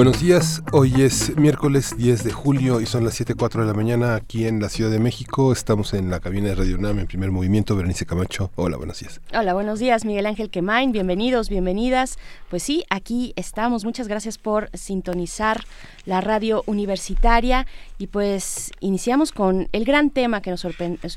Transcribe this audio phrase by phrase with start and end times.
[0.00, 4.14] Buenos días, hoy es miércoles 10 de julio y son las 7.04 de la mañana
[4.14, 5.52] aquí en la Ciudad de México.
[5.52, 7.76] Estamos en la cabina de Radio UNAM en primer movimiento.
[7.76, 9.20] Berenice Camacho, hola, buenos días.
[9.34, 12.18] Hola, buenos días, Miguel Ángel Quemain, bienvenidos, bienvenidas.
[12.48, 13.84] Pues sí, aquí estamos.
[13.84, 15.64] Muchas gracias por sintonizar
[16.06, 17.66] la radio universitaria
[17.98, 20.64] y pues iniciamos con el gran tema que nos,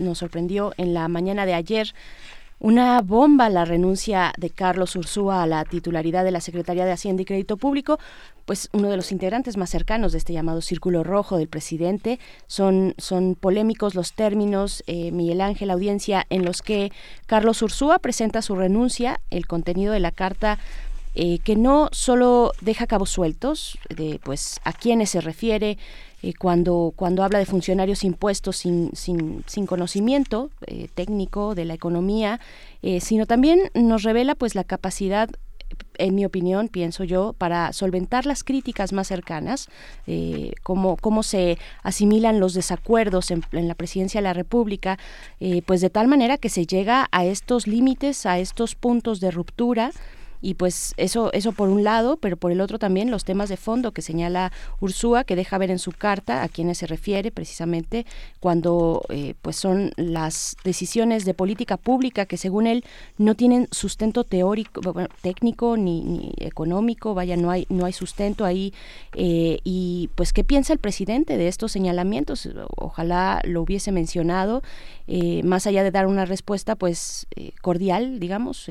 [0.02, 1.94] nos sorprendió en la mañana de ayer
[2.64, 7.22] una bomba la renuncia de Carlos Ursúa a la titularidad de la Secretaría de Hacienda
[7.22, 8.00] y Crédito Público,
[8.46, 12.20] pues uno de los integrantes más cercanos de este llamado círculo rojo del presidente.
[12.48, 16.94] Son, son polémicos los términos, eh, Miguel Ángel, audiencia, en los que
[17.26, 20.58] Carlos Ursúa presenta su renuncia, el contenido de la carta
[21.16, 25.78] eh, que no solo deja cabos sueltos de pues a quiénes se refiere,
[26.24, 31.74] eh, cuando, cuando habla de funcionarios impuestos sin, sin, sin conocimiento eh, técnico de la
[31.74, 32.40] economía,
[32.82, 35.30] eh, sino también nos revela pues la capacidad
[35.98, 39.70] en mi opinión, pienso yo, para solventar las críticas más cercanas,
[40.62, 45.00] cómo, cómo se asimilan los desacuerdos en, en la presidencia de la República,
[45.66, 49.92] pues de tal manera que se llega a estos límites, a estos puntos de ruptura
[50.44, 53.56] y pues eso eso por un lado pero por el otro también los temas de
[53.56, 58.06] fondo que señala Ursúa que deja ver en su carta a quienes se refiere precisamente
[58.42, 62.84] cuando eh, pues son las decisiones de política pública que según él
[63.18, 64.82] no tienen sustento teórico
[65.22, 68.74] técnico ni, económico vaya no hay no hay sustento ahí
[69.16, 74.62] eh, y pues qué piensa el presidente de estos señalamientos ojalá lo hubiese mencionado
[75.08, 77.28] eh, más allá de dar una respuesta pues
[77.62, 78.68] cordial digamos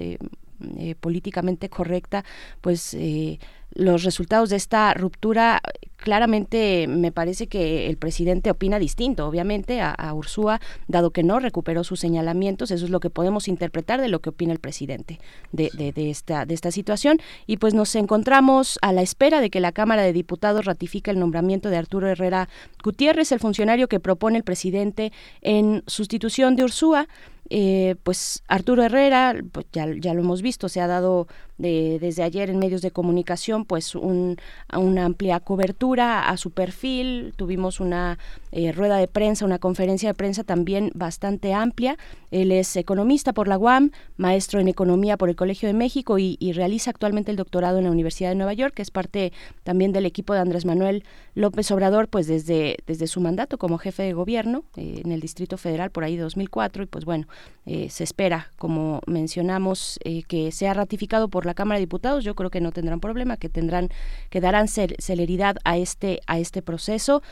[0.78, 2.25] eh, políticamente correcta,
[2.61, 3.39] pues eh,
[3.75, 5.61] los resultados de esta ruptura
[5.97, 11.84] claramente me parece que el presidente opina distinto, obviamente, a, Ursúa, dado que no recuperó
[11.84, 15.21] sus señalamientos, eso es lo que podemos interpretar de lo que opina el presidente
[15.53, 17.19] de, de, esta, de esta situación.
[17.47, 21.19] Y pues nos encontramos a la espera de que la Cámara de Diputados ratifique el
[21.19, 22.49] nombramiento de Arturo Herrera
[22.83, 27.06] Gutiérrez, el funcionario que propone el presidente en sustitución de Ursúa.
[27.55, 31.27] Eh, pues Arturo Herrera, pues ya, ya, lo hemos visto, se ha dado
[31.62, 34.37] de, desde ayer en medios de comunicación pues un,
[34.77, 38.19] una amplia cobertura a su perfil, tuvimos una
[38.50, 41.97] eh, rueda de prensa, una conferencia de prensa también bastante amplia.
[42.31, 46.37] Él es economista por la UAM, maestro en economía por el Colegio de México y,
[46.53, 50.05] realiza actualmente el doctorado en la Universidad de Nueva York, que es parte también del
[50.05, 51.03] equipo de Andrés Manuel
[51.34, 55.56] López Obrador, pues desde, desde su mandato como jefe de gobierno eh, en el Distrito
[55.56, 57.27] Federal por ahí 2004 y pues bueno,
[57.65, 62.25] eh, se espera, como mencionamos, que sea ratificado por la Cámara de Diputados.
[62.25, 63.89] Yo creo que no tendrán problema, que tendrán,
[64.31, 67.23] que darán celeridad a este, a este proceso.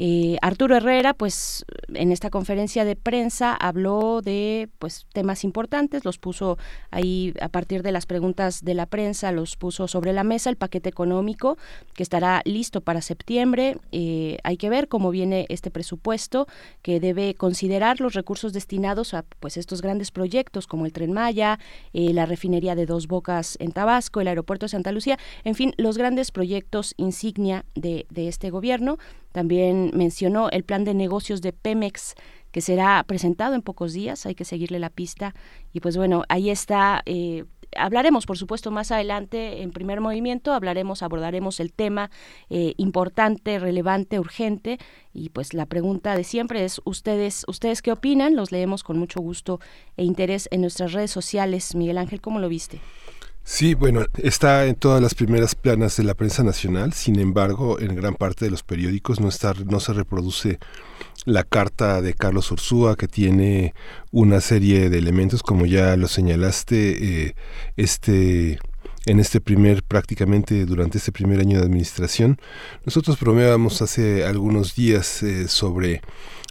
[0.00, 6.18] Eh, Arturo Herrera, pues en esta conferencia de prensa habló de pues temas importantes, los
[6.18, 6.56] puso
[6.92, 10.56] ahí a partir de las preguntas de la prensa, los puso sobre la mesa el
[10.56, 11.58] paquete económico
[11.94, 13.78] que estará listo para septiembre.
[13.90, 16.46] Eh, hay que ver cómo viene este presupuesto
[16.82, 21.58] que debe considerar los recursos destinados a pues estos grandes proyectos como el Tren Maya,
[21.92, 25.74] eh, la refinería de Dos Bocas en Tabasco, el aeropuerto de Santa Lucía, en fin,
[25.76, 28.98] los grandes proyectos insignia de, de este gobierno.
[29.38, 32.16] También mencionó el plan de negocios de Pemex
[32.50, 35.32] que será presentado en pocos días, hay que seguirle la pista.
[35.72, 37.02] Y pues bueno, ahí está.
[37.06, 37.44] Eh,
[37.76, 42.10] hablaremos, por supuesto, más adelante en primer movimiento, hablaremos, abordaremos el tema
[42.50, 44.78] eh, importante, relevante, urgente.
[45.14, 48.34] Y pues la pregunta de siempre es, ¿ustedes, ¿ustedes qué opinan?
[48.34, 49.60] Los leemos con mucho gusto
[49.96, 51.76] e interés en nuestras redes sociales.
[51.76, 52.80] Miguel Ángel, ¿cómo lo viste?
[53.50, 57.96] Sí, bueno, está en todas las primeras planas de la prensa nacional, sin embargo, en
[57.96, 60.58] gran parte de los periódicos no, está, no se reproduce
[61.24, 63.72] la carta de Carlos Ursúa, que tiene
[64.12, 67.34] una serie de elementos, como ya lo señalaste, eh,
[67.78, 68.58] este
[69.06, 72.38] en este primer, prácticamente durante este primer año de administración.
[72.84, 76.02] Nosotros bromeábamos hace algunos días eh, sobre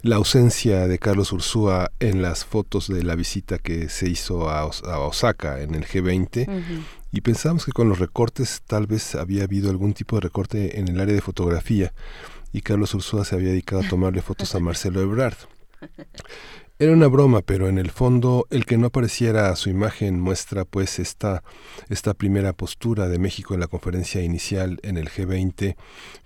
[0.03, 4.65] la ausencia de Carlos Ursúa en las fotos de la visita que se hizo a,
[4.65, 9.93] Osaka en el G20 y pensamos que con los recortes tal vez había habido algún
[9.93, 11.93] tipo de recorte en el área de fotografía
[12.53, 15.37] y Carlos Ursúa se había dedicado a tomarle fotos a Marcelo Ebrard.
[16.79, 20.99] Era una broma, pero en el fondo el que no apareciera su imagen muestra pues
[20.99, 21.43] esta,
[21.89, 25.75] esta primera postura de México en la conferencia inicial en el G20,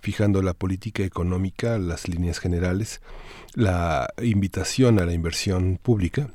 [0.02, 3.00] fijando la política económica, las líneas generales,
[3.54, 6.30] la invitación a la inversión pública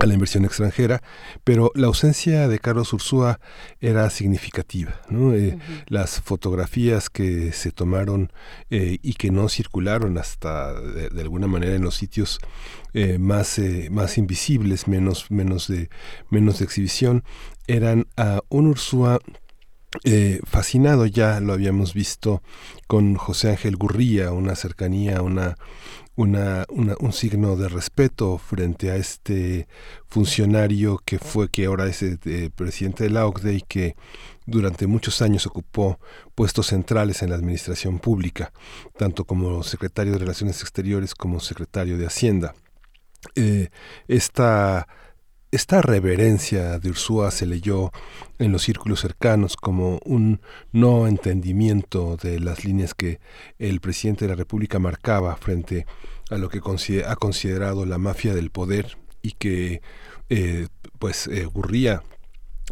[0.00, 1.02] a la inversión extranjera,
[1.44, 3.38] pero la ausencia de Carlos Ursúa
[3.80, 4.98] era significativa.
[5.10, 5.58] Eh,
[5.88, 8.32] las fotografías que se tomaron
[8.70, 12.40] eh, y que no circularon hasta de, alguna manera en los sitios
[12.94, 13.60] eh, más,
[13.90, 15.90] más invisibles, menos, menos, de,
[16.30, 17.22] menos de exhibición,
[17.66, 19.20] eran a un Ursúa
[20.44, 22.42] fascinado, ya lo habíamos visto
[22.86, 25.56] con José Ángel Gurría, una cercanía, una
[26.20, 29.66] una, un signo de respeto frente a este
[30.06, 33.96] funcionario que fue, que ahora es eh, presidente de la OCDE y que
[34.44, 35.98] durante muchos años ocupó
[36.34, 38.52] puestos centrales en la administración pública,
[38.98, 42.54] tanto como secretario de Relaciones Exteriores como secretario de Hacienda.
[43.34, 43.70] Eh,
[44.06, 44.88] esta
[45.52, 47.90] esta reverencia de Ursúa se leyó
[48.38, 50.40] en los círculos cercanos como un
[50.72, 53.20] no entendimiento de las líneas que
[53.58, 55.86] el presidente de la República marcaba frente
[56.30, 56.60] a lo que
[57.04, 59.82] ha considerado la mafia del poder y que
[60.28, 60.68] eh,
[61.00, 61.48] pues eh,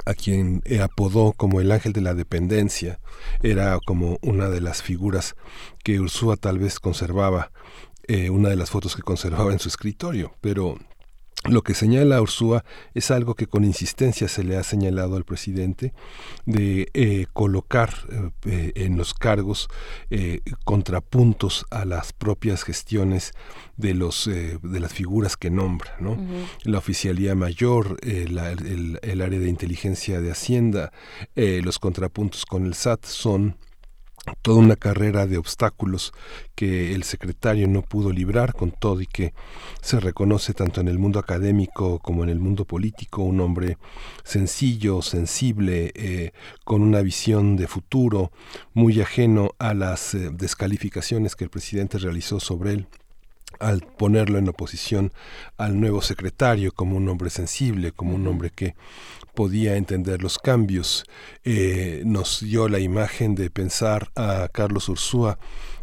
[0.06, 3.00] a quien apodó como el ángel de la dependencia,
[3.42, 5.34] era como una de las figuras
[5.82, 7.50] que Ursúa tal vez conservaba,
[8.06, 10.78] eh, una de las fotos que conservaba en su escritorio, pero
[11.48, 12.64] lo que señala Ursúa
[12.94, 15.92] es algo que con insistencia se le ha señalado al presidente
[16.46, 17.94] de eh, colocar
[18.44, 19.68] eh, en los cargos
[20.10, 23.32] eh, contrapuntos a las propias gestiones
[23.76, 26.18] de los de las figuras que nombra, ¿no?
[26.64, 30.92] La oficialía mayor, el, el, área de inteligencia de Hacienda,
[31.36, 33.56] los contrapuntos con el SAT son
[34.42, 36.12] toda una carrera de obstáculos
[36.54, 39.32] que el secretario no pudo librar con todo y que
[39.80, 43.22] se reconoce tanto en el mundo académico como en el mundo político.
[43.22, 43.78] Un hombre
[44.24, 46.32] sencillo, sensible, eh,
[46.64, 48.32] con una visión de futuro,
[48.74, 52.88] muy ajeno a las eh, descalificaciones que el presidente realizó sobre él
[53.58, 55.12] al ponerlo en oposición
[55.56, 58.74] al nuevo secretario como un hombre sensible, como un hombre que
[59.34, 61.04] podía entender los cambios.
[61.44, 65.38] Eh, nos dio la imagen de pensar a Carlos Ursúa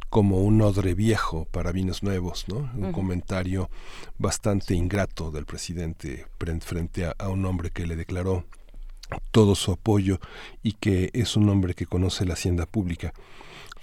[0.09, 2.71] como un odre viejo para vinos nuevos, ¿no?
[2.75, 3.69] Un comentario
[4.17, 6.25] bastante ingrato del presidente
[6.61, 8.45] frente a, un hombre que le declaró
[9.31, 10.19] todo su apoyo
[10.63, 13.13] y que es un hombre que conoce la hacienda pública.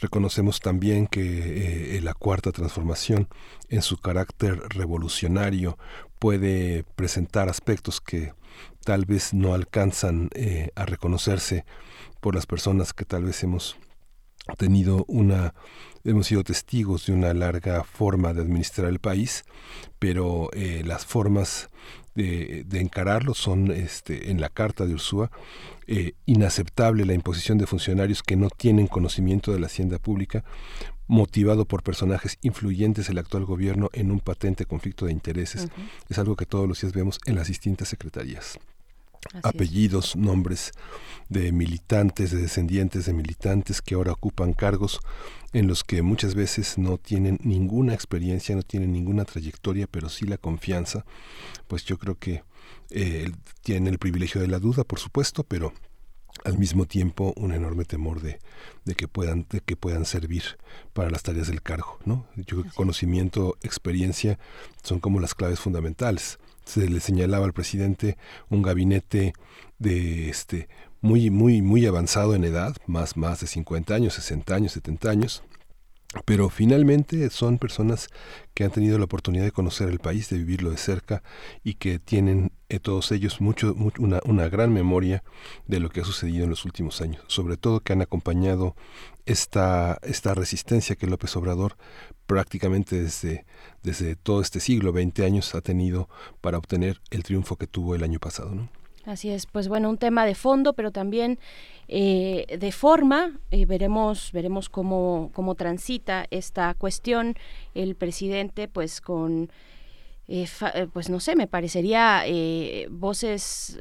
[0.03, 3.29] Reconocemos también que eh, la cuarta transformación,
[3.69, 5.79] en su carácter revolucionario,
[6.19, 8.33] puede presentar aspectos que
[8.85, 11.65] tal vez no alcanzan eh, a reconocerse
[12.21, 13.77] por las personas que tal vez hemos
[14.59, 15.55] tenido una
[16.03, 19.45] hemos sido testigos de una larga forma de administrar el país
[20.01, 21.69] pero eh, las formas
[22.15, 25.31] de, encararlo son este, en la carta de Ursúa
[25.87, 30.45] eh, inaceptable la imposición de funcionarios que no tienen conocimiento de la hacienda pública
[31.07, 35.69] motivado por personajes influyentes del actual gobierno en un patente conflicto de intereses.
[36.09, 38.59] Es algo que todos los días vemos en las distintas secretarías.
[39.43, 40.73] Apellidos, nombres
[41.29, 45.01] de militantes, de descendientes de militantes que ahora ocupan cargos
[45.53, 50.27] en los que muchas veces no tienen ninguna experiencia, no tienen ninguna trayectoria, pero sí
[50.27, 51.05] la confianza,
[51.69, 52.43] pues yo creo que
[52.91, 53.31] eh,
[53.63, 55.73] tienen el privilegio de la duda, por supuesto, pero
[56.45, 58.39] al mismo tiempo un enorme temor de,
[58.85, 60.43] de, que puedan de que puedan servir
[60.93, 64.39] para las tareas del cargo no yo creo que conocimiento experiencia
[64.83, 68.17] son como las claves fundamentales se le señalaba al presidente
[68.49, 69.33] un gabinete
[69.79, 70.69] de este
[71.01, 75.43] muy muy muy avanzado en edad más más de 50 años 60 años 70 años
[76.25, 78.09] pero finalmente son personas
[78.55, 81.23] que han tenido la oportunidad de conocer el país, de vivirlo de cerca
[81.65, 85.25] y que tienen eh, todos ellos mucho, una, una, gran memoria
[85.67, 88.77] de lo que ha sucedido en los últimos años, sobre todo que han acompañado
[89.27, 91.77] esta, esta resistencia que López Obrador
[92.27, 93.45] prácticamente desde,
[93.83, 96.09] desde todo este siglo, 20 años, ha tenido
[96.41, 98.55] para obtener el triunfo que tuvo el año pasado.
[98.55, 98.69] ¿no?
[99.05, 101.39] Así es, pues bueno, un tema de fondo, pero también
[101.89, 103.39] eh, de forma.
[103.51, 107.35] Eh, veremos, veremos cómo, cómo transita esta cuestión.
[107.75, 109.51] El presidente, pues con
[110.35, 113.79] eh, eh, pues no sé, me parecería eh, voces,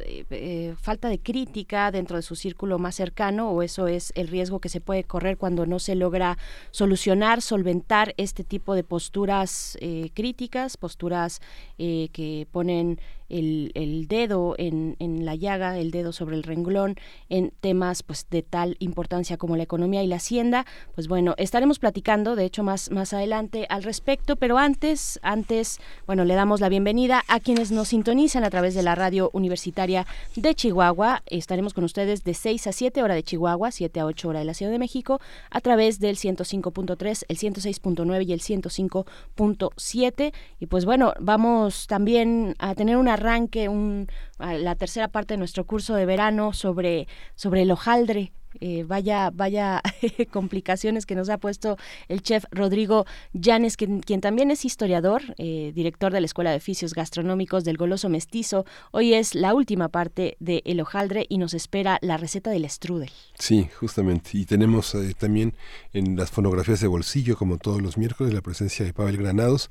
[0.81, 4.67] falta de crítica dentro de su círculo más cercano o eso es el riesgo que
[4.67, 6.37] se puede correr cuando no se logra
[6.71, 9.77] solucionar, solventar este tipo de posturas
[10.13, 11.39] críticas, posturas
[11.77, 12.99] que ponen
[13.31, 14.95] el, dedo en,
[15.25, 16.95] la llaga, el dedo sobre el renglón
[17.29, 20.65] en temas pues de tal importancia como la economía y la hacienda.
[20.95, 26.25] Pues bueno, estaremos platicando, de hecho, más, más adelante al respecto, pero antes, antes, bueno,
[26.25, 30.53] le damos la bienvenida a quienes nos sintonizan a través de la radio universitaria de
[30.53, 31.23] Chihuahua.
[31.27, 34.45] Estaremos con ustedes de 6 a 7 hora de Chihuahua, 7 a 8 hora de
[34.45, 40.33] la Ciudad de México, a través del 105.3, el 106.9 y el 105.7.
[40.59, 44.07] Y pues bueno, vamos también a tener un arranque, un,
[44.39, 49.81] la tercera parte de nuestro curso de verano sobre, sobre el hojaldre, eh, vaya, vaya
[50.31, 51.77] complicaciones que nos ha puesto
[52.07, 56.93] el chef Rodrigo Llanes, quien, también es historiador, eh, director de la Escuela de Oficios
[56.93, 58.65] Gastronómicos del Goloso Mestizo.
[58.91, 63.11] Hoy es la última parte de El Hojaldre y nos espera la receta del strudel.
[63.37, 64.31] Sí, justamente.
[64.33, 65.53] Y tenemos eh, también
[65.93, 69.69] en las fonografías de bolsillo, como todos los miércoles, la presencia de Pavel Granados,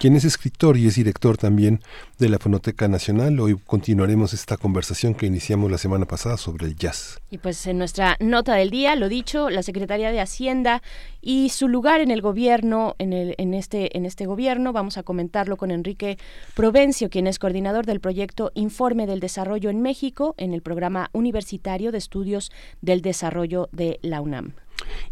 [0.00, 1.80] quien es escritor y es director también
[2.18, 3.38] de la Fonoteca Nacional.
[3.40, 7.18] Hoy continuaremos esta conversación que iniciamos la semana pasada sobre el jazz.
[7.30, 10.82] Y pues en nuestra nota del día, lo dicho, la Secretaría de Hacienda
[11.20, 14.72] y su lugar en el gobierno, en, el, en, este, en este gobierno.
[14.72, 16.18] Vamos a comentarlo con Enrique
[16.54, 21.92] Provencio, quien es coordinador del proyecto Informe del Desarrollo en México en el programa universitario
[21.92, 22.50] de estudios
[22.80, 24.54] del desarrollo de la UNAM.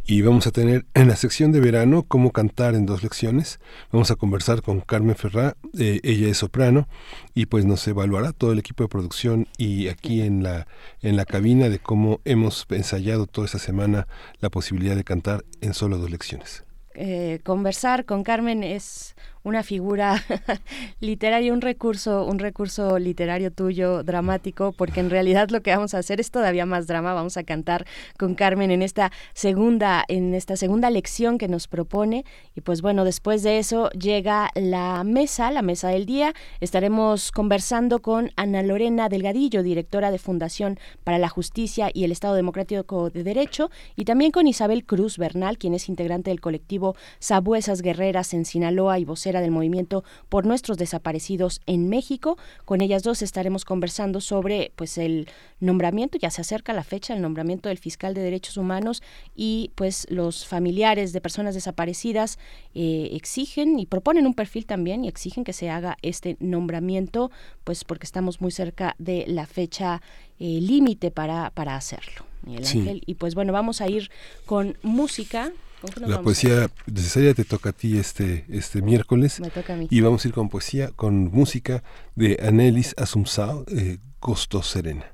[0.07, 3.61] Y vamos a tener en la sección de verano cómo cantar en dos lecciones.
[3.93, 6.88] Vamos a conversar con Carmen Ferrá, eh, ella es soprano
[7.35, 10.67] y pues nos evaluará todo el equipo de producción y aquí en la
[11.00, 14.09] en la cabina de cómo hemos ensayado toda esta semana
[14.40, 16.64] la posibilidad de cantar en solo dos lecciones.
[16.95, 20.23] Eh, conversar con Carmen es una figura
[21.01, 25.99] literaria, un recurso, un recurso literario tuyo dramático, porque en realidad lo que vamos a
[25.99, 27.15] hacer es todavía más drama.
[27.15, 27.87] Vamos a cantar
[28.19, 32.25] con Carmen en esta segunda, en esta segunda lección que nos propone.
[32.55, 36.35] Y pues bueno, después de eso llega la mesa, la mesa del día.
[36.61, 42.35] Estaremos conversando con Ana Lorena Delgadillo, directora de Fundación para la Justicia y el Estado
[42.35, 47.83] Democrático de Derecho, y también con Isabel Cruz Bernal, quien es integrante del colectivo Sabuesas
[47.83, 52.37] Guerreras en Sinaloa y vocera del movimiento por nuestros desaparecidos en México.
[52.65, 55.29] Con ellas dos estaremos conversando sobre pues el
[55.61, 59.03] nombramiento, ya se acerca la fecha, el nombramiento del fiscal de derechos humanos
[59.37, 62.39] y pues los familiares de personas desaparecidas
[62.75, 67.31] eh, exigen y proponen un perfil también y exigen que se haga este nombramiento
[67.63, 70.03] pues porque estamos muy cerca de la fecha
[70.39, 72.25] eh, límite para, para hacerlo.
[72.43, 73.03] Miguel Ángel.
[73.07, 74.11] Y pues bueno, vamos a ir
[74.47, 75.53] con música.
[75.97, 79.41] La poesía necesaria te toca a ti este, este miércoles.
[79.41, 79.89] Me toca a mí.
[79.91, 81.83] Y vamos a ir con poesía, con música
[82.15, 85.07] de Anelis Assumpção, eh, Gosto Serena.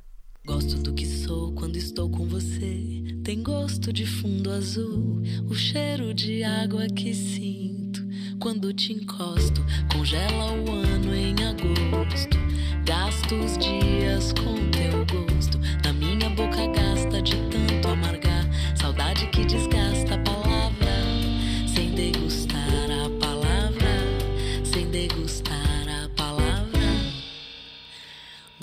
[0.45, 3.03] Gosto do que sou quando estou com você.
[3.25, 8.07] Tem gosto de fundo azul, o cheiro de água que sinto
[8.41, 9.65] quando te encosto.
[9.93, 12.39] Congela o ano em agosto.
[12.85, 15.59] Gasto os dias com teu gosto.
[15.85, 16.86] Na minha boca gasta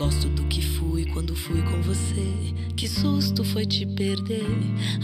[0.03, 2.53] Gosto do que fui quando fui com você.
[2.75, 4.45] Que susto foi te perder,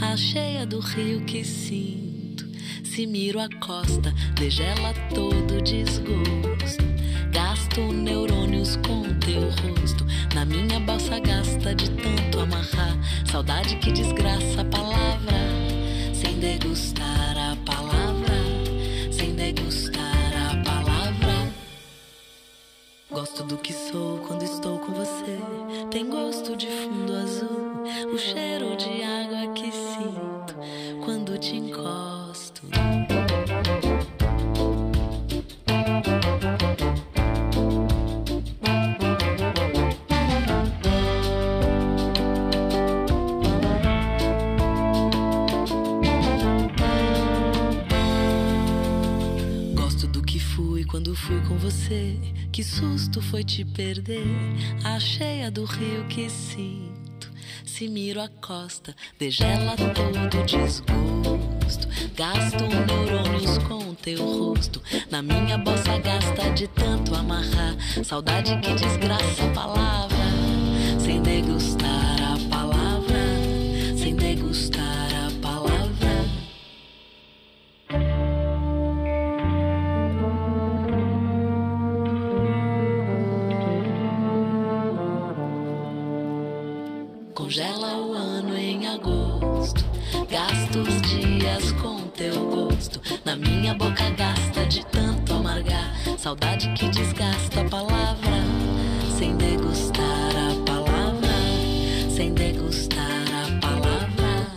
[0.01, 2.45] a cheia do rio que sinto.
[2.83, 6.83] Se miro a costa, degela todo desgosto.
[7.31, 10.05] Gasto neurônios com teu rosto.
[10.35, 12.97] Na minha balsa gasta de tanto amarrar.
[13.31, 15.39] Saudade que desgraça a palavra,
[16.13, 18.08] sem degustar a palavra
[23.11, 25.39] Gosto do que sou quando estou com você.
[25.89, 30.55] Tem gosto de fundo azul, o cheiro de água que sinto
[31.03, 32.61] quando te encosto.
[50.89, 52.17] quando fui com você.
[52.59, 54.27] Que susto foi te perder,
[54.83, 57.31] a cheia do rio que sinto.
[57.63, 61.87] Se miro a costa, degela todo desgosto.
[62.17, 64.83] Gasto neurônios com teu rosto.
[65.09, 67.77] Na minha bossa gasta de tanto amarrar.
[68.03, 70.17] Saudade que desgraça a palavra,
[70.99, 71.98] sem degustar
[93.29, 95.93] Na minha boca gasta de tanto amargar.
[96.17, 98.41] Saudade que desgasta a palavra.
[99.19, 101.29] Sem degustar a palavra.
[102.09, 104.49] Sem degustar a palavra.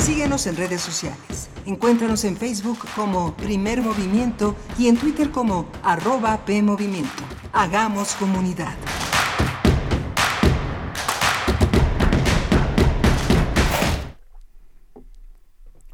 [0.00, 6.44] Síguenos en redes sociales Encuéntranos en Facebook como Primer Movimiento y en Twitter como arroba
[6.44, 7.22] PMovimiento.
[7.52, 8.74] Hagamos comunidad.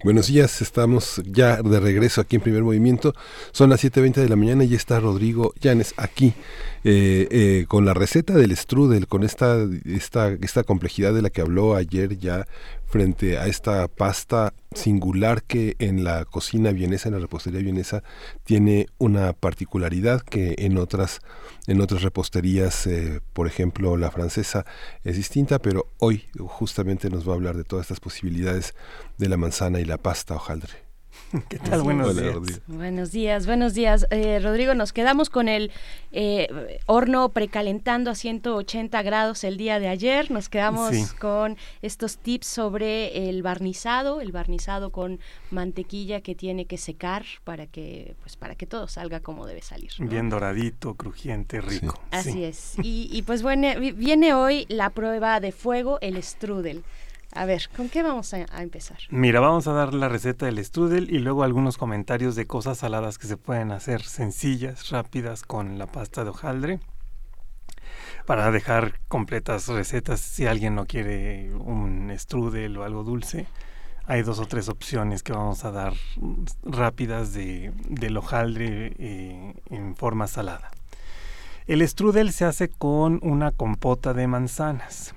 [0.06, 3.12] Buenos días, estamos ya de regreso aquí en Primer Movimiento.
[3.50, 6.34] Son las 7.20 de la mañana y está Rodrigo Llanes aquí
[6.84, 11.40] eh, eh, con la receta del strudel, con esta, esta, esta complejidad de la que
[11.40, 12.46] habló ayer ya
[12.86, 18.02] frente a esta pasta singular que en la cocina vienesa, en la repostería vienesa,
[18.44, 21.20] tiene una particularidad que en otras,
[21.66, 24.64] en otras reposterías, eh, por ejemplo la francesa,
[25.04, 28.74] es distinta, pero hoy justamente nos va a hablar de todas estas posibilidades
[29.18, 30.85] de la manzana y la pasta hojaldre.
[31.48, 31.82] ¿Qué tal?
[31.82, 32.62] Buenos días.
[32.66, 34.06] Buenos días, buenos días.
[34.10, 35.72] Eh, Rodrigo, nos quedamos con el
[36.12, 36.48] eh,
[36.86, 40.30] horno precalentando a 180 grados el día de ayer.
[40.30, 45.20] Nos quedamos con estos tips sobre el barnizado, el barnizado con
[45.50, 49.90] mantequilla que tiene que secar para que, pues, para que todo salga como debe salir.
[49.98, 52.00] Bien doradito, crujiente, rico.
[52.10, 52.74] Así es.
[52.82, 56.84] Y, y pues bueno, viene hoy la prueba de fuego, el strudel.
[57.36, 58.96] A ver, ¿con qué vamos a, empezar?
[59.10, 63.18] Mira, vamos a dar la receta del strudel y luego algunos comentarios de cosas saladas
[63.18, 66.80] que se pueden hacer sencillas, rápidas con la pasta de hojaldre.
[68.24, 73.46] Para dejar completas recetas, si alguien no quiere un strudel o algo dulce,
[74.06, 75.92] hay dos o tres opciones que vamos a dar
[76.64, 80.70] rápidas de, del hojaldre eh, en forma salada.
[81.66, 85.14] El strudel se hace con una compota de manzanas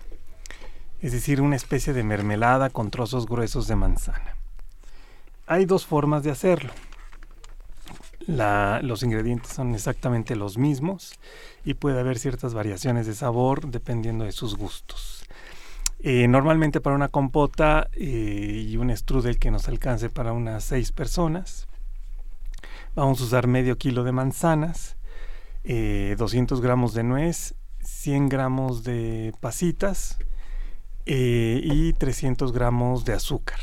[1.02, 4.36] es decir, una especie de mermelada con trozos gruesos de manzana.
[5.48, 6.72] Hay dos formas de hacerlo.
[8.28, 11.14] los ingredientes son exactamente los mismos
[11.66, 15.26] y puede haber ciertas variaciones de sabor dependiendo de sus gustos.
[16.02, 20.92] Eh, normalmente para una compota eh, y un strudel que nos alcance para unas seis
[20.92, 21.68] personas,
[22.96, 24.96] vamos a usar medio kilo de manzanas,
[25.64, 30.18] 200 eh, gramos de nuez, 100 gramos de pasitas,
[31.06, 33.60] eh, y 300 gramos de azúcar.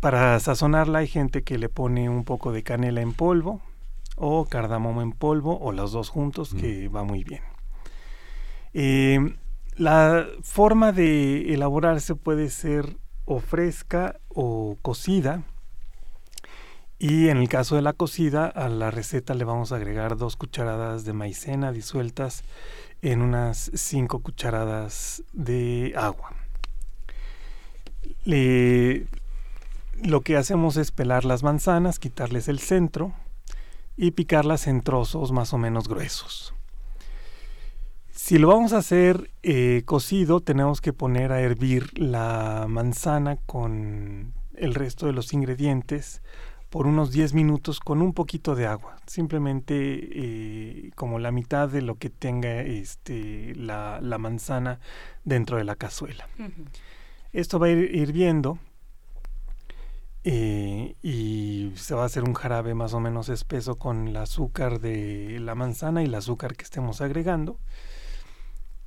[0.00, 3.60] Para sazonarla hay gente que le pone un poco de canela en polvo
[4.16, 7.42] o cardamomo en polvo o los dos juntos que va muy bien.
[8.72, 9.36] Eh,
[9.76, 15.42] la forma de elaborarse puede ser o fresca o cocida.
[16.98, 20.36] Y en el caso de la cocida, a la receta le vamos a agregar dos
[20.36, 22.44] cucharadas de maicena disueltas
[23.02, 26.32] en unas 5 cucharadas de agua.
[30.02, 33.12] lo que hacemos es pelar las manzanas, quitarles el centro
[33.96, 36.54] y picarlas en trozos más o menos gruesos.
[38.10, 44.34] Si lo vamos a hacer eh, cocido, tenemos que poner a hervir la manzana con
[44.54, 46.22] el resto de los ingredientes
[46.70, 51.82] por unos 10 minutos con un poquito de agua, simplemente eh, como la mitad de
[51.82, 54.78] lo que tenga este, la, manzana
[55.24, 56.28] dentro de la cazuela.
[57.32, 58.58] Esto va a ir hirviendo
[60.22, 64.78] eh, y se va a hacer un jarabe más o menos espeso con el azúcar
[64.78, 67.58] de la manzana y el azúcar que estemos agregando.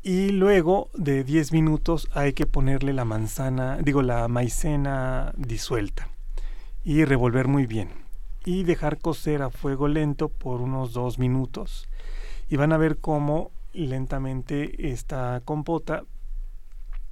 [0.01, 6.09] Y luego de 10 minutos hay que ponerle la manzana, digo la maicena disuelta
[6.83, 7.89] y revolver muy bien
[8.45, 11.87] y dejar cocer a fuego lento por unos dos minutos
[12.49, 16.03] y van a ver cómo lentamente esta compota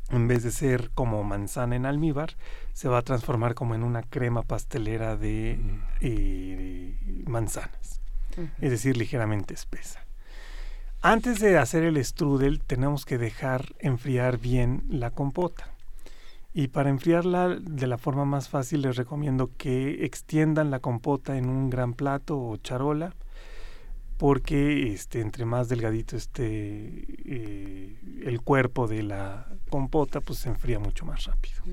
[0.10, 2.36] en vez de ser como manzana en almíbar
[2.74, 5.58] se va a transformar como en una crema pastelera de
[6.02, 8.02] eh, manzanas
[8.60, 10.06] es decir ligeramente espesa.
[11.02, 15.74] Antes de hacer el strudel tenemos que dejar enfriar bien la compota
[16.54, 21.50] y para enfriarla de la forma más fácil les recomiendo que extiendan la compota en
[21.50, 23.16] un gran plato o charola
[24.22, 30.78] porque este, entre más delgadito esté eh, el cuerpo de la compota, pues se enfría
[30.78, 31.64] mucho más rápido.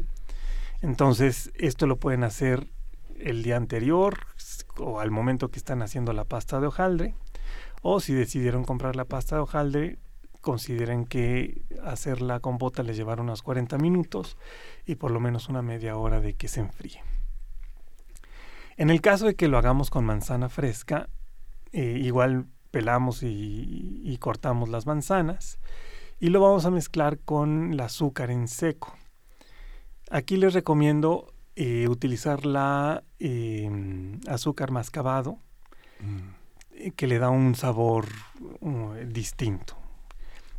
[0.80, 2.66] Entonces, esto lo pueden hacer
[3.18, 4.16] el día anterior
[4.78, 7.14] o al momento que están haciendo la pasta de hojaldre,
[7.82, 9.98] o si decidieron comprar la pasta de hojaldre,
[10.40, 14.36] consideren que hacer la compota les llevará unos 40 minutos
[14.86, 17.02] y por lo menos una media hora de que se enfríe.
[18.76, 21.08] En el caso de que lo hagamos con manzana fresca,
[21.72, 25.58] eh, igual pelamos y, cortamos las manzanas
[26.20, 28.96] y lo vamos a mezclar con el azúcar en seco.
[30.10, 35.38] Aquí les recomiendo eh, utilizar la em, azúcar mascabado,
[36.00, 36.90] mm.
[36.96, 38.06] que le da un sabor
[38.60, 39.77] uh, distinto.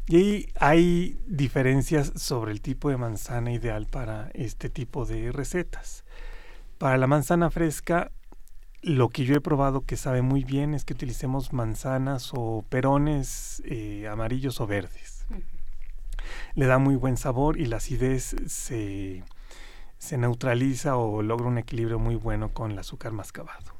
[0.09, 6.03] Y ahí hay diferencias sobre el tipo de manzana ideal para este tipo de recetas.
[6.79, 8.11] Para la manzana fresca,
[8.81, 13.61] lo que yo he probado que sabe muy bien es que utilicemos manzanas o perones
[13.65, 15.27] eh, amarillos o verdes.
[16.55, 19.23] Le da muy buen sabor y la acidez se,
[19.99, 23.75] se neutraliza o logra un equilibrio muy bueno con el azúcar mascabado.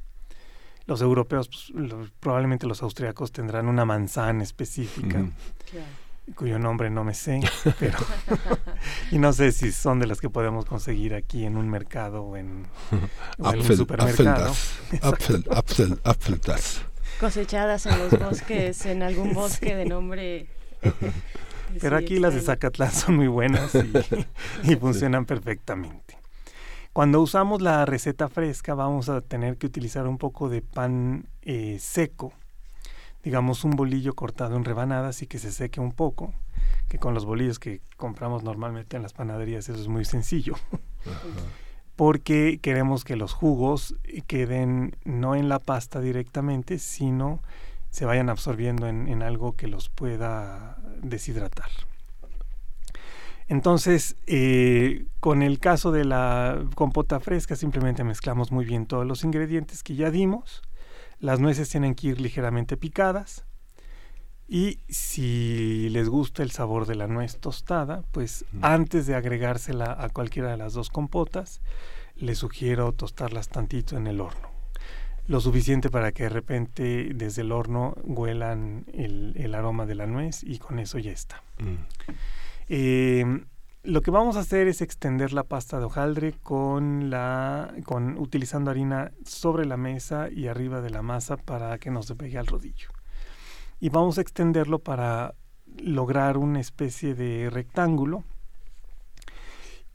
[0.86, 5.26] Los europeos, pues, probablemente los austriacos tendrán una manzana específica
[6.36, 7.42] cuyo nombre no me sé,
[7.80, 7.98] pero
[9.12, 12.38] y no sé si son de las que podemos conseguir aquí en un mercado o
[12.38, 12.66] en,
[13.38, 14.54] un supermercado.
[17.20, 20.48] Cosechadas en los bosques, en algún bosque de nombre.
[21.82, 23.72] pero aquí las de Zacatlán son muy buenas
[24.64, 26.18] y, funcionan perfectamente.
[26.94, 31.78] Cuando usamos la receta fresca vamos a tener que utilizar un poco de pan eh,
[31.80, 32.34] seco
[33.24, 36.34] digamos, un bolillo cortado en rebanadas y que se seque un poco,
[36.88, 40.56] que con los bolillos que compramos normalmente en las panaderías eso es muy sencillo.
[41.96, 43.96] Porque queremos que los jugos
[44.28, 47.42] queden no en la pasta directamente, sino
[47.90, 51.70] se vayan absorbiendo en, algo que los pueda deshidratar.
[53.50, 59.24] Entonces, eh, con el caso de la compota fresca, simplemente mezclamos muy bien todos los
[59.24, 60.62] ingredientes que ya dimos
[61.20, 63.46] las nueces tienen que ir ligeramente picadas.
[64.48, 70.10] Y si les gusta el sabor de la nuez tostada, pues antes de agregársela a
[70.10, 71.62] cualquiera de las dos compotas,
[72.16, 74.50] les sugiero tostarlas tantito en el horno.
[75.28, 80.44] Lo suficiente para que de repente desde el horno huelan el, aroma de la nuez
[80.44, 81.44] y con eso ya está.
[81.60, 81.76] Mm.
[82.70, 83.44] Eh,
[83.84, 88.72] lo que vamos a hacer es extender la pasta de hojaldre con la con utilizando
[88.72, 92.48] harina sobre la mesa y arriba de la masa para que no se pegue al
[92.48, 92.90] rodillo.
[93.80, 95.34] Y vamos a extenderlo para
[95.78, 98.26] lograr una especie de rectángulo.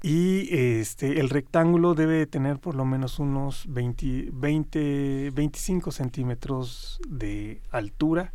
[0.03, 7.61] Y este el rectángulo debe tener por lo menos unos 20, 20 25 centímetros de
[7.70, 8.33] altura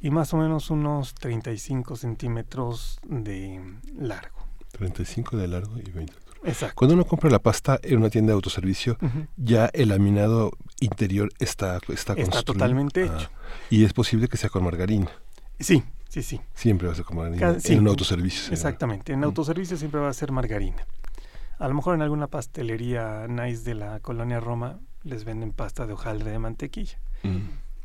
[0.00, 3.62] y más o menos unos 35 centímetros de
[3.94, 4.45] largo.
[4.76, 6.76] 35 de largo y 20 de Exacto.
[6.76, 8.96] Cuando uno compra la pasta en una tienda de autoservicio,
[9.36, 13.30] ya el laminado interior está, está, está totalmente ah, hecho.
[13.68, 15.10] y es posible que sea con margarina.
[15.58, 16.40] Sí, sí, sí.
[16.54, 17.56] Siempre va a ser con margarina.
[17.64, 18.52] en un autoservicio.
[18.52, 19.12] Exactamente.
[19.12, 20.86] En autoservicio siempre va a ser margarina.
[21.58, 25.94] A lo mejor en alguna pastelería nice de la colonia Roma les venden pasta de
[25.94, 26.98] hojaldre de mantequilla.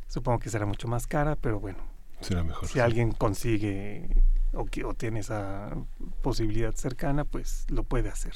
[0.08, 1.78] Supongo que será mucho más cara, pero bueno.
[2.20, 2.68] Será mejor.
[2.68, 4.08] Si alguien consigue
[4.52, 5.70] o, que, o tiene esa
[6.22, 8.34] posibilidad cercana, pues lo puede hacer.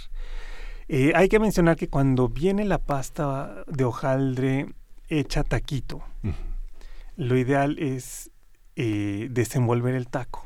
[0.89, 4.75] Eh, hay que mencionar que cuando viene la pasta de hojaldre
[5.09, 6.03] hecha taquito,
[7.17, 8.31] lo ideal es
[8.77, 10.45] eh, desenvolver el taco.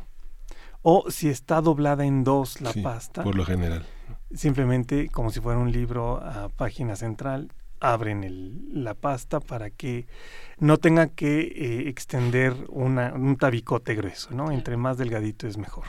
[0.83, 3.23] O si está doblada en dos la pasta.
[3.23, 3.85] Por lo general.
[4.33, 10.07] Simplemente como si fuera un libro a página central, abren el, la pasta para que
[10.59, 14.51] no tenga que eh, extender un tabicote grueso, ¿no?
[14.51, 15.85] Entre más delgadito es mejor.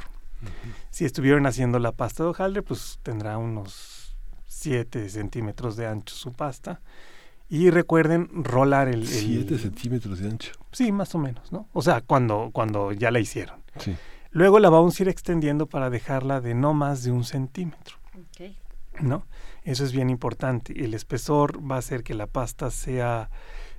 [0.89, 4.15] Si estuvieran haciendo la pasta de hojaldre, pues tendrá unos
[4.47, 6.81] 7 centímetros de ancho su pasta.
[7.49, 9.05] Y recuerden rolar el...
[9.05, 10.53] 7 centímetros de ancho.
[10.71, 11.67] Sí, más o menos, ¿no?
[11.73, 13.61] O sea, cuando, cuando ya la hicieron.
[13.77, 13.95] Sí.
[14.31, 17.97] Luego la vamos a ir extendiendo para dejarla de no más de un centímetro.
[18.99, 19.25] ¿No?
[19.63, 20.73] Eso es bien importante.
[20.83, 23.29] El espesor va a hacer que la pasta sea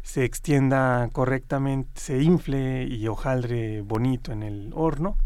[0.03, 5.17] se extienda correctamente, se infle y hojaldre bonito en el horno.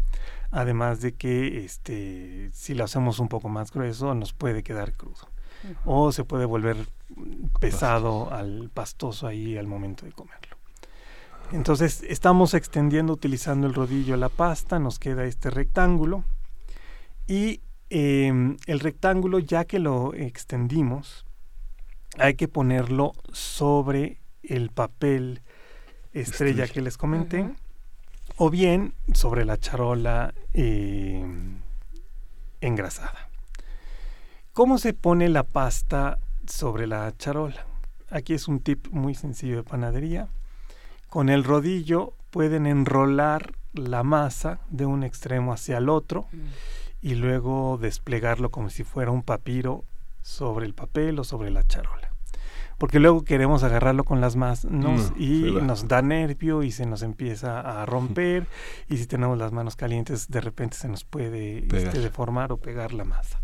[0.51, 5.29] Además de que este, si lo hacemos un poco más grueso nos puede quedar crudo.
[5.85, 6.77] O se puede volver
[7.59, 10.55] pesado al pastoso ahí al momento de comerlo.
[11.51, 16.23] Entonces estamos extendiendo utilizando el rodillo la pasta, nos queda este rectángulo
[17.27, 21.25] y Em, el rectángulo, ya que lo extendimos,
[22.17, 25.41] hay que ponerlo sobre el papel
[26.11, 27.49] estrella que les comenté,
[28.35, 31.61] o bien sobre la charola em,
[32.59, 33.29] engrasada.
[34.51, 37.65] ¿Cómo se pone la pasta sobre la charola?
[38.09, 40.27] Aquí es un tip muy sencillo de panadería.
[41.09, 46.27] Con el rodillo pueden enrolar la masa de un extremo hacia el otro.
[46.33, 49.83] Mm y luego desplegarlo como si fuera un papiro
[50.21, 52.11] sobre el papel o sobre la charola.
[52.77, 57.01] Porque luego queremos agarrarlo con las manos mm, y nos da nervio y se nos
[57.01, 58.45] empieza a romper
[58.87, 62.93] y si tenemos las manos calientes de repente se nos puede este, deformar o pegar
[62.93, 63.41] la masa.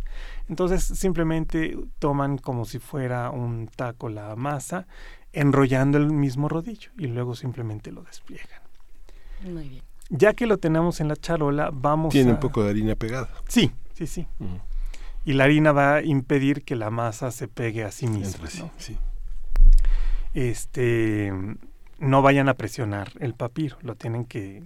[0.48, 4.86] Entonces simplemente toman como si fuera un taco la masa
[5.32, 8.62] enrollando el mismo rodillo y luego simplemente lo despliegan.
[9.42, 9.93] Muy bien.
[10.10, 12.34] Ya que lo tenemos en la charola, vamos Tiene a...
[12.36, 13.30] un poco de harina pegada.
[13.48, 14.28] Sí, sí, sí.
[15.26, 18.28] Y la harina va a impedir que la masa se pegue a sí misma.
[18.28, 18.72] Entre sí, ¿no?
[18.78, 18.98] sí.
[20.34, 21.32] Este,
[22.00, 24.64] no vayan a presionar el papiro, lo tienen que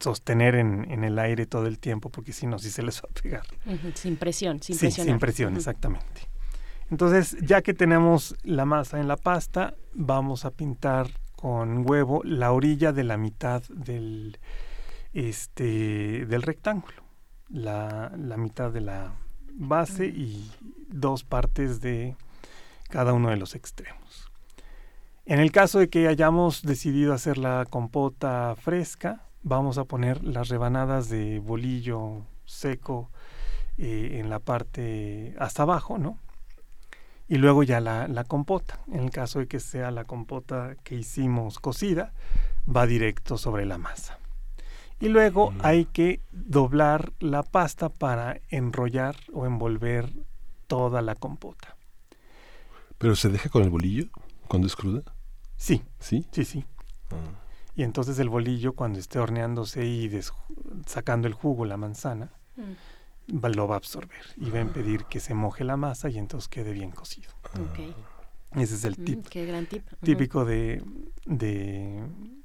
[0.00, 3.08] sostener en, en el aire todo el tiempo porque si no, sí se les va
[3.10, 3.42] a pegar.
[3.94, 5.12] Sin presión, sin sí, presionar.
[5.12, 6.28] sin presión, exactamente.
[6.90, 11.08] Entonces, ya que tenemos la masa en la pasta, vamos a pintar
[11.42, 14.38] con huevo la orilla de la mitad del,
[15.12, 17.02] este, del rectángulo.
[17.48, 19.12] La, la mitad de la
[19.52, 20.48] base y
[20.88, 22.14] dos partes de
[22.90, 24.30] cada uno de los extremos.
[25.26, 30.48] En el caso de que hayamos decidido hacer la compota fresca, vamos a poner las
[30.48, 33.10] rebanadas de bolillo seco
[33.78, 36.20] eh, en la parte hasta abajo, ¿no?
[37.28, 38.80] Y luego ya la, la compota.
[38.88, 42.12] En el caso de que sea la compota que hicimos cocida,
[42.68, 44.18] va directo sobre la masa.
[45.00, 45.58] Y luego Mm.
[45.62, 50.12] hay que doblar la pasta para enrollar o envolver
[50.66, 51.76] toda la compota.
[52.98, 54.06] Pero se deja con el bolillo
[54.46, 55.02] cuando es cruda,
[55.56, 56.26] Sí, ¿sí?
[56.32, 56.64] sí, sí.
[57.10, 57.16] Ah.
[57.74, 60.10] Y entonces el bolillo, cuando esté horneándose y
[60.86, 62.72] sacando el jugo, la manzana, Mm,
[63.32, 66.48] lo va a absorber y va a impedir que se moje la masa y entonces
[66.48, 67.30] quede bien cocido.
[67.58, 67.78] ok.
[68.56, 69.82] Ese es el Mm, tip Qué gran tip.
[70.02, 70.82] Típico de,
[71.24, 72.02] de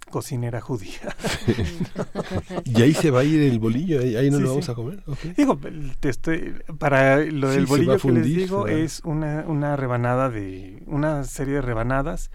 [0.09, 1.13] cocinera judía.
[2.63, 4.71] Y ahí se va a ir el bolillo, ahí, no Sí, lo vamos sí.
[4.71, 5.03] a comer.
[5.05, 5.19] ok.
[5.35, 9.75] Digo, el- te estoy- para lo Sí, del bolillo que les digo es una, una
[9.75, 12.31] rebanada de, una serie de rebanadas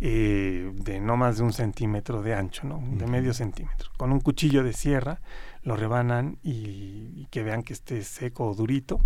[0.00, 2.82] eh, de no más de un centímetro de ancho, ¿no?
[2.92, 3.90] De medio centímetro.
[3.98, 5.20] Con un cuchillo de sierra
[5.62, 8.98] lo rebanan y, y que vean que esté seco o durito,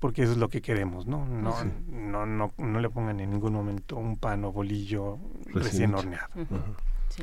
[0.00, 1.24] porque eso es lo que queremos, ¿no?
[1.26, 1.68] No, Sí.
[1.88, 6.28] no, no, no le pongan en ningún momento un pan o bolillo Recién horneado.
[7.10, 7.22] Sí.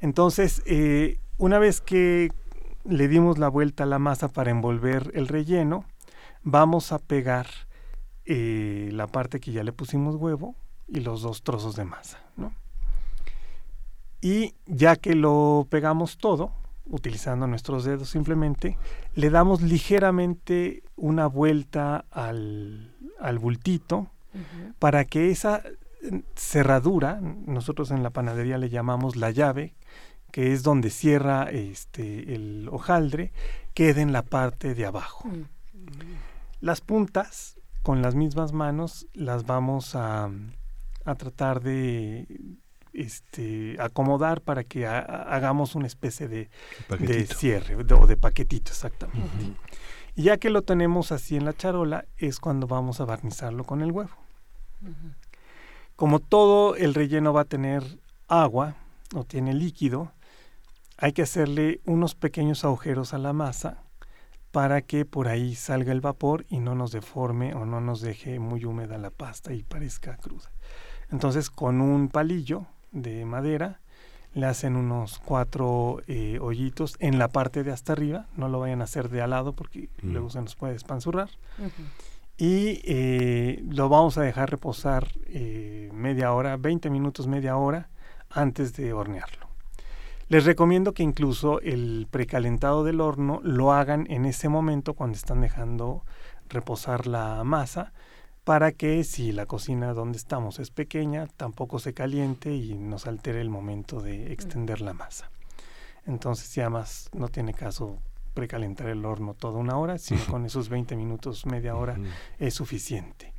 [0.00, 2.30] Entonces, eh, una vez que
[2.84, 5.84] le dimos la vuelta a la masa para envolver el relleno,
[6.42, 7.46] vamos a pegar
[8.24, 10.54] eh, la parte que ya le pusimos huevo
[10.88, 12.18] y los dos trozos de masa.
[12.36, 12.52] ¿no?
[14.20, 16.52] Y ya que lo pegamos todo,
[16.88, 18.76] utilizando nuestros dedos simplemente,
[19.14, 24.08] le damos ligeramente una vuelta al, al bultito
[24.78, 29.74] para que esa eh, cerradura, nosotros en la panadería le llamamos la llave,
[30.30, 33.32] que es donde cierra este el hojaldre,
[33.72, 35.26] quede en la parte de abajo.
[35.28, 35.44] mm,
[36.60, 40.30] Las puntas, con las mismas manos, las vamos a,
[41.04, 42.26] a tratar de
[42.96, 46.48] este, acomodar para que ha- hagamos una especie de,
[46.98, 49.28] de cierre de- o de paquetito exactamente.
[50.14, 53.82] Y ya que lo tenemos así en la charola, es cuando vamos a barnizarlo con
[53.82, 54.10] el huevo.
[55.96, 57.82] Como todo el relleno va a tener
[58.28, 58.76] agua
[59.14, 60.12] o tiene líquido,
[60.98, 63.82] hay que hacerle unos pequeños agujeros a la masa
[64.50, 68.38] para que por ahí salga el vapor y no nos deforme o no nos deje
[68.38, 70.50] muy húmeda la pasta y parezca cruda.
[71.10, 73.80] Entonces con un palillo de madera
[74.34, 78.80] le hacen unos cuatro eh, hoyitos en la parte de hasta arriba, no lo vayan
[78.82, 80.12] a hacer de al lado porque Mm.
[80.12, 81.70] luego se nos puede despanzurrar Ujú.
[82.36, 87.88] y eh, lo vamos a dejar reposar eh, media hora, 20 minutos, media hora
[88.30, 89.46] antes de hornearlo.
[90.28, 95.40] Les recomiendo que incluso el precalentado del horno lo hagan en ese momento cuando están
[95.40, 96.02] dejando
[96.48, 97.92] reposar la masa
[98.46, 103.40] para que si la cocina donde estamos es pequeña tampoco se caliente y nos altere
[103.40, 105.32] el momento de extender la masa.
[106.06, 107.98] Entonces ya más no tiene caso
[108.34, 111.98] precalentar el horno toda una hora, sino con esos 20 minutos, media hora
[112.38, 113.34] es suficiente.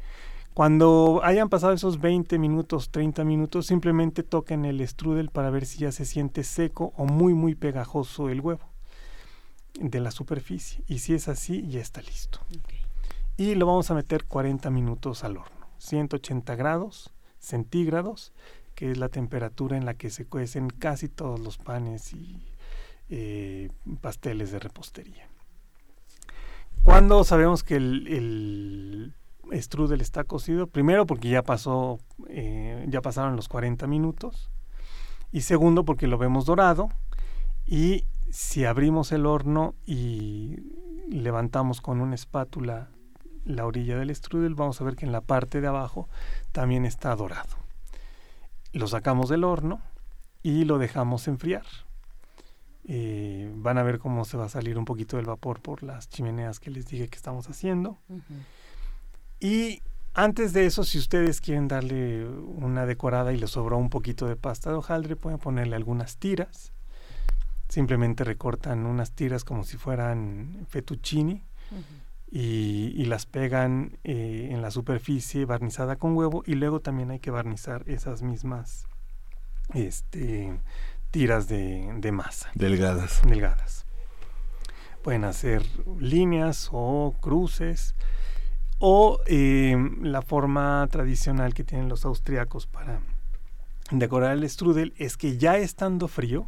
[0.53, 5.79] Cuando hayan pasado esos 20 minutos, 30 minutos, simplemente toquen el strudel para ver si
[5.79, 8.67] ya se siente seco o muy, muy pegajoso el huevo
[9.79, 10.83] de la superficie.
[10.85, 12.41] Y si es así, ya está listo.
[12.57, 12.76] Ok.
[13.37, 18.33] Y lo vamos a meter 40 minutos al horno, 180 grados centígrados,
[18.75, 22.45] que es la temperatura en la que se cuecen casi todos los panes y
[23.09, 23.69] eh,
[24.01, 25.27] pasteles de repostería.
[26.83, 29.13] Cuando sabemos que el,
[29.51, 34.49] el strudel está cocido, primero porque ya pasó, eh, ya pasaron los 40 minutos,
[35.31, 36.89] y segundo porque lo vemos dorado,
[37.65, 40.57] y si abrimos el horno y
[41.09, 42.89] levantamos con una espátula
[43.47, 46.07] la orilla del strudel, vamos a ver que en la parte de abajo
[46.51, 47.55] también está dorado.
[48.73, 49.81] Lo sacamos del horno
[50.43, 51.65] y lo dejamos enfriar.
[52.89, 56.09] Eh, van a ver cómo se va a salir un poquito del vapor por las
[56.09, 57.97] chimeneas que les dije que estamos haciendo.
[59.39, 59.81] Y
[60.13, 64.35] antes de eso, si ustedes quieren darle una decorada y les sobró un poquito de
[64.35, 66.73] pasta de hojaldre, pueden ponerle algunas tiras.
[67.69, 71.43] simplemente recortan unas tiras como si fueran fettuccini
[72.29, 77.19] y, y, las pegan eh, en la superficie barnizada con huevo y luego también hay
[77.19, 78.85] que barnizar esas mismas
[79.73, 80.59] este,
[81.11, 82.49] tiras de, de masa.
[82.53, 83.21] Delgadas.
[83.25, 83.85] Delgadas.
[85.03, 85.63] Pueden hacer
[85.99, 87.95] líneas o cruces
[88.79, 92.99] o eh, la forma tradicional que tienen los austriacos para
[93.91, 96.47] decorar el strudel es que ya estando frío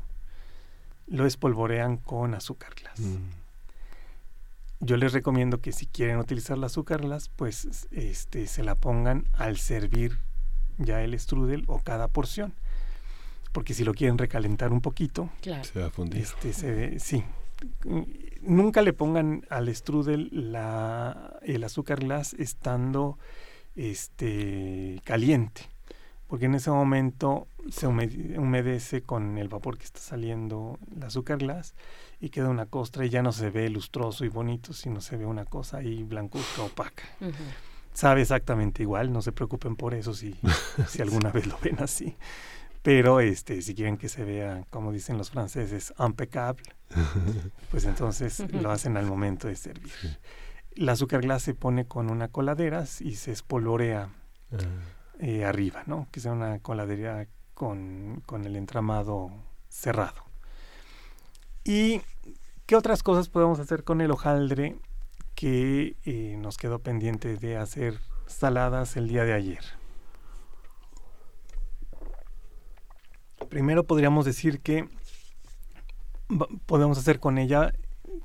[1.07, 2.99] lo espolvorean con azúcar glass.
[2.99, 3.38] Mm.
[4.79, 9.25] Yo les recomiendo que si quieren utilizar la azúcar glass, pues este, se la pongan
[9.33, 10.19] al servir
[10.77, 12.53] ya el strudel o cada porción.
[13.51, 16.21] Porque si lo quieren recalentar un poquito, se va a fundir.
[16.21, 17.23] Este, sí.
[18.41, 23.17] Nunca le pongan al strudel la, el azúcar glass estando
[23.75, 25.63] este, caliente
[26.29, 31.73] porque en ese momento se humedece con el vapor que está saliendo el azúcar glass
[32.19, 35.25] y queda una costra y ya no se ve lustroso y bonito, sino se ve
[35.25, 37.03] una cosa ahí blancuzca, opaca.
[37.93, 40.35] Sabe exactamente igual, no se preocupen por eso si,
[40.87, 42.15] si alguna vez lo ven así.
[42.83, 46.75] Pero este, si quieren que se vea, como dicen los franceses, impeccable,
[47.71, 49.91] pues entonces lo hacen al momento de servir.
[50.75, 54.09] El azúcar glass se pone con una coladera y se espolorea.
[54.51, 54.57] Ah.
[55.21, 56.07] Eh, arriba, ¿no?
[56.11, 59.31] Que sea una coladería con, con el entramado
[59.67, 60.23] cerrado.
[61.65, 62.01] ¿Y
[62.65, 64.77] qué otras cosas podemos hacer con el hojaldre
[65.35, 69.63] que eh, nos quedó pendiente de hacer saladas el día de ayer?
[73.49, 74.87] Primero podríamos decir que
[76.65, 77.73] podemos hacer con ella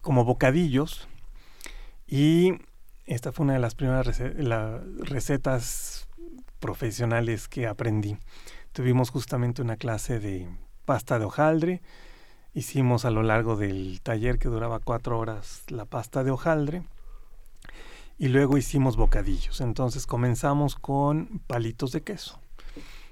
[0.01, 1.09] como bocadillos
[2.07, 2.53] y
[3.07, 4.07] esta fue una de las primeras
[5.01, 6.04] recetas
[6.65, 8.17] profesionales que aprendí.
[8.73, 10.49] Tuvimos justamente una clase de
[10.87, 11.83] pasta de hojaldre.
[12.55, 16.83] Hicimos a lo largo del taller que duraba cuatro horas la pasta de hojaldre.
[18.19, 19.61] Y luego hicimos bocadillos.
[19.61, 22.41] Entonces comenzamos con palitos de queso.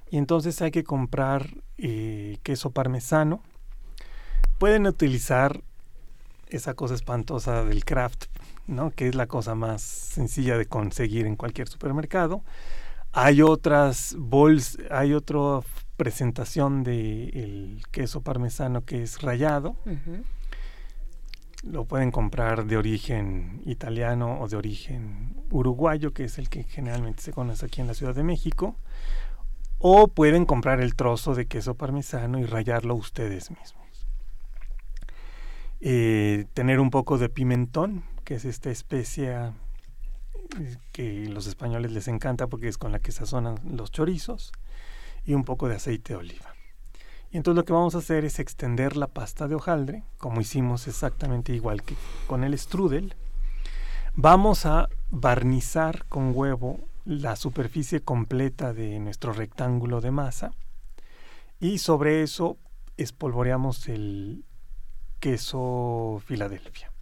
[0.09, 3.43] Y entonces hay que comprar eh, queso parmesano.
[4.57, 5.61] Pueden utilizar
[6.47, 8.25] esa cosa espantosa del craft,
[8.65, 8.89] ¿no?
[8.89, 12.41] que es la cosa más sencilla de conseguir en cualquier supermercado.
[13.15, 15.59] Hay otras bols, hay otra
[15.97, 19.77] presentación de el queso parmesano que es rallado.
[21.63, 27.21] Lo pueden comprar de origen italiano o de origen uruguayo, que es el que generalmente
[27.21, 28.75] se conoce aquí en la Ciudad de México.
[29.77, 34.07] O pueden comprar el trozo de queso parmesano y rallarlo ustedes mismos.
[35.81, 39.53] Eh, tener un poco de pimentón, que es esta especia
[40.91, 44.51] que los españoles les encanta porque es con la que sazonan los chorizos,
[45.25, 46.53] y un poco de aceite de oliva.
[47.31, 50.87] Y entonces lo que vamos a hacer es extender la pasta de hojaldre, como hicimos
[50.87, 51.95] exactamente igual que
[52.27, 53.15] con el strudel.
[54.15, 60.53] Vamos a barnizar con huevo la superficie completa de nuestro rectángulo de masa
[61.59, 62.57] y sobre eso
[62.97, 64.45] espolvoreamos el
[65.19, 66.92] queso Filadelfia.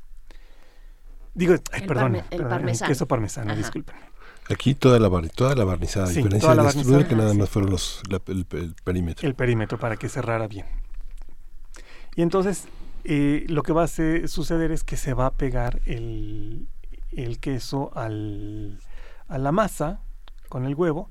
[1.33, 2.89] Digo, ay, perdón, el, parmesano.
[2.89, 3.95] queso parmesano, disculpen.
[4.49, 8.01] Aquí toda la, toda la barnizada, sí, diferencia la barnizada, que nada más fueron los,
[8.27, 8.45] el,
[8.83, 9.27] perímetro.
[9.27, 10.65] El perímetro para que cerrara bien.
[12.15, 12.65] Y entonces
[13.05, 16.67] eh, lo que va a suceder es que se va a pegar el,
[17.11, 18.79] el queso al,
[19.27, 20.01] a la masa
[20.49, 21.09] con el huevo,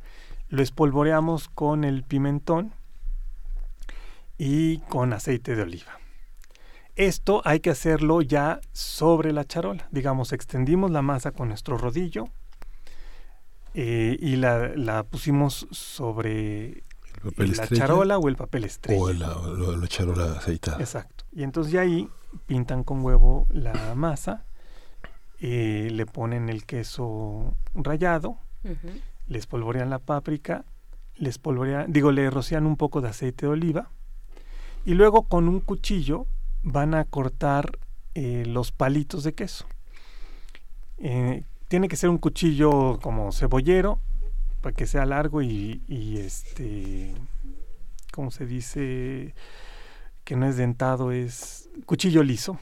[0.48, 2.74] lo espolvoreamos con el pimentón
[4.36, 5.99] y con aceite de oliva.
[7.00, 9.88] Esto hay que hacerlo ya sobre la charola.
[9.90, 12.26] Digamos, extendimos la masa con nuestro rodillo
[13.72, 16.84] eh, y la, pusimos sobre
[17.38, 19.00] la charola o el papel estrella.
[19.00, 20.76] O la, charola aceitada.
[20.78, 21.24] Exacto.
[21.32, 22.06] Y entonces ya ahí
[22.44, 24.44] pintan con huevo la masa,
[25.38, 28.36] eh, le ponen el queso rallado,
[29.26, 30.66] les polvorean la páprica,
[31.16, 33.88] les polvorean, digo, le rocian un poco de aceite de oliva
[34.84, 36.26] y luego con un cuchillo
[36.62, 37.78] van a cortar
[38.14, 39.66] eh, los palitos de queso.
[40.98, 44.00] Eh, tiene que ser un cuchillo como cebollero
[44.60, 45.80] para que sea largo y,
[46.18, 47.14] este,
[48.12, 49.34] ¿cómo se dice?
[50.24, 52.58] Que no es dentado, es cuchillo liso,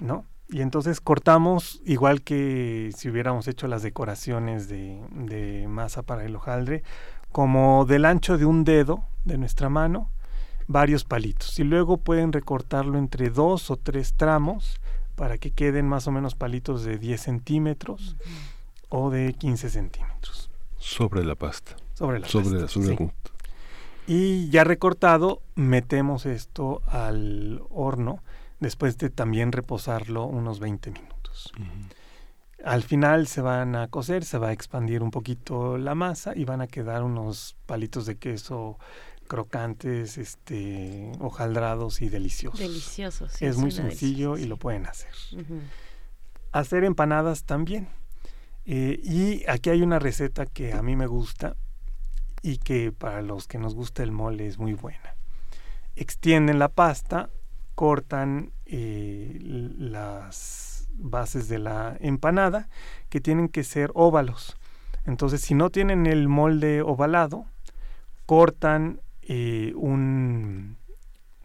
[0.00, 0.24] ¿no?
[0.48, 6.34] Y entonces cortamos, igual que si hubiéramos hecho las decoraciones de, de masa para el
[6.36, 6.82] hojaldre,
[7.32, 10.10] como del ancho de un dedo de nuestra mano,
[10.66, 14.80] varios palitos y luego pueden recortarlo entre dos o tres tramos
[15.14, 18.16] para que queden más o menos palitos de 10 centímetros
[18.88, 20.50] o de 15 centímetros.
[20.78, 21.76] Sobre la pasta.
[21.94, 22.68] Sobre la sobre pasta.
[22.68, 23.12] sobre
[24.06, 28.20] Y ya recortado, metemos esto al horno
[28.60, 31.52] después de también reposarlo unos 20 minutos.
[32.64, 36.44] Al final se van a cocer, se va a expandir un poquito la masa y
[36.44, 38.78] van a quedar unos palitos de queso
[39.26, 42.60] crocantes, este, hojaldrados y deliciosos.
[42.60, 43.40] Deliciosos.
[43.42, 45.12] es muy sencillo y lo pueden hacer.
[46.52, 47.88] Hacer empanadas también.
[48.64, 51.56] Eh, y aquí hay una receta que a mí me gusta
[52.42, 55.14] y que para los que nos gusta el mole es muy buena.
[55.94, 57.30] Extienden la pasta,
[57.74, 62.68] cortan eh, las bases de la empanada
[63.08, 64.56] que tienen que ser óvalos.
[65.04, 67.46] Entonces, si no tienen el molde ovalado,
[68.26, 70.76] cortan eh, un,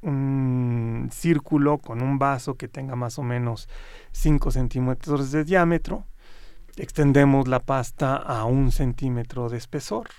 [0.01, 3.67] un círculo con un vaso que tenga más o menos
[4.11, 6.05] 5 centímetros de diámetro.
[6.77, 10.09] Extendemos la pasta a un centímetro de espesor.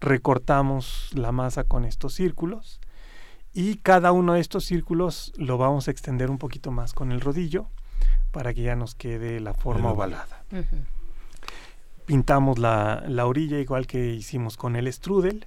[0.00, 2.80] Recortamos la masa con estos círculos.
[3.52, 7.20] Y cada uno de estos círculos lo vamos a extender un poquito más con el
[7.20, 7.68] rodillo
[8.32, 10.44] para que ya nos quede la forma ovalada.
[12.06, 15.46] Pintamos la, la, orilla igual que hicimos con el strudel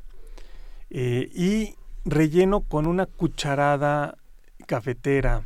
[0.89, 1.75] eh, y
[2.05, 4.17] relleno con una cucharada
[4.65, 5.43] cafetera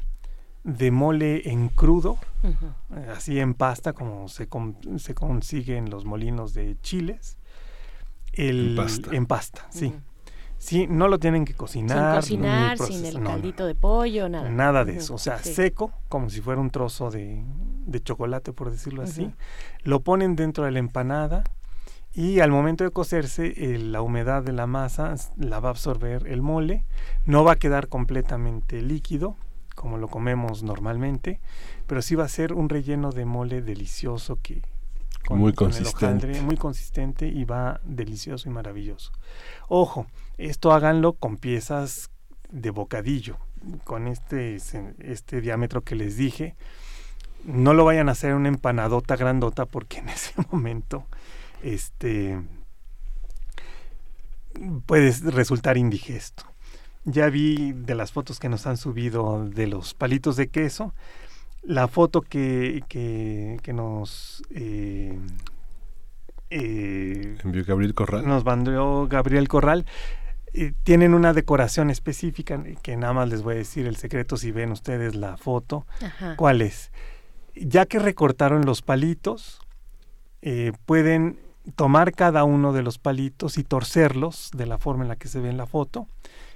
[0.63, 4.47] de mole en crudo, eh, así en pasta como se,
[4.97, 7.37] se consigue en los molinos de chiles.
[8.33, 9.15] El, en pasta.
[9.15, 9.93] En pasta, sí.
[10.57, 12.21] Sí, no lo tienen que cocinar.
[12.21, 14.47] Sin cocinar, sin el caldito de pollo, nada.
[14.47, 15.15] Nada de eso.
[15.15, 17.43] O sea, seco, como si fuera un trozo de,
[17.87, 19.33] de chocolate, por decirlo así.
[19.83, 21.43] Lo ponen dentro de la empanada
[22.13, 26.41] y al momento de cocerse la humedad de la masa la va a absorber el
[26.41, 26.83] mole,
[27.25, 29.35] no va a quedar completamente líquido
[29.75, 31.39] como lo comemos normalmente,
[31.87, 34.61] pero sí va a ser un relleno de mole delicioso que
[35.29, 39.11] muy consistente, muy consistente y va delicioso y maravilloso.
[39.67, 40.07] Ojo,
[40.37, 42.09] esto háganlo con piezas
[42.49, 43.37] de bocadillo,
[43.83, 44.57] con este
[44.99, 46.55] este diámetro que les dije.
[47.45, 51.05] No lo vayan a hacer una empanadota grandota porque en ese momento
[51.63, 52.39] este
[54.85, 56.43] puede resultar indigesto.
[57.03, 60.93] Ya vi de las fotos que nos han subido de los palitos de queso,
[61.63, 65.17] la foto que, que, nos eh,
[66.49, 68.27] eh, envió Gabriel Corral.
[68.27, 69.85] Nos mandó Gabriel Corral.
[70.53, 74.51] Eh, tienen una decoración específica que nada más les voy a decir el secreto si
[74.51, 75.87] ven ustedes la foto.
[76.35, 76.91] ¿Cuál es?
[77.55, 79.59] Ya que recortaron los palitos,
[80.85, 81.39] pueden
[81.75, 85.39] tomar cada uno de los palitos y torcerlos de la forma en la que se
[85.39, 86.07] ve en la foto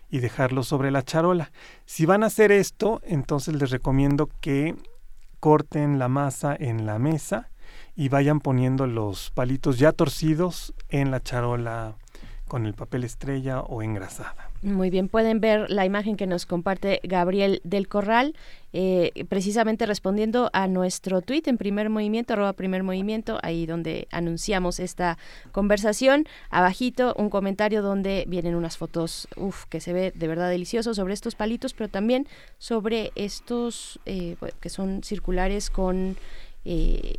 [0.10, 1.52] y dejarlos sobre la charola.
[1.86, 4.76] Si van a hacer esto, entonces les recomiendo que
[5.40, 7.50] corten la masa en la mesa
[7.96, 11.96] y vayan poniendo los palitos ya torcidos en la charola
[12.48, 14.52] con el papel estrella o engrasada.
[14.62, 18.36] Muy bien, pueden ver la imagen que nos comparte Gabriel del Corral,
[18.74, 24.80] eh, precisamente respondiendo a nuestro tweet en primer movimiento, arroba primer movimiento, ahí donde anunciamos
[24.80, 25.18] esta
[25.52, 26.26] conversación.
[26.50, 31.14] Abajito un comentario donde vienen unas fotos, uff, que se ve de verdad delicioso sobre
[31.14, 32.28] estos palitos, pero también
[32.58, 36.16] sobre estos eh, que son circulares con,
[36.64, 37.16] eh,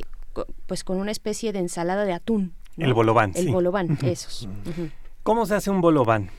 [0.67, 2.53] pues con una especie de ensalada de atún.
[2.77, 3.31] El bolobán.
[3.35, 4.47] El bolobán, esos.
[5.27, 6.29] ¿Cómo se hace un bolobán?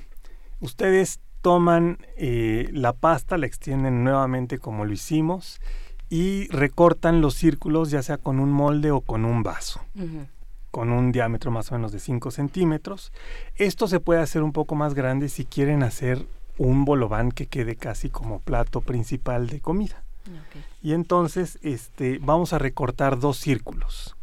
[0.61, 5.61] Ustedes toman eh, la pasta, la extienden nuevamente como lo hicimos
[6.09, 9.83] y recortan los círculos ya sea con un molde o con un vaso.
[10.71, 13.13] con un diámetro más o menos de 5 centímetros.
[13.57, 16.25] Esto se puede hacer un poco más grande si quieren hacer
[16.57, 20.03] un bolobán que quede casi como plato principal de comida.
[20.81, 24.17] Y entonces este, vamos a recortar dos círculos.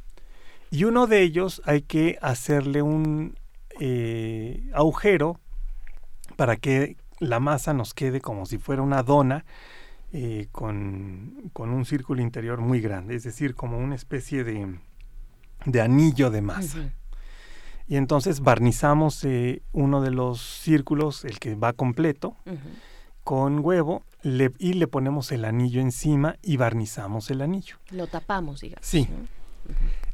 [0.71, 3.35] Y uno de ellos hay que hacerle un
[3.79, 5.39] eh, agujero
[6.35, 9.45] para que la masa nos quede como si fuera una dona
[10.11, 14.79] eh, con, un círculo interior muy grande, es decir, como una especie de,
[15.65, 16.93] de anillo de masa.
[17.87, 22.35] Y entonces barnizamos eh, uno de los círculos, el que va completo,
[23.23, 27.77] con huevo y le ponemos el anillo encima y barnizamos el anillo.
[27.91, 28.85] Lo tapamos, digamos.
[28.85, 29.07] Sí.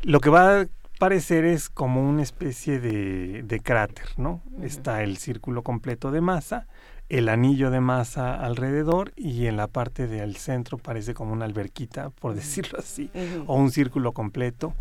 [0.04, 0.66] Lo que va
[1.02, 4.44] parecer es como una especie de, de cráter, ¿no?
[4.62, 6.68] Está el círculo completo de masa,
[7.10, 12.12] el anillo de masa alrededor y en la parte del centro parece como una alberquita,
[12.12, 13.10] por decirlo así,
[13.48, 14.76] o un círculo completo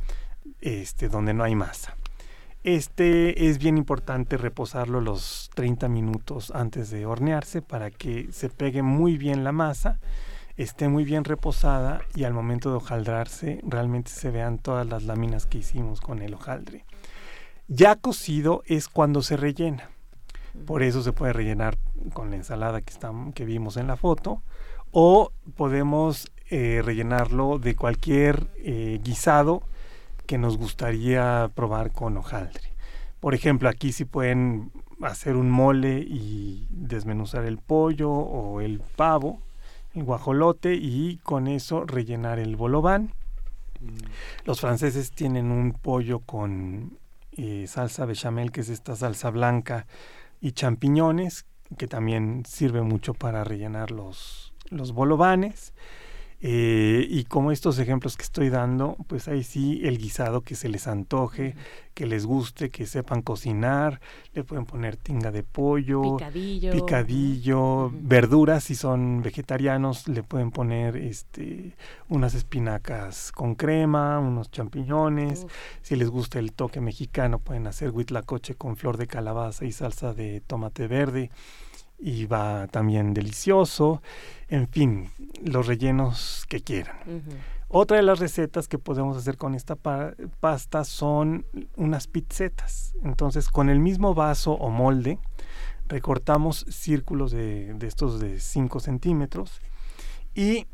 [0.60, 1.96] este, donde no hay masa.
[2.64, 8.82] Este es bien importante reposarlo los 30 minutos antes de hornearse para que se pegue
[8.82, 9.98] muy bien la masa
[10.62, 15.46] esté muy bien reposada y al momento de hojaldrarse realmente se vean todas las láminas
[15.46, 16.84] que hicimos con el hojaldre.
[17.68, 19.90] Ya cocido es cuando se rellena.
[20.66, 21.78] Por eso se puede rellenar
[22.12, 22.92] con la ensalada que,
[23.34, 24.42] que vimos en la foto.
[24.92, 29.62] O podemos eh, rellenarlo de cualquier eh, guisado
[30.26, 32.70] que nos gustaría probar con hojaldre.
[33.20, 39.40] Por ejemplo, aquí sí pueden hacer un mole y desmenuzar el pollo o el pavo,
[39.94, 43.12] el guajolote y con eso rellenar el bolobán.
[43.80, 43.96] Mm.
[44.44, 46.98] Los franceses tienen un pollo con
[47.32, 49.86] eh, salsa bechamel, que es esta salsa blanca,
[50.40, 51.46] y champiñones,
[51.78, 55.72] que también sirve mucho para rellenar los, los bolovanes.
[56.42, 60.70] Eh, y como estos ejemplos que estoy dando, pues ahí sí el guisado que se
[60.70, 61.54] les antoje,
[61.92, 64.00] que les guste, que sepan cocinar,
[64.32, 70.96] le pueden poner tinga de pollo, picadillo, picadillo verduras si son vegetarianos, le pueden poner
[70.96, 71.76] este
[72.08, 75.46] unas espinacas con crema, unos champiñones,
[75.82, 80.14] si les gusta el toque mexicano pueden hacer huitlacoche con flor de calabaza y salsa
[80.14, 81.30] de tomate verde
[82.00, 84.02] y va también delicioso.
[84.48, 85.10] En fin,
[85.44, 86.96] los rellenos que quieran.
[87.68, 91.46] Otra de las recetas que podemos hacer con esta pasta son
[91.76, 92.94] unas pizzetas.
[93.04, 95.18] Entonces, con el mismo vaso o molde,
[95.86, 99.60] recortamos círculos de, de estos de 5 centímetros
[100.34, 100.66] y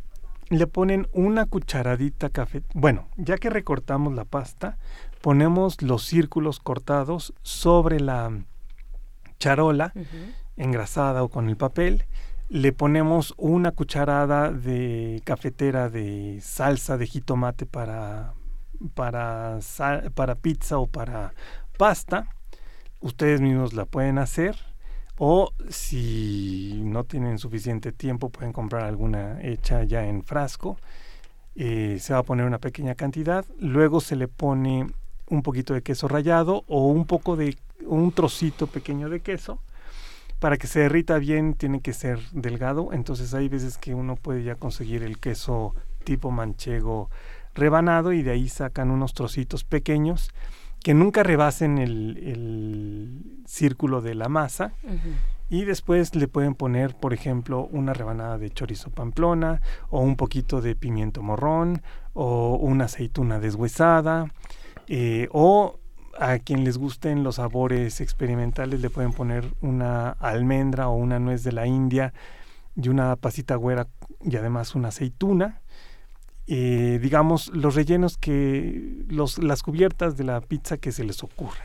[0.49, 2.63] le ponen una cucharadita café.
[2.73, 4.79] Bueno, ya que recortamos la pasta,
[5.21, 8.31] ponemos los círculos cortados sobre la
[9.39, 9.93] charola
[10.57, 12.05] engrasada o con el papel,
[12.49, 18.35] le ponemos una cucharada de cafetera de salsa de jitomate para,
[18.95, 19.59] para,
[20.15, 21.35] para pizza o para
[21.77, 22.29] pasta.
[23.01, 24.57] Ustedes mismos la pueden hacer.
[25.19, 30.77] O si no tienen suficiente tiempo, pueden comprar alguna hecha ya en frasco.
[31.55, 33.45] Eh, se va a poner una pequeña cantidad.
[33.59, 34.87] Luego se le pone
[35.29, 39.59] un poquito de queso rallado o un poco de un trocito pequeño de queso
[40.39, 44.45] para que se derrita bien tiene que ser delgado, entonces hay veces que uno puede
[44.45, 45.75] ya conseguir el queso
[46.05, 47.11] tipo manchego
[47.55, 50.31] rebanado y de ahí sacan unos trocitos pequeños
[50.83, 54.73] que nunca rebasen el, círculo de la masa.
[55.49, 60.61] Y después le pueden poner, por ejemplo, una rebanada de chorizo pamplona o un poquito
[60.61, 61.83] de pimiento morrón
[62.13, 64.27] o una aceituna deshuesada
[64.89, 65.79] eh, o
[66.19, 71.43] a quien les gusten los sabores experimentales le pueden poner una almendra o una nuez
[71.45, 72.13] de la India
[72.75, 73.87] y una pasita güera
[74.23, 75.61] y además una aceituna.
[76.47, 81.65] Eh, digamos, los rellenos que, los, las cubiertas de la pizza que se les ocurra.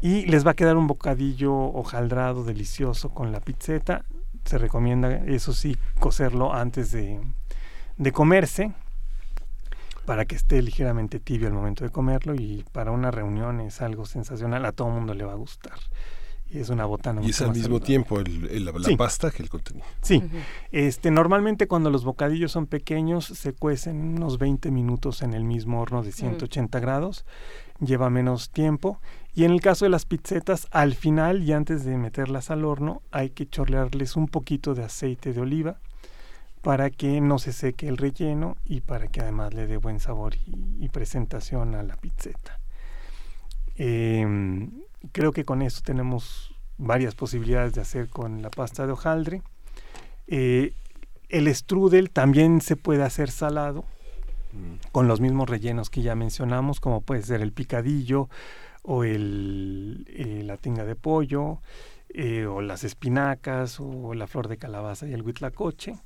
[0.00, 4.04] Y les va a quedar un bocadillo hojaldrado delicioso con la pizzeta.
[4.44, 7.20] Se recomienda, eso sí, cocerlo antes de,
[7.96, 8.72] de comerse
[10.04, 14.04] para que esté ligeramente tibio al momento de comerlo y para una reunión es algo
[14.04, 15.78] sensacional, a todo mundo le va a gustar.
[16.50, 17.22] Y es una botana.
[17.22, 19.86] Y es al mismo tiempo el, la, pasta que el contenido.
[20.02, 20.22] Sí,
[20.70, 25.80] este, normalmente cuando los bocadillos son pequeños se cuecen unos 20 minutos en el mismo
[25.80, 27.24] horno de 180 grados,
[27.80, 29.00] lleva menos tiempo.
[29.34, 33.00] Y en el caso de las pizzetas, al final y antes de meterlas al horno
[33.10, 35.78] hay que chorlearles un poquito de aceite de oliva
[36.62, 40.34] para que no se seque el relleno y para que además le dé buen sabor
[40.46, 42.60] y, presentación a la pizzeta.
[43.76, 44.70] Em,
[45.10, 49.42] creo que con esto tenemos varias posibilidades de hacer con la pasta de hojaldre.
[50.28, 50.74] Eh,
[51.28, 53.84] el strudel también se puede hacer salado
[54.52, 54.90] mm.
[54.92, 58.28] con los mismos rellenos que ya mencionamos, como puede ser el picadillo
[58.82, 61.58] o el, eh, la tinga de pollo,
[62.10, 65.98] eh, o las espinacas, o la flor de calabaza y el huitlacoche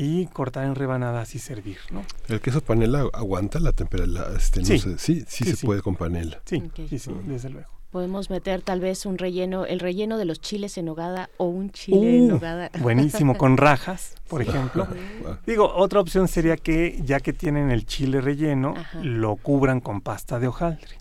[0.00, 2.04] y cortar en rebanadas y servir, ¿no?
[2.28, 4.28] ¿El queso panela aguanta la temperatura?
[4.36, 4.78] Este, sí.
[4.96, 6.40] sí, sí, se puede con panela.
[6.44, 7.68] Sí, sí, sí, desde luego.
[7.90, 11.72] Podemos meter tal vez un relleno, el relleno de los chiles en nogada o un
[11.72, 12.70] chile en uh, nogada.
[12.80, 14.86] Buenísimo, con rajas, por ejemplo.
[15.46, 20.38] Digo, otra opción sería que ya que tienen el chile relleno, lo cubran con pasta
[20.38, 20.96] de hojaldre.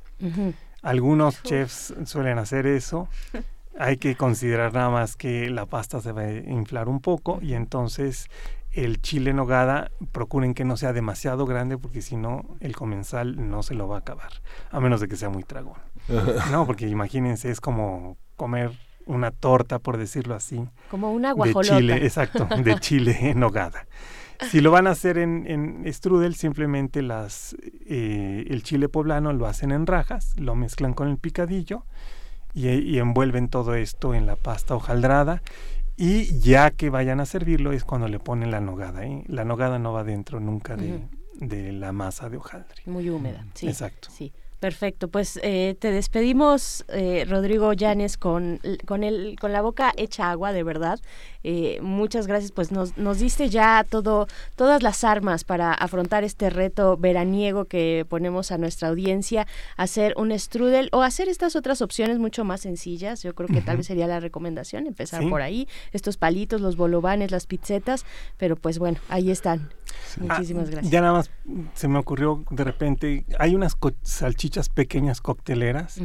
[0.82, 3.10] Algunos chefs suelen hacer eso.
[3.78, 7.54] Hay que considerar nada más que la pasta se va a inflar un poco y
[7.54, 8.28] entonces
[8.78, 13.50] el chile en nogada procuren que no sea demasiado grande porque si no el comensal
[13.50, 14.32] no se lo va a acabar,
[14.70, 15.80] a menos de que sea muy tragón.
[16.52, 18.72] no, porque imagínense, es como comer
[19.08, 20.68] una torta, por decirlo así.
[20.92, 21.74] Como una guajolota.
[21.74, 23.88] De chile, exacto, de chile en nogada.
[24.52, 27.56] Si lo van a hacer en, en strudel, simplemente las,
[27.88, 31.84] eh, el chile poblano lo hacen en rajas, lo mezclan con el picadillo
[32.54, 35.42] y, y envuelven todo esto en la pasta hojaldrada
[35.98, 39.04] y ya que vayan a servirlo es cuando le ponen la nogada.
[39.06, 39.24] ¿eh?
[39.28, 42.84] La nogada no va dentro nunca de, la masa de hojaldre.
[42.86, 43.68] Muy húmeda, sí.
[43.68, 44.10] Exacto.
[44.12, 44.32] Sí.
[44.60, 50.32] Perfecto, pues eh, te despedimos, eh, Rodrigo Llanes, con, con, el, con la boca hecha
[50.32, 51.00] agua, de verdad.
[51.44, 56.50] Eh, muchas gracias, pues nos, nos diste ya todo, todas las armas para afrontar este
[56.50, 59.46] reto veraniego que ponemos a nuestra audiencia,
[59.76, 63.22] hacer un strudel o hacer estas otras opciones mucho más sencillas.
[63.22, 67.30] Yo creo que tal vez sería la recomendación, empezar por ahí, estos palitos, los bolovanes,
[67.30, 68.06] las pizzetas,
[68.38, 69.70] pero pues bueno, ahí están.
[70.20, 70.92] Muchísimas Ah, gracias.
[70.92, 71.32] Ya nada más
[71.74, 75.98] se me ocurrió de repente, hay unas co- salchichas pequeñas cocteleras,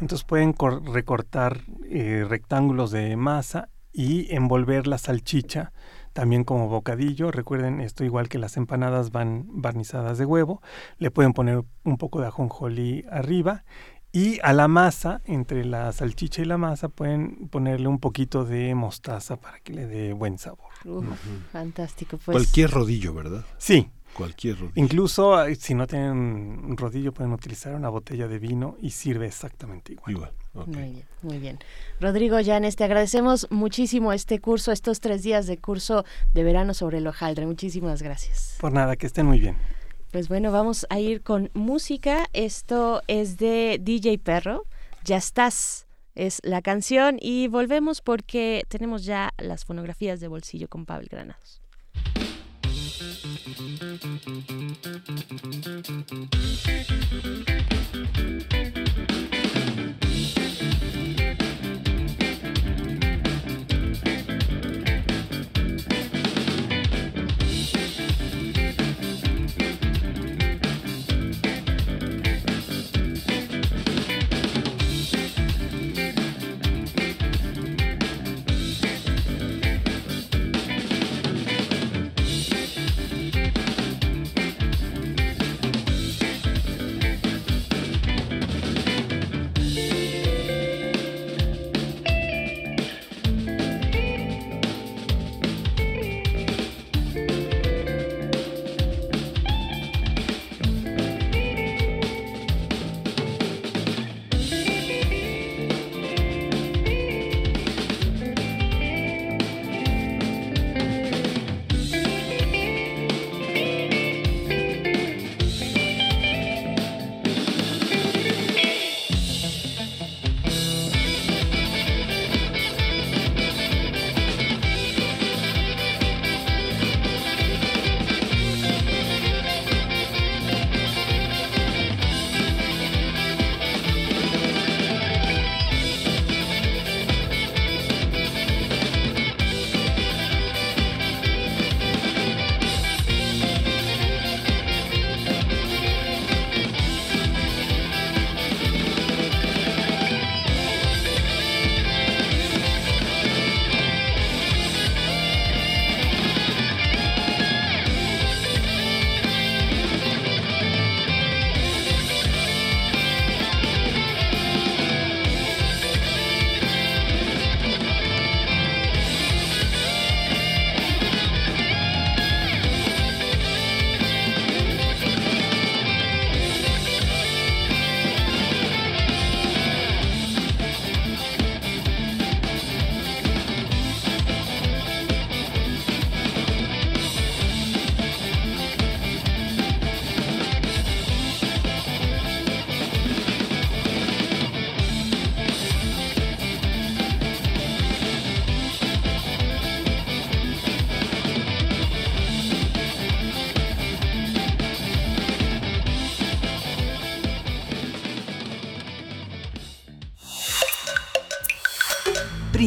[0.00, 5.72] entonces pueden cor- recortar eh, rectángulos de masa y envolver la salchicha
[6.12, 7.30] también como bocadillo.
[7.30, 10.60] Recuerden, esto igual que las empanadas van barnizadas de huevo,
[10.98, 13.64] le pueden poner un poco de ajonjolí arriba
[14.16, 18.74] y a la masa, entre la salchicha y la masa, pueden ponerle un poquito de
[18.74, 20.70] mostaza para que le dé buen sabor.
[20.86, 21.04] Uf,
[21.52, 22.34] Fantástico, pues.
[22.34, 23.44] Cualquier rodillo, ¿verdad?
[23.58, 24.72] Sí, Cualquier rodillo.
[24.76, 29.92] Incluso si no tienen un rodillo pueden utilizar una botella de vino y sirve exactamente
[29.92, 30.32] igual.
[30.54, 30.66] Igual.
[30.66, 31.58] Muy bien, muy bien.
[32.00, 36.96] Rodrigo Llanes, te agradecemos muchísimo este curso, estos tres días de curso de verano sobre
[36.98, 37.44] el hojaldre.
[37.44, 38.56] Muchísimas gracias.
[38.58, 39.58] Por nada, que estén muy bien.
[40.12, 42.26] Pues bueno, vamos a ir con música.
[42.32, 44.64] Esto es de DJ Perro.
[45.04, 45.86] Ya estás.
[46.14, 51.60] Es la canción y volvemos porque tenemos ya las fonografías de bolsillo con Pavel Granados.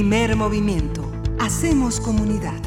[0.10, 1.12] Primer movimiento.
[1.40, 2.60] Hacemos comunidad.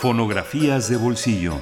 [0.00, 1.54] Fonografías de bolsillo.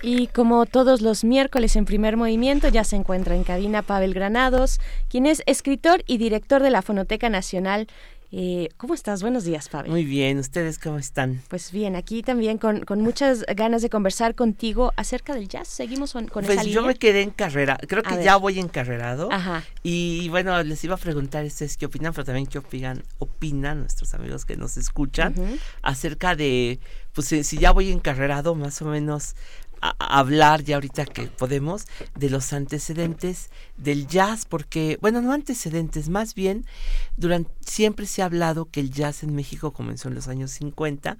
[0.00, 4.80] Y como todos los miércoles en primer movimiento, ya se encuentra en cabina Pavel Granados,
[5.10, 7.88] quien es escritor y director de la Fonoteca Nacional.
[8.34, 9.20] Eh, ¿Cómo estás?
[9.20, 9.90] Buenos días, Pavel.
[9.90, 11.42] Muy bien, ¿ustedes cómo están?
[11.48, 15.68] Pues bien, aquí también con, con muchas ganas de conversar contigo acerca del jazz.
[15.68, 16.86] Seguimos con, con pues esa yo línea.
[16.86, 18.24] me quedé encarrera, creo A que ver.
[18.24, 19.30] ya voy encarrerado.
[19.30, 19.62] Ajá.
[19.82, 24.14] Y bueno, les iba a preguntar ustedes qué opinan, pero también qué opinan, opinan nuestros
[24.14, 25.34] amigos que nos escuchan
[25.82, 26.80] acerca de,
[27.12, 29.36] pues si si ya voy encarrerado, más o menos
[29.82, 36.08] a- hablar ya ahorita que podemos de los antecedentes del jazz, porque, bueno, no antecedentes,
[36.08, 36.64] más bien,
[37.16, 41.18] durante, siempre se ha hablado que el jazz en México comenzó en los años 50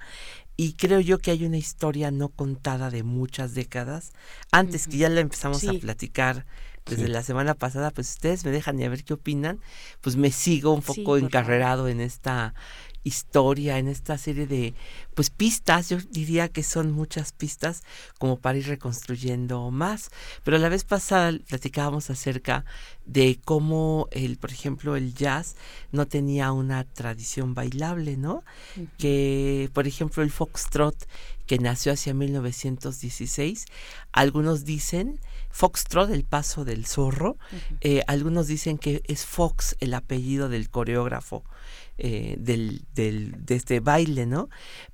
[0.57, 4.13] y creo yo que hay una historia no contada de muchas décadas,
[4.53, 6.47] antes que ya la empezamos a platicar
[6.87, 9.61] desde la semana pasada, pues ustedes me dejan y a ver qué opinan,
[10.01, 12.55] pues me sigo un poco encarrerado en esta
[13.05, 14.75] historia, en esta serie de
[15.15, 17.83] pues pistas, yo diría que son muchas pistas
[18.19, 20.11] como para ir reconstruyendo más.
[20.45, 22.65] Pero la vez pasada platicábamos acerca
[23.05, 25.57] de cómo el, por ejemplo, el jazz
[25.91, 28.45] no tenía una tradición bailable, ¿no?
[28.99, 30.97] Que, por ejemplo, el foxtrot
[31.47, 33.67] que nació hacia 1916,
[34.13, 35.21] algunos dicen
[35.53, 37.37] Foxtrot, el paso del zorro.
[37.83, 41.45] Eh, algunos dicen que es Fox el apellido del coreógrafo
[41.99, 44.49] eh, del, del, de este baile, ¿no?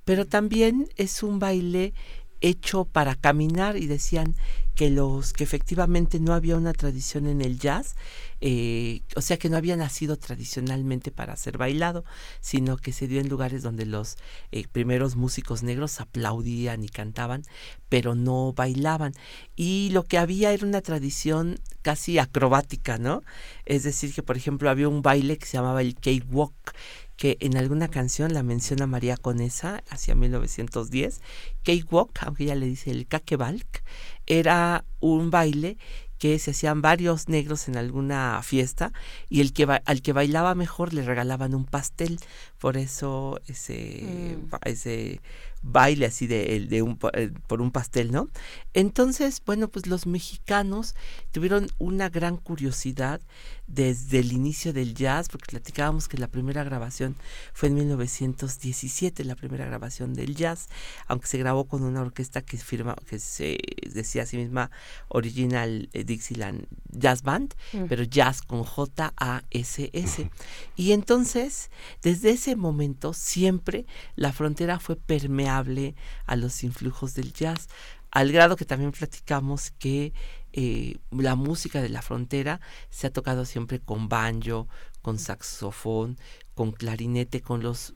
[0.05, 1.93] Pero también es un baile
[2.41, 4.35] hecho para caminar y decían
[4.79, 7.97] que los que efectivamente no había una tradición en el jazz,
[8.39, 12.05] eh, o sea que no había nacido tradicionalmente para ser bailado,
[12.39, 14.15] sino que se dio en lugares donde los
[14.53, 17.43] eh, primeros músicos negros aplaudían y cantaban,
[17.89, 19.11] pero no bailaban.
[19.57, 23.21] Y lo que había era una tradición casi acrobática, ¿no?
[23.65, 26.73] Es decir, que por ejemplo había un baile que se llamaba el cakewalk,
[27.19, 31.19] que en alguna canción la menciona María Conesa hacia 1910.
[31.65, 33.83] Cakewalk, aunque ella le dice el kakebalk,
[34.29, 35.77] era un baile
[36.19, 38.91] que se hacían varios negros en alguna fiesta
[39.29, 42.19] y el que al que bailaba mejor le regalaban un pastel
[42.59, 44.55] por eso ese mm.
[44.65, 45.21] ese
[45.61, 48.29] baile así de, de un, eh, por un pastel, ¿no?
[48.73, 50.95] Entonces, bueno, pues los mexicanos
[51.31, 53.21] tuvieron una gran curiosidad
[53.69, 57.15] desde el inicio del jazz, porque platicábamos que la primera grabación
[57.53, 60.67] fue en 1917, la primera grabación del jazz,
[61.07, 63.59] aunque se grabó con una orquesta que firma, que se
[63.91, 64.71] decía a sí misma
[65.07, 67.85] Original eh, Dixieland Jazz Band, mm.
[67.87, 70.31] pero jazz con J-A-S-S.
[70.75, 71.69] Y entonces,
[72.01, 75.95] desde ese momento, siempre la frontera fue permeable
[76.25, 77.69] a los influjos del jazz,
[78.11, 80.13] al grado que también platicamos que
[80.53, 84.67] eh, la música de la frontera se ha tocado siempre con banjo,
[85.01, 86.17] con saxofón,
[86.55, 87.93] con clarinete, con los,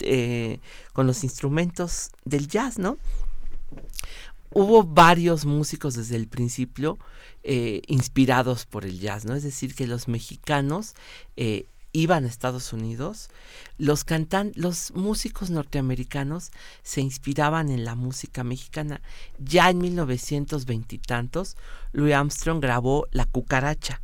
[0.00, 0.60] eh,
[0.92, 2.98] con los instrumentos del jazz, ¿no?
[4.52, 6.98] Hubo varios músicos desde el principio
[7.44, 9.34] eh, inspirados por el jazz, ¿no?
[9.34, 10.94] Es decir, que los mexicanos
[11.92, 13.30] iban a Estados Unidos,
[13.78, 16.50] los cantan, los músicos norteamericanos
[16.82, 19.00] se inspiraban en la música mexicana.
[19.38, 21.56] Ya en 1920 y tantos,
[21.92, 24.00] Louis Armstrong grabó La cucaracha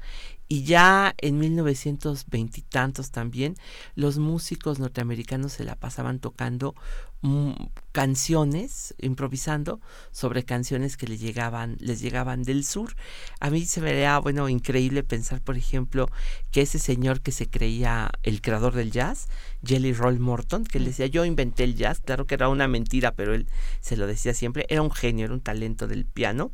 [0.48, 3.56] y ya en 1920 y tantos también,
[3.94, 6.74] los músicos norteamericanos se la pasaban tocando
[7.22, 7.52] Mm,
[7.92, 9.80] canciones, improvisando
[10.12, 12.94] sobre canciones que les llegaban, les llegaban del sur.
[13.40, 16.08] A mí se me da, bueno, increíble pensar, por ejemplo,
[16.52, 19.28] que ese señor que se creía el creador del jazz,
[19.64, 23.12] Jelly Roll Morton, que le decía, yo inventé el jazz, claro que era una mentira,
[23.12, 23.48] pero él
[23.80, 26.52] se lo decía siempre, era un genio, era un talento del piano.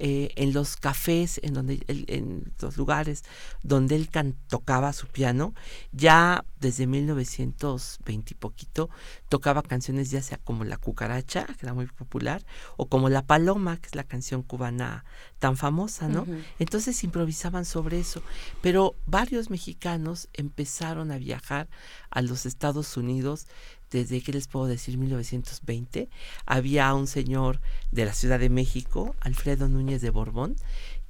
[0.00, 3.22] Eh, en los cafés, en donde en los lugares
[3.62, 4.10] donde él
[4.48, 5.54] tocaba su piano,
[5.92, 8.90] ya desde 1920 y poquito
[9.28, 12.44] tocaba canciones ya sea como La Cucaracha, que era muy popular,
[12.76, 15.04] o como La Paloma, que es la canción cubana
[15.38, 16.26] tan famosa, ¿no?
[16.58, 18.22] Entonces improvisaban sobre eso.
[18.62, 21.68] Pero varios mexicanos empezaron a viajar
[22.10, 23.46] a los Estados Unidos
[23.90, 24.98] desde, ¿qué les puedo decir?
[24.98, 26.08] 1920.
[26.46, 27.60] Había un señor
[27.90, 30.56] de la Ciudad de México, Alfredo Núñez de Borbón,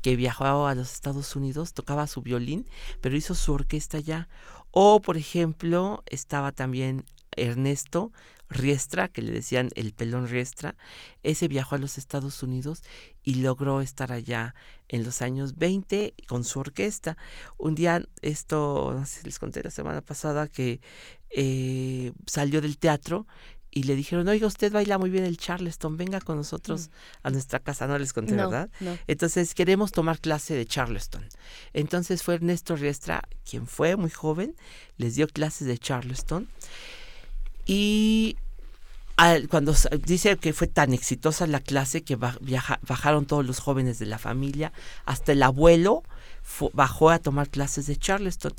[0.02, 2.66] que viajaba a los Estados Unidos, tocaba su violín,
[3.00, 4.28] pero hizo su orquesta allá.
[4.70, 7.04] O, por ejemplo, estaba también
[7.36, 8.12] Ernesto
[8.50, 10.76] Riestra, que le decían el pelón Riestra,
[11.22, 12.82] ese viajó a los Estados Unidos
[13.22, 14.54] y logró estar allá
[14.88, 17.16] en los años 20 con su orquesta.
[17.56, 20.80] Un día, esto, no sé si les conté la semana pasada, que
[21.36, 23.26] eh, salió del teatro
[23.74, 26.90] y le dijeron, oiga, usted baila muy bien el Charleston, venga con nosotros
[27.24, 27.88] a nuestra casa.
[27.88, 28.70] No les conté, ¿verdad?
[29.08, 31.26] Entonces, queremos tomar clase de Charleston.
[31.72, 34.54] Entonces fue Ernesto Riestra, quien fue muy joven,
[34.96, 36.48] les dio clases de Charleston.
[37.66, 38.36] Y
[39.50, 39.74] cuando
[40.06, 44.72] dice que fue tan exitosa la clase que bajaron todos los jóvenes de la familia,
[45.04, 46.04] hasta el abuelo
[46.72, 48.52] bajó a tomar clases de Charleston.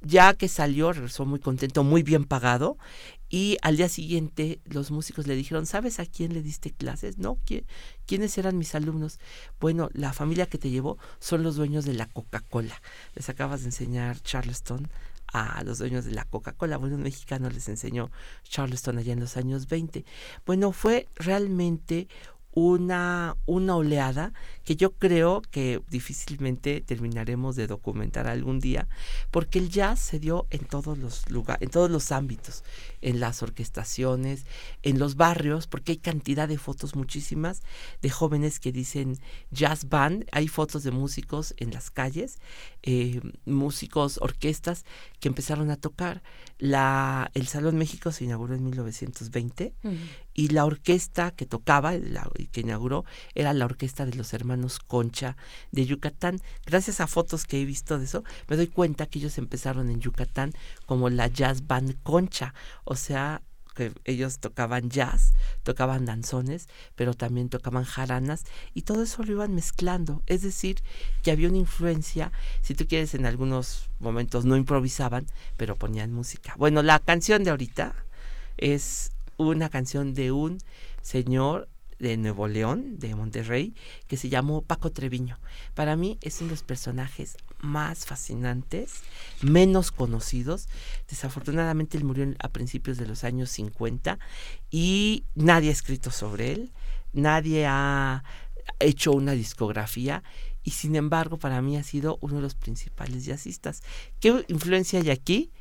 [0.00, 2.78] Ya que salió, regresó muy contento, muy bien pagado,
[3.28, 7.16] y al día siguiente los músicos le dijeron, ¿sabes a quién le diste clases?
[7.16, 7.38] No,
[8.04, 9.18] ¿quiénes eran mis alumnos?
[9.58, 12.80] Bueno, la familia que te llevó son los dueños de la Coca-Cola.
[13.14, 14.90] Les acabas de enseñar Charleston
[15.32, 16.76] a los dueños de la Coca-Cola.
[16.76, 18.10] Bueno, un mexicano les enseñó
[18.44, 20.04] Charleston allá en los años 20.
[20.44, 22.08] Bueno, fue realmente
[22.52, 24.32] una, una oleada
[24.64, 28.88] que yo creo que difícilmente terminaremos de documentar algún día,
[29.30, 32.64] porque el jazz se dio en todos los lugares, en todos los ámbitos,
[33.00, 34.46] en las orquestaciones,
[34.82, 37.62] en los barrios, porque hay cantidad de fotos muchísimas
[38.00, 39.18] de jóvenes que dicen
[39.50, 42.38] jazz band, hay fotos de músicos en las calles,
[42.82, 44.84] eh, músicos, orquestas
[45.20, 46.22] que empezaron a tocar.
[46.58, 49.74] La, el Salón México se inauguró en 1920
[50.34, 53.04] y la orquesta que tocaba y que inauguró
[53.34, 54.51] era la orquesta de los hermanos
[54.86, 55.36] Concha
[55.70, 56.40] de Yucatán.
[56.66, 60.00] Gracias a fotos que he visto de eso, me doy cuenta que ellos empezaron en
[60.00, 60.52] Yucatán
[60.86, 63.42] como la Jazz Band Concha, o sea,
[63.74, 65.32] que ellos tocaban jazz,
[65.62, 68.44] tocaban danzones, pero también tocaban jaranas
[68.74, 70.22] y todo eso lo iban mezclando.
[70.26, 70.82] Es decir,
[71.22, 75.26] que había una influencia, si tú quieres, en algunos momentos no improvisaban,
[75.56, 76.54] pero ponían música.
[76.58, 77.94] Bueno, la canción de ahorita
[78.58, 80.58] es una canción de un
[81.00, 81.68] señor
[82.02, 83.74] de Nuevo León, de Monterrey,
[84.08, 85.38] que se llamó Paco Treviño.
[85.74, 89.04] Para mí es uno de los personajes más fascinantes,
[89.40, 90.68] menos conocidos.
[91.08, 94.18] Desafortunadamente él murió a principios de los años 50
[94.68, 96.72] y nadie ha escrito sobre él,
[97.12, 98.24] nadie ha
[98.80, 100.24] hecho una discografía
[100.64, 103.84] y sin embargo para mí ha sido uno de los principales jazzistas.
[104.18, 105.52] ¿Qué influencia hay aquí?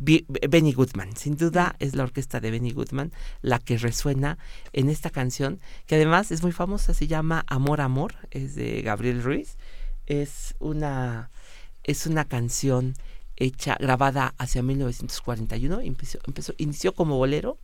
[0.00, 4.38] Benny Goodman, sin duda es la orquesta de Benny Goodman la que resuena
[4.72, 9.22] en esta canción, que además es muy famosa, se llama Amor Amor, es de Gabriel
[9.22, 9.56] Ruiz,
[10.06, 11.30] es una,
[11.84, 12.94] es una canción
[13.36, 17.58] hecha, grabada hacia 1941, empezó, empezó, inició como bolero,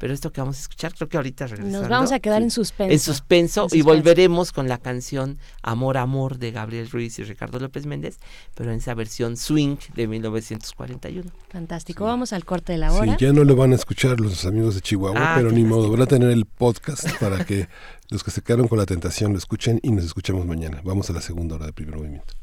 [0.00, 1.80] pero esto que vamos a escuchar, creo que ahorita regresando.
[1.80, 2.90] Nos vamos a quedar en suspenso.
[2.90, 7.84] En suspenso, y volveremos con la canción Amor, Amor de Gabriel Ruiz y Ricardo López
[7.84, 8.16] Méndez,
[8.54, 11.30] pero en esa versión swing de 1941.
[11.50, 13.18] Fantástico, vamos al corte de la hora.
[13.18, 15.90] Sí, ya no lo van a escuchar los amigos de Chihuahua, ah, pero ni modo,
[15.90, 17.68] van a tener el podcast para que
[18.08, 20.80] los que se quedaron con la tentación lo escuchen y nos escuchemos mañana.
[20.82, 22.39] Vamos a la segunda hora de primer movimiento.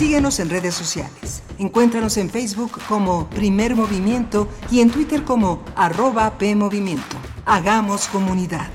[0.00, 1.42] Síguenos en redes sociales.
[1.58, 7.18] Encuéntranos en Facebook como Primer Movimiento y en Twitter como arroba PMovimiento.
[7.44, 8.66] Hagamos comunidad.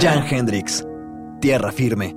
[0.00, 0.82] Jan Hendrix,
[1.42, 2.16] Tierra Firme.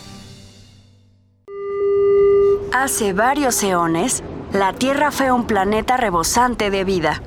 [2.73, 7.21] Hace varios eones, la Tierra fue un planeta rebosante de vida.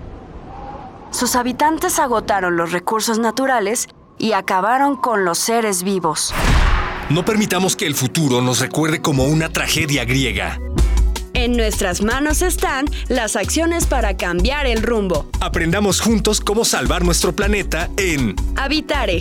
[1.10, 3.88] Sus habitantes agotaron los recursos naturales
[4.18, 6.32] y acabaron con los seres vivos.
[7.10, 10.58] No permitamos que el futuro nos recuerde como una tragedia griega.
[11.34, 15.28] En nuestras manos están las acciones para cambiar el rumbo.
[15.40, 19.20] Aprendamos juntos cómo salvar nuestro planeta en Habitare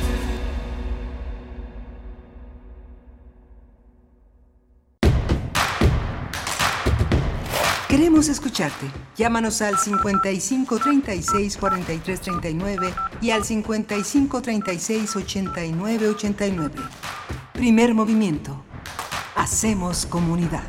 [8.11, 8.87] Queremos escucharte.
[9.15, 16.75] Llámanos al 55 36 43 39 y al 55 36 89 89.
[17.53, 18.65] Primer movimiento.
[19.37, 20.65] Hacemos comunidad.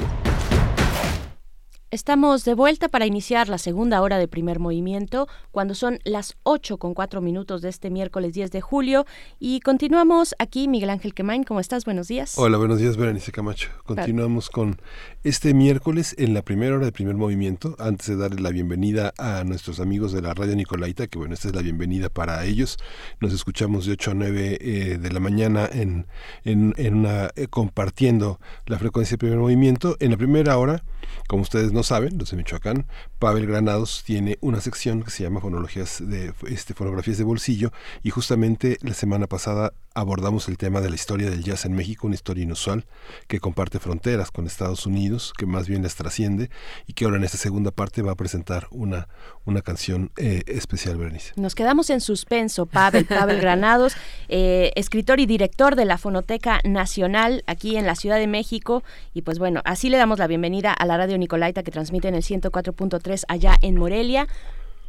[1.92, 6.78] Estamos de vuelta para iniciar la segunda hora de primer movimiento, cuando son las 8
[6.78, 9.04] con 4 minutos de este miércoles 10 de julio.
[9.38, 11.84] Y continuamos aquí, Miguel Ángel Quemain, ¿cómo estás?
[11.84, 12.38] Buenos días.
[12.38, 13.68] Hola, buenos días, Berenice Camacho.
[13.84, 14.80] Continuamos con
[15.24, 17.76] este miércoles en la primera hora de primer movimiento.
[17.78, 21.48] Antes de darle la bienvenida a nuestros amigos de la radio Nicolaita, que bueno, esta
[21.48, 22.76] es la bienvenida para ellos.
[23.20, 26.06] Nos escuchamos de 8 a 9 eh, de la mañana en,
[26.44, 29.96] en, una, eh, compartiendo la frecuencia de primer movimiento.
[30.00, 30.82] En la primera hora,
[31.28, 32.86] como ustedes no saben, los de Michoacán,
[33.18, 38.10] Pavel Granados tiene una sección que se llama Fonologías de este, Fonografías de Bolsillo y
[38.10, 42.16] justamente la semana pasada abordamos el tema de la historia del jazz en México, una
[42.16, 42.86] historia inusual
[43.28, 46.50] que comparte fronteras con Estados Unidos, que más bien las trasciende
[46.86, 49.08] y que ahora en esta segunda parte va a presentar una,
[49.44, 51.32] una canción eh, especial, Berenice.
[51.36, 53.94] Nos quedamos en suspenso, Pavel, Pavel Granados,
[54.28, 58.82] eh, escritor y director de la Fonoteca Nacional aquí en la Ciudad de México
[59.12, 62.14] y pues bueno, así le damos la bienvenida a la radio Nicolaita que transmite en
[62.14, 64.26] el 104.3 allá en Morelia.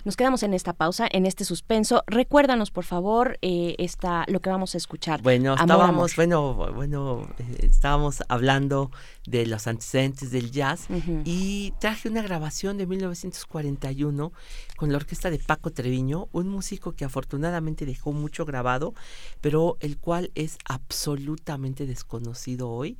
[0.05, 2.03] Nos quedamos en esta pausa, en este suspenso.
[2.07, 5.21] Recuérdanos, por favor, eh, esta, lo que vamos a escuchar.
[5.21, 8.91] Bueno, estábamos, bueno, bueno, eh, estábamos hablando
[9.25, 10.87] de los antecedentes del jazz
[11.23, 14.33] y traje una grabación de 1941
[14.75, 18.93] con la orquesta de Paco Treviño, un músico que afortunadamente dejó mucho grabado,
[19.39, 22.97] pero el cual es absolutamente desconocido hoy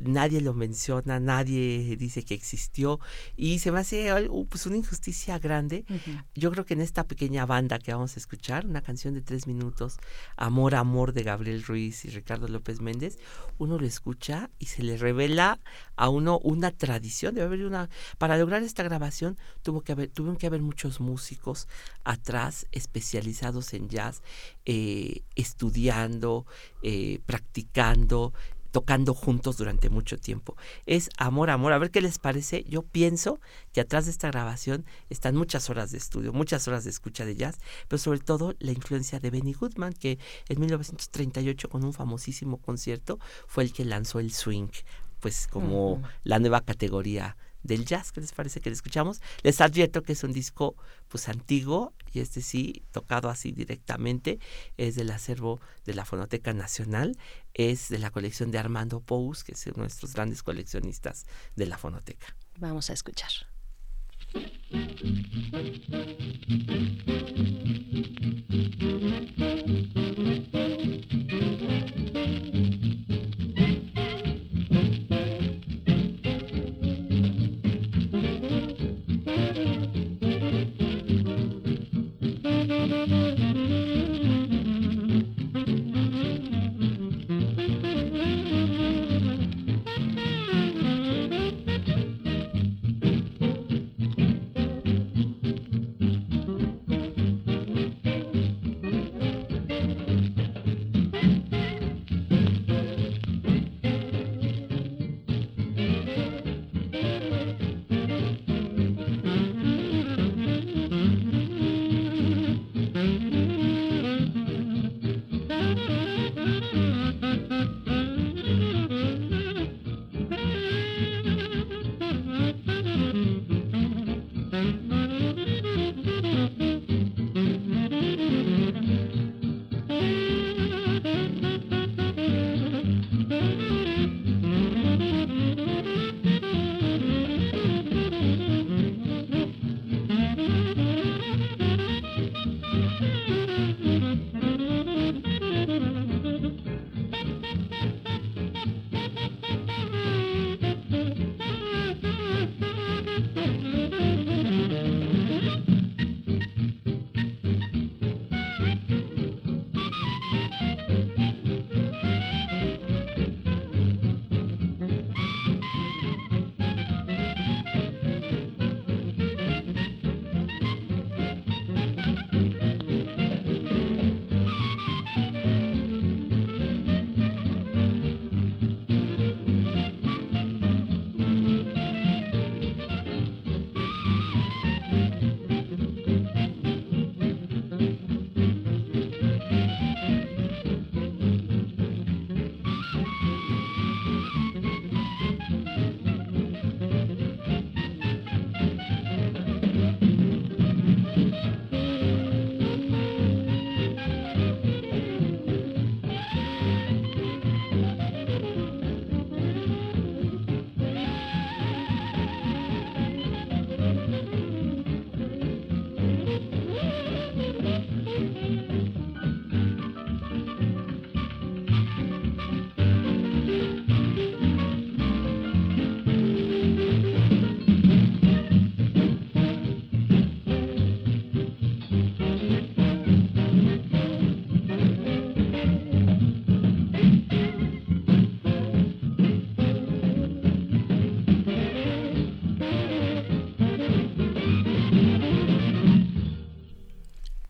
[0.00, 3.00] nadie lo menciona, nadie dice que existió
[3.36, 4.12] y se me hace
[4.48, 5.84] pues una injusticia grande.
[6.34, 9.46] Yo creo que en esta pequeña banda que vamos a escuchar, una canción de tres
[9.46, 9.98] minutos,
[10.36, 13.18] Amor, Amor de Gabriel Ruiz y Ricardo López Méndez,
[13.58, 15.60] uno lo escucha y se le revela
[15.96, 17.34] a uno una tradición.
[17.34, 17.88] Debe haber una,
[18.18, 21.68] para lograr esta grabación tuvo que haber, tuvieron que haber muchos músicos
[22.04, 24.22] atrás especializados en jazz,
[24.64, 26.46] eh, estudiando,
[26.82, 28.32] eh, practicando,
[28.72, 30.56] tocando juntos durante mucho tiempo.
[30.86, 31.72] Es amor, amor.
[31.72, 32.64] A ver qué les parece.
[32.64, 33.38] Yo pienso
[33.72, 37.36] que atrás de esta grabación están muchas horas de estudio, muchas horas de escucha de
[37.36, 40.18] jazz, pero sobre todo la influencia de Benny Goodman, que
[40.48, 44.68] en 1938 con un famosísimo concierto fue el que lanzó el swing,
[45.20, 49.20] pues como la nueva categoría del jazz, que les parece que le escuchamos?
[49.42, 50.76] Les advierto que es un disco
[51.08, 54.38] pues antiguo y este sí, tocado así directamente,
[54.76, 57.16] es del acervo de la Fonoteca Nacional,
[57.54, 61.24] es de la colección de Armando Pous, que es uno de nuestros grandes coleccionistas
[61.56, 62.36] de la Fonoteca.
[62.58, 63.30] Vamos a escuchar.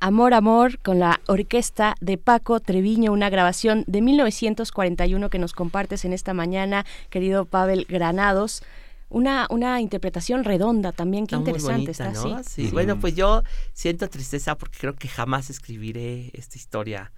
[0.03, 6.05] Amor, Amor con la orquesta de Paco Treviño, una grabación de 1941 que nos compartes
[6.05, 8.64] en esta mañana, querido Pavel Granados.
[9.11, 12.42] Una, una interpretación redonda también, qué interesante está, ¿no?
[12.42, 13.44] Sí, bueno, pues yo
[13.74, 17.12] siento tristeza porque creo que jamás escribiré esta historia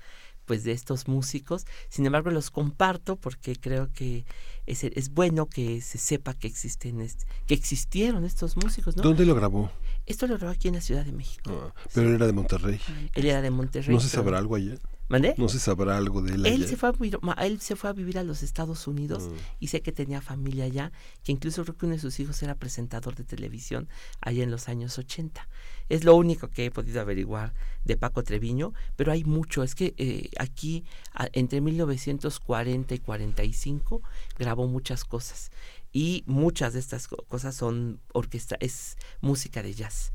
[0.45, 1.64] pues de estos músicos.
[1.89, 4.26] Sin embargo, los comparto porque creo que
[4.66, 7.07] es, es bueno que se sepa que existen
[7.47, 9.03] que existieron estos músicos, ¿no?
[9.03, 9.70] ¿Dónde lo grabó?
[10.07, 11.51] Esto lo grabó aquí en la Ciudad de México.
[11.51, 12.81] Ah, pero él era de Monterrey.
[13.15, 13.95] Él era de Monterrey.
[13.95, 14.77] ¿No se sabrá algo allá?
[15.09, 15.35] ¿Mandé?
[15.37, 16.47] ¿No se sabrá algo de él?
[16.47, 19.57] Él se, fue a, él se fue a vivir a los Estados Unidos ah.
[19.61, 20.93] y sé que tenía familia allá,
[21.23, 23.89] que incluso creo que uno de sus hijos era presentador de televisión
[24.23, 25.47] allá en los años 80.
[25.91, 27.53] Es lo único que he podido averiguar
[27.85, 29.63] de Paco Treviño, pero hay mucho.
[29.63, 30.85] Es que eh, aquí,
[31.33, 34.03] entre 1940 y 45,
[34.39, 35.51] grabó muchas cosas.
[35.95, 40.12] Y muchas de estas cosas son orquesta, es música de jazz.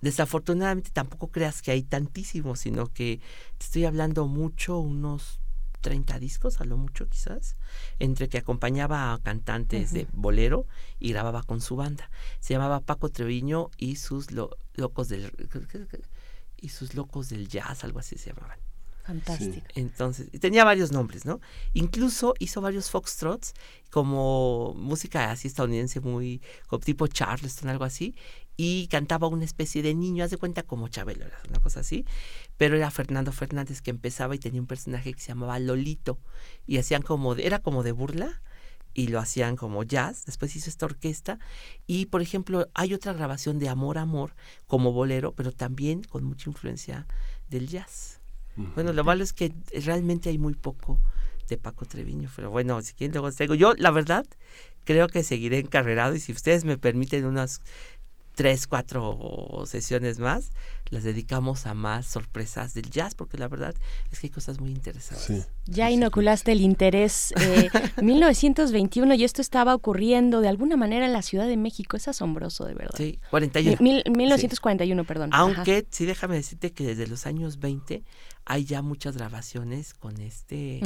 [0.00, 3.20] Desafortunadamente tampoco creas que hay tantísimos, sino que
[3.56, 5.40] te estoy hablando mucho, unos
[5.82, 7.56] 30 discos, a lo mucho quizás,
[8.00, 10.66] entre que acompañaba a cantantes de bolero
[10.98, 12.10] y grababa con su banda.
[12.40, 15.30] Se llamaba Paco Treviño y sus locos del
[16.56, 18.58] y sus locos del jazz, algo así se llamaban.
[19.02, 19.66] Fantástico.
[19.74, 21.40] Entonces, tenía varios nombres, ¿no?
[21.72, 23.54] Incluso hizo varios foxtrots
[23.90, 26.40] como música así estadounidense muy
[26.84, 28.14] tipo Charleston, algo así,
[28.56, 32.04] y cantaba una especie de niño, haz de cuenta como Chabelo, una cosa así,
[32.56, 36.18] pero era Fernando Fernández que empezaba y tenía un personaje que se llamaba Lolito
[36.66, 38.42] y hacían como era como de burla
[38.92, 41.38] y lo hacían como jazz, después hizo esta orquesta
[41.86, 44.34] y por ejemplo hay otra grabación de Amor Amor
[44.66, 47.06] como bolero, pero también con mucha influencia
[47.48, 48.19] del jazz.
[48.56, 49.52] Bueno, lo malo es que
[49.84, 50.98] realmente hay muy poco
[51.48, 53.54] de Paco Treviño, pero bueno, si quieren luego traigo.
[53.54, 54.26] Yo, la verdad,
[54.84, 57.62] creo que seguiré encarrerado y si ustedes me permiten unas
[58.34, 60.50] tres, cuatro sesiones más,
[60.90, 63.74] las dedicamos a más sorpresas del jazz, porque la verdad
[64.10, 65.48] es que hay cosas muy interesantes.
[65.66, 67.32] Ya inoculaste el interés.
[67.40, 67.70] Eh,
[68.02, 71.96] 1921 y esto estaba ocurriendo de alguna manera en la Ciudad de México.
[71.96, 72.94] Es asombroso, de verdad.
[72.96, 73.78] Sí, 41.
[73.80, 75.30] 1941, perdón.
[75.32, 78.02] Aunque sí, déjame decirte que desde los años 20
[78.44, 80.80] hay ya muchas grabaciones con este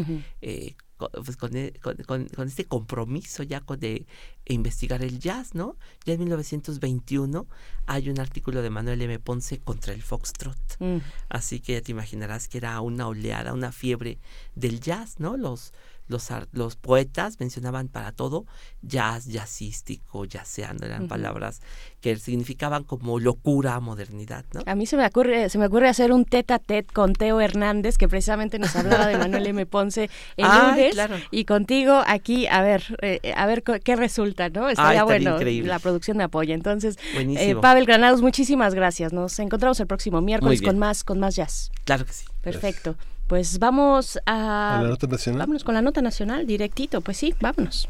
[0.98, 4.06] pues e, con, con, con, este compromiso ya con de
[4.46, 5.76] investigar el jazz, ¿no?
[6.04, 7.46] Ya en 1921
[7.86, 9.18] hay un artículo de Manuel M.
[9.18, 10.76] Ponce contra el foxtrot.
[10.78, 10.98] Mm.
[11.28, 14.18] Así que ya te imaginarás que era una oleada, una fiebre
[14.54, 15.36] del jazz, ¿no?
[15.36, 15.72] Los
[16.06, 18.46] los, los poetas mencionaban para todo
[18.82, 21.60] jazz, jazzístico, jazzeando, eran palabras
[22.00, 24.62] que significaban como locura, modernidad, ¿no?
[24.66, 27.40] A mí se me ocurre, se me ocurre hacer un tete a tete con Teo
[27.40, 29.66] Hernández, que precisamente nos hablaba de Manuel M.
[29.66, 30.96] Ponce el lunes,
[31.30, 34.68] y contigo aquí, a ver, eh, a ver qué resulta, ¿no?
[34.68, 36.54] Estaría bueno la producción de apoyo.
[36.54, 39.12] Entonces, eh, Pavel Granados, muchísimas gracias.
[39.12, 41.70] Nos encontramos el próximo miércoles con más, con más jazz.
[41.84, 42.24] Claro que sí.
[42.42, 42.96] Perfecto.
[43.26, 44.78] Pues vamos a...
[44.78, 45.38] ¿A la nota nacional?
[45.40, 47.00] Vámonos con la nota nacional, directito.
[47.00, 47.88] Pues sí, vámonos.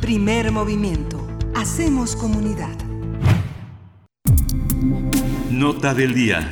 [0.00, 1.26] Primer movimiento.
[1.54, 2.76] Hacemos comunidad.
[5.50, 6.50] Nota del día.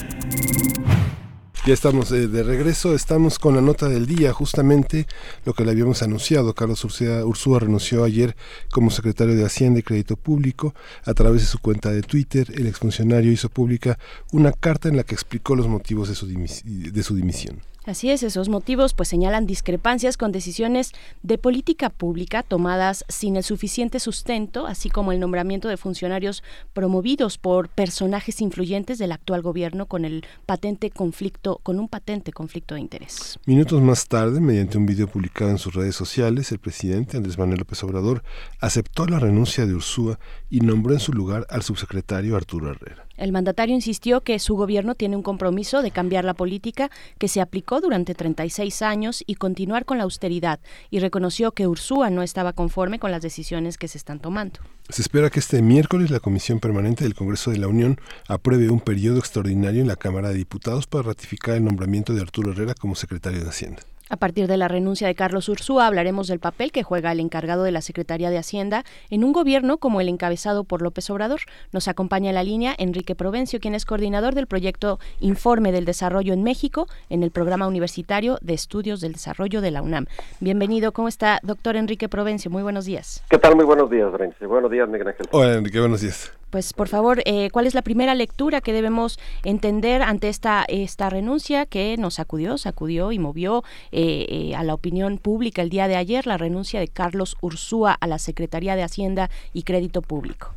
[1.71, 5.07] Ya estamos eh, de regreso, estamos con la nota del día, justamente
[5.45, 6.53] lo que le habíamos anunciado.
[6.53, 8.35] Carlos Ursúa, renunció ayer
[8.73, 10.75] como secretario de Hacienda y Crédito Público.
[11.05, 14.01] A través de su cuenta de Twitter, el exfuncionario hizo pública
[14.33, 17.61] una carta en la que explicó los motivos de su, de su dimisión.
[17.87, 20.93] Así es, esos motivos pues señalan discrepancias con decisiones
[21.23, 26.43] de política pública tomadas sin el suficiente sustento, así como el nombramiento de funcionarios
[26.75, 32.75] promovidos por personajes influyentes del actual gobierno con el patente conflicto con un patente conflicto
[32.75, 33.39] de interés.
[33.47, 37.61] Minutos más tarde, mediante un video publicado en sus redes sociales, el presidente Andrés Manuel
[37.61, 38.23] López Obrador
[38.61, 40.19] aceptó la renuncia de Ursúa
[40.51, 43.07] y nombró en su lugar al subsecretario Arturo Herrera.
[43.17, 47.41] El mandatario insistió que su gobierno tiene un compromiso de cambiar la política que se
[47.41, 50.59] aplicó durante 36 años y continuar con la austeridad,
[50.91, 54.61] y reconoció que Ursúa no estaba conforme con las decisiones que se están tomando.
[54.89, 58.81] Se espera que este miércoles la Comisión Permanente del Congreso de la Unión apruebe un
[58.81, 62.97] periodo extraordinario en la Cámara de Diputados para ratificar el nombramiento de Arturo Herrera como
[62.97, 63.83] secretario de Hacienda.
[64.13, 67.63] A partir de la renuncia de Carlos Ursúa hablaremos del papel que juega el encargado
[67.63, 71.43] de la Secretaría de Hacienda en un gobierno como el encabezado por López Obrador.
[71.73, 76.33] Nos acompaña en la línea Enrique Provencio, quien es coordinador del proyecto Informe del Desarrollo
[76.33, 80.07] en México en el Programa Universitario de Estudios del Desarrollo de la UNAM.
[80.41, 82.51] Bienvenido, ¿cómo está, doctor Enrique Provencio?
[82.51, 83.23] Muy buenos días.
[83.31, 83.55] ¿Qué tal?
[83.55, 84.45] Muy buenos días, Berenice.
[84.45, 85.27] Buenos días, Miguel Ángel.
[85.31, 89.19] Hola, Enrique, buenos días pues por favor, eh, ¿cuál es la primera lectura que debemos
[89.45, 93.63] entender ante esta, esta renuncia que nos sacudió, sacudió y movió
[93.93, 97.97] eh, eh, a la opinión pública el día de ayer, la renuncia de Carlos Ursúa
[98.01, 100.55] a la Secretaría de Hacienda y Crédito Público?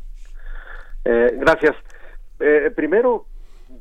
[1.06, 1.76] gracias.
[2.74, 3.26] primero,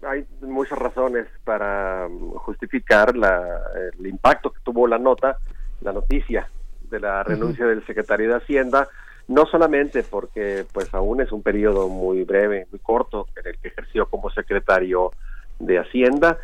[0.06, 3.62] hay muchas razones para justificar la,
[3.98, 5.38] el impacto que tuvo la nota,
[5.80, 6.50] la noticia
[6.82, 8.90] de la renuncia del secretario de Hacienda,
[9.28, 13.70] no solamente porque pues aún es un periodo muy breve, muy corto en el que
[13.70, 15.12] ejerció como secretario
[15.60, 16.38] de Hacienda,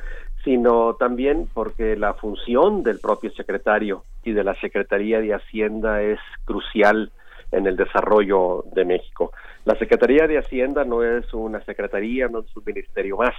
[0.44, 6.20] sino también porque la función del propio secretario y de la Secretaría de Hacienda es
[6.46, 7.12] crucial
[7.52, 9.32] en el desarrollo de México.
[9.66, 13.34] La Secretaría de Hacienda no es una secretaría, no es un ministerio más.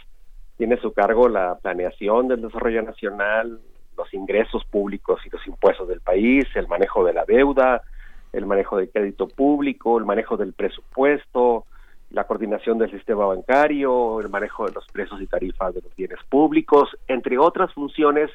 [0.57, 3.61] Tiene su cargo la planeación del desarrollo nacional,
[3.97, 7.83] los ingresos públicos y los impuestos del país, el manejo de la deuda,
[8.33, 11.67] el manejo del crédito público, el manejo del presupuesto,
[12.11, 16.19] la coordinación del sistema bancario, el manejo de los precios y tarifas de los bienes
[16.29, 18.31] públicos, entre otras funciones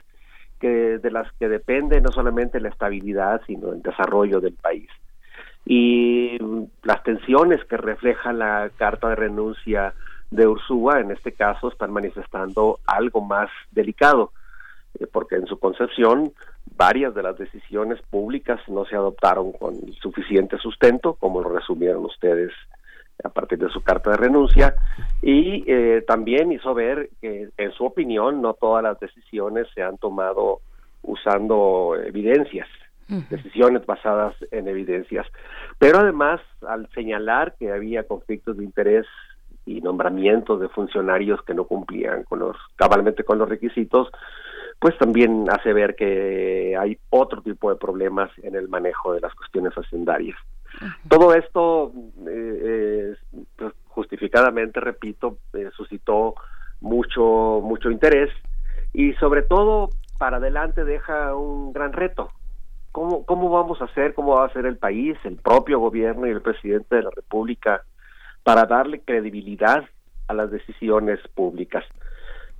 [0.59, 4.89] que de las que depende no solamente la estabilidad, sino el desarrollo del país.
[5.65, 6.38] Y
[6.84, 9.93] las tensiones que refleja la carta de renuncia
[10.31, 14.31] de Ursúa, en este caso, están manifestando algo más delicado,
[15.11, 16.31] porque en su concepción
[16.76, 22.51] varias de las decisiones públicas no se adoptaron con suficiente sustento, como lo resumieron ustedes
[23.23, 24.76] a partir de su carta de renuncia,
[25.22, 29.97] y eh, también hizo ver que, en su opinión, no todas las decisiones se han
[29.97, 30.59] tomado
[31.01, 32.67] usando evidencias,
[33.30, 35.27] decisiones basadas en evidencias.
[35.77, 39.05] Pero además, al señalar que había conflictos de interés
[39.65, 44.09] y nombramientos de funcionarios que no cumplían con los cabalmente con los requisitos,
[44.80, 49.34] pues también hace ver que hay otro tipo de problemas en el manejo de las
[49.34, 50.38] cuestiones hacendarias.
[51.07, 51.91] Todo esto,
[52.27, 53.15] eh,
[53.56, 56.35] pues, justificadamente, repito, eh, suscitó
[56.81, 58.30] mucho, mucho interés
[58.93, 62.30] y sobre todo para adelante deja un gran reto.
[62.91, 66.31] ¿Cómo, ¿Cómo vamos a hacer, cómo va a ser el país, el propio gobierno y
[66.31, 67.84] el presidente de la República
[68.43, 69.84] para darle credibilidad
[70.27, 71.84] a las decisiones públicas?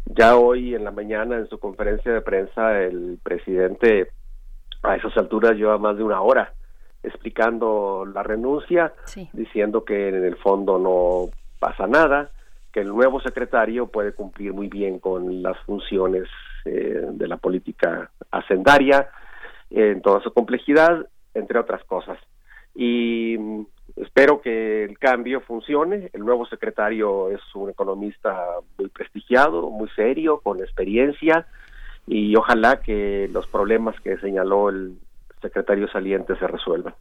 [0.06, 4.11] Ya hoy en la mañana en su conferencia de prensa el presidente
[4.84, 6.53] a esas alturas lleva más de una hora
[7.03, 8.94] explicando la renuncia,
[9.34, 12.32] diciendo que en el fondo no pasa nada,
[12.72, 16.27] que el nuevo secretario puede cumplir muy bien con las funciones
[16.65, 19.10] eh, de la política hacendaria
[19.69, 22.18] en toda su complejidad, entre otras cosas.
[22.73, 23.38] Y
[23.95, 26.09] espero que el cambio funcione.
[26.13, 28.45] El nuevo secretario es un economista
[28.77, 31.47] muy prestigiado, muy serio, con experiencia
[32.07, 34.97] y ojalá que los problemas que señaló el
[35.41, 36.93] secretario saliente se resuelvan.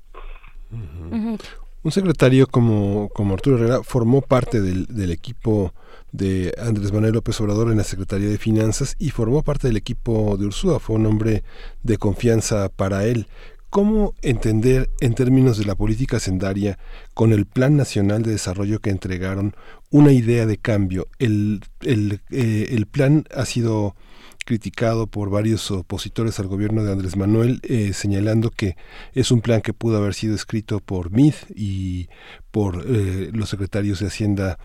[0.70, 5.72] Un secretario como, como Arturo Herrera formó parte del, del equipo
[6.12, 10.36] de Andrés Manuel López Obrador en la Secretaría de Finanzas y formó parte del equipo
[10.36, 11.42] de Ursúa, fue un hombre
[11.82, 13.26] de confianza para él.
[13.74, 16.78] ¿Cómo entender en términos de la política sendaria
[17.12, 19.56] con el Plan Nacional de Desarrollo que entregaron
[19.90, 21.08] una idea de cambio?
[21.18, 23.96] El, el, eh, el plan ha sido
[24.44, 28.76] criticado por varios opositores al gobierno de Andrés Manuel, eh, señalando que
[29.12, 32.06] es un plan que pudo haber sido escrito por MID y
[32.52, 34.56] por eh, los secretarios de Hacienda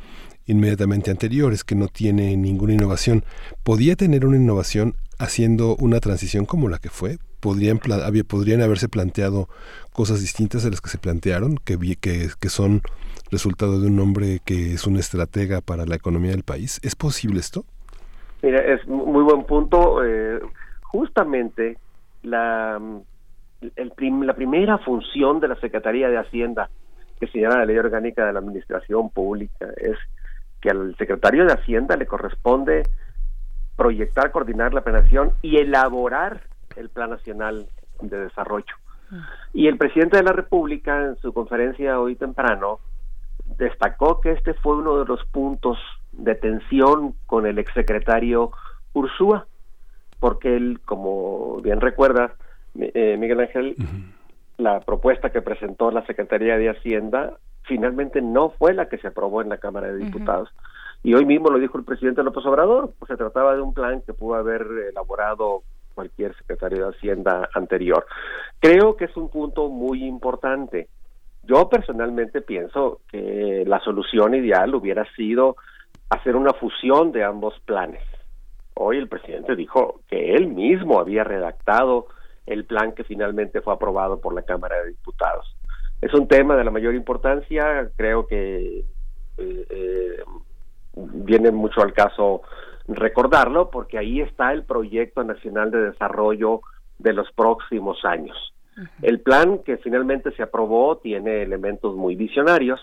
[0.46, 3.26] inmediatamente anteriores, que no tiene ninguna innovación.
[3.64, 7.18] ¿Podía tener una innovación haciendo una transición como la que fue?
[7.40, 7.80] Podrían,
[8.28, 9.48] podrían haberse planteado
[9.94, 12.82] cosas distintas a las que se plantearon, que, que, que son
[13.32, 16.80] resultado de un hombre que es un estratega para la economía del país.
[16.84, 17.66] ¿Es posible esto?
[18.42, 20.04] Mira, es muy buen punto.
[20.04, 20.40] Eh,
[20.82, 21.78] justamente
[22.24, 22.80] la,
[23.76, 23.94] el
[24.26, 26.70] la primera función de la Secretaría de Hacienda
[27.20, 29.98] que señala la Ley Orgánica de la Administración Pública es
[30.62, 32.84] que al secretario de Hacienda le corresponde
[33.76, 36.42] proyectar, coordinar la planeación y elaborar
[36.80, 37.68] el Plan Nacional
[38.02, 38.76] de Desarrollo.
[39.54, 42.80] Y el presidente de la República, en su conferencia hoy temprano,
[43.58, 45.78] destacó que este fue uno de los puntos
[46.12, 48.52] de tensión con el exsecretario
[48.94, 49.48] Ursúa,
[50.20, 52.34] porque él, como bien recuerda,
[52.80, 53.76] eh, Miguel Ángel,
[54.58, 57.34] la propuesta que presentó la Secretaría de Hacienda
[57.64, 60.50] finalmente no fue la que se aprobó en la Cámara de Diputados.
[61.04, 64.02] Y hoy mismo lo dijo el presidente López Obrador, pues se trataba de un plan
[64.02, 65.64] que pudo haber elaborado
[66.00, 68.06] cualquier secretario de Hacienda anterior.
[68.62, 70.88] Creo que es un punto muy importante.
[71.44, 75.58] Yo personalmente pienso que la solución ideal hubiera sido
[76.10, 78.02] hacer una fusión de ambos planes.
[78.76, 82.08] Hoy el presidente dijo que él mismo había redactado
[82.46, 85.54] el plan que finalmente fue aprobado por la Cámara de Diputados.
[86.00, 88.86] Es un tema de la mayor importancia, creo que
[89.38, 90.24] eh, eh,
[90.96, 92.44] viene mucho al caso
[92.90, 96.62] recordarlo porque ahí está el proyecto nacional de desarrollo
[96.98, 98.54] de los próximos años.
[99.02, 102.80] El plan que finalmente se aprobó tiene elementos muy visionarios,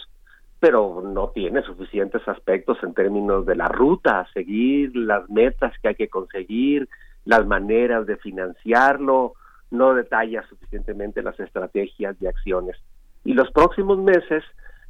[0.60, 5.88] pero no tiene suficientes aspectos en términos de la ruta a seguir, las metas que
[5.88, 6.88] hay que conseguir,
[7.24, 9.34] las maneras de financiarlo,
[9.70, 12.76] no detalla suficientemente las estrategias y acciones.
[13.24, 14.44] Y los próximos meses,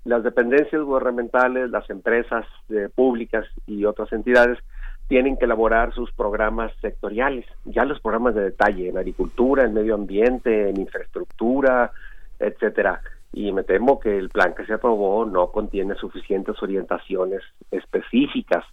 [0.04, 4.58] las dependencias gubernamentales, las empresas eh, públicas y otras entidades
[5.08, 9.94] tienen que elaborar sus programas sectoriales, ya los programas de detalle en agricultura, en medio
[9.94, 11.92] ambiente, en infraestructura,
[12.38, 13.00] etcétera.
[13.32, 18.64] Y me temo que el plan que se aprobó no contiene suficientes orientaciones específicas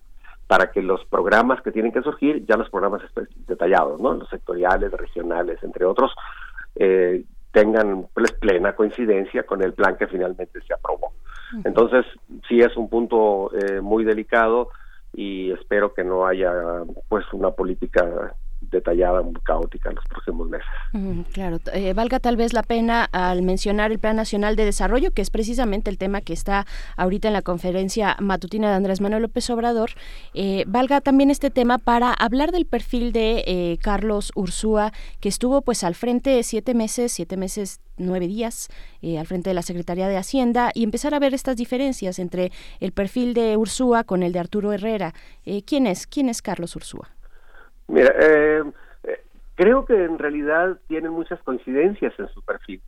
[0.48, 3.02] para que los programas que tienen que surgir, ya los programas
[3.48, 4.14] detallados, ¿no?
[4.14, 6.12] Los sectoriales, regionales, entre otros,
[6.76, 11.12] eh, tengan pues, plena coincidencia con el plan que finalmente se aprobó.
[11.64, 12.06] Entonces,
[12.48, 14.70] sí es un punto eh, muy delicado
[15.14, 16.52] y espero que no haya
[17.08, 18.36] pues una política
[18.74, 20.68] detallada, muy caótica en los próximos meses.
[21.32, 25.22] claro, eh, valga tal vez la pena al mencionar el Plan Nacional de Desarrollo, que
[25.22, 26.66] es precisamente el tema que está
[26.98, 29.92] ahorita en la conferencia matutina de Andrés Manuel López Obrador,
[30.34, 34.92] eh, valga también este tema para hablar del perfil de eh, Carlos Ursúa,
[35.22, 38.70] que estuvo pues al frente siete meses, siete meses nueve días
[39.20, 42.92] al frente de la Secretaría de Hacienda y empezar a ver estas diferencias entre el
[42.92, 45.14] perfil de Ursúa con el de Arturo Herrera.
[45.68, 46.08] ¿Quién es?
[46.08, 47.12] ¿Quién es Carlos Ursúa?
[47.88, 48.64] Mira, eh,
[49.04, 49.22] eh,
[49.56, 52.82] creo que en realidad tienen muchas coincidencias en su perfil.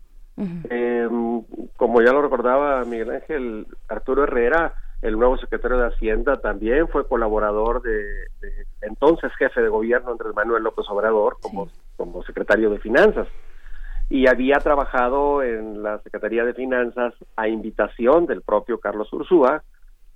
[0.70, 1.08] eh,
[1.78, 7.08] como ya lo recordaba Miguel Ángel, Arturo Herrera, el nuevo secretario de Hacienda, también fue
[7.08, 8.28] colaborador de,
[8.82, 13.28] entonces jefe de gobierno Andrés Manuel López Obrador como, como secretario de Finanzas.
[14.10, 19.64] Y había trabajado en la Secretaría de Finanzas a invitación del propio Carlos Ursúa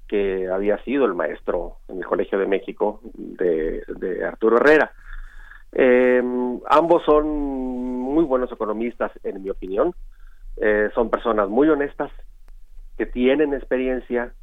[0.10, 4.92] que había sido el maestro en el Colegio de México de, Arturo Herrera.
[5.72, 6.22] Eh,
[6.68, 9.94] ambos son muy buenos economistas, en mi opinión.
[10.58, 12.12] Eh, son personas muy honestas,
[12.98, 14.34] que tienen experiencia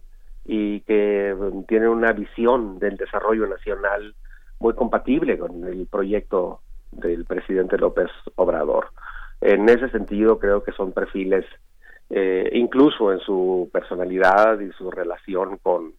[0.45, 4.15] y que mm, tienen una visión del desarrollo nacional
[4.61, 6.61] muy compatible con el proyecto
[6.93, 8.87] del presidente López Obrador.
[9.41, 11.45] En ese sentido, creo que son perfiles
[12.09, 15.93] eh, incluso en su personalidad y su relación con,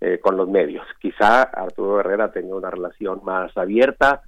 [0.00, 0.84] eh, con los medios.
[1.00, 4.22] Quizá Arturo Herrera tenga una relación más abierta,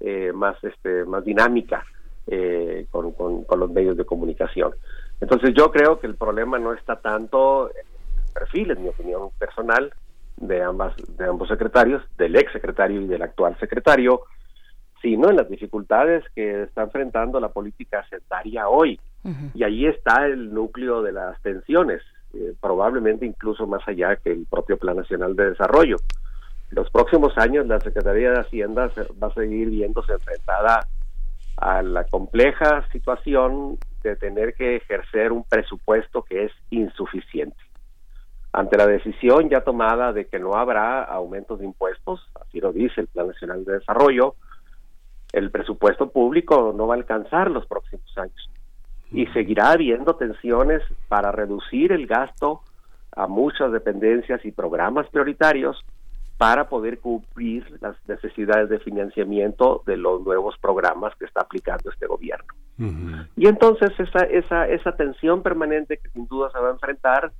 [0.00, 1.84] eh, más, este, más dinámica
[2.90, 4.72] con, con, los medios de comunicación.
[5.20, 9.30] Entonces yo creo que el problema no está tanto en el perfil, en mi opinión
[9.38, 9.92] personal,
[10.36, 14.22] de ambas de ambos secretarios, del ex secretario y del actual secretario,
[15.02, 18.98] sino en las dificultades que está enfrentando la política sectaria hoy.
[19.54, 22.02] Y ahí está el núcleo de las tensiones,
[22.34, 25.96] eh, probablemente incluso más allá que el propio Plan Nacional de Desarrollo.
[26.70, 28.90] En los próximos años la Secretaría de Hacienda
[29.22, 30.80] va a seguir viéndose enfrentada
[31.56, 37.56] a la compleja situación de tener que ejercer un presupuesto que es insuficiente.
[38.52, 43.02] Ante la decisión ya tomada de que no habrá aumentos de impuestos, así lo dice
[43.02, 44.34] el Plan Nacional de Desarrollo,
[45.32, 48.51] el presupuesto público no va a alcanzar los próximos años
[49.12, 52.62] y seguirá habiendo tensiones para reducir el gasto
[53.14, 55.84] a muchas dependencias y programas prioritarios
[56.38, 62.06] para poder cubrir las necesidades de financiamiento de los nuevos programas que está aplicando este
[62.06, 62.52] gobierno.
[63.36, 67.30] Y entonces esa, esa, esa tensión permanente que sin duda se va a enfrentar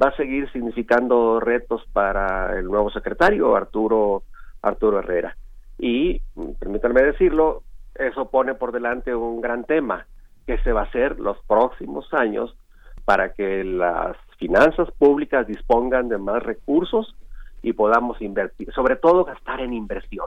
[0.00, 4.22] va a seguir significando retos para el nuevo secretario Arturo
[4.62, 5.36] Arturo Herrera.
[5.78, 6.20] Y
[6.58, 7.62] permítanme decirlo,
[7.94, 10.06] eso pone por delante un gran tema,
[10.56, 12.56] que se va a hacer los próximos años
[13.04, 17.14] para que las finanzas públicas dispongan de más recursos
[17.62, 20.26] y podamos invertir, sobre todo gastar en inversión,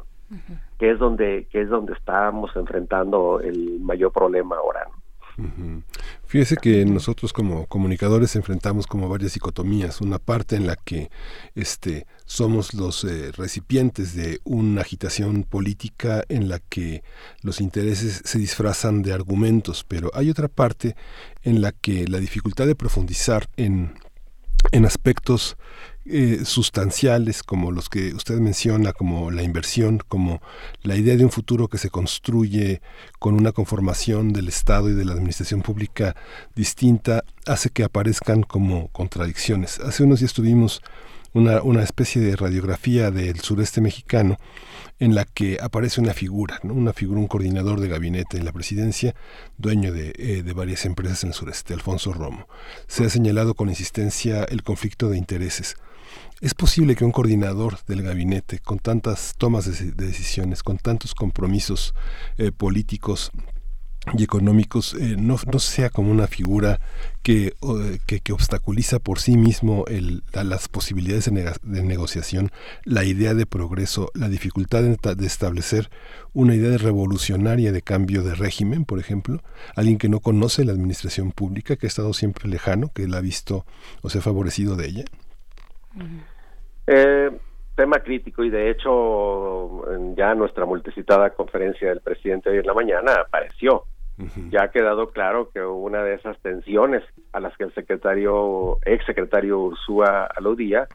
[0.80, 4.88] que es donde que es donde estamos enfrentando el mayor problema ahora.
[6.34, 11.12] Fíjese que nosotros como comunicadores enfrentamos como varias dicotomías, una parte en la que
[11.54, 17.04] este somos los eh, recipientes de una agitación política en la que
[17.44, 20.96] los intereses se disfrazan de argumentos, pero hay otra parte
[21.44, 23.94] en la que la dificultad de profundizar en
[24.72, 25.58] en aspectos
[26.06, 30.42] eh, sustanciales como los que usted menciona, como la inversión, como
[30.82, 32.82] la idea de un futuro que se construye
[33.20, 36.16] con una conformación del Estado y de la administración pública
[36.56, 39.80] distinta, hace que aparezcan como contradicciones.
[39.80, 40.82] Hace unos días tuvimos
[41.34, 44.38] una, una especie de radiografía del sureste mexicano
[45.00, 46.74] en la que aparece una figura, ¿no?
[46.74, 49.16] una figura, un coordinador de gabinete en la presidencia,
[49.58, 52.48] dueño de, eh, de, varias empresas en el sureste, Alfonso Romo.
[52.88, 55.76] Se ha señalado con insistencia el conflicto de intereses.
[56.44, 61.96] ¿Es posible que un coordinador del gabinete, con tantas tomas de, decisiones, con tantos compromisos
[62.38, 63.32] eh, políticos,
[64.14, 66.82] y económicos eh, no, sea como una figura
[67.22, 67.54] que,
[68.06, 69.86] que, obstaculiza por sí mismo
[70.34, 72.52] las posibilidades de, negociación,
[72.84, 75.90] la idea de progreso, la dificultad de, establecer
[76.34, 79.42] una idea de revolucionaria de cambio de régimen, por ejemplo,
[79.78, 83.22] alguien que no conoce la administración pública, que ha estado siempre lejano, que la ha
[83.22, 83.66] visto
[84.02, 85.06] o se ha favorecido de ella.
[86.88, 87.32] Eh,
[87.76, 89.82] tema crítico y de hecho
[90.16, 93.86] ya nuestra multicitada conferencia del presidente hoy en la mañana apareció.
[94.52, 97.02] Ya ha quedado claro que una de esas tensiones
[97.32, 100.88] a las que el secretario, ex secretario Ursúa aludía,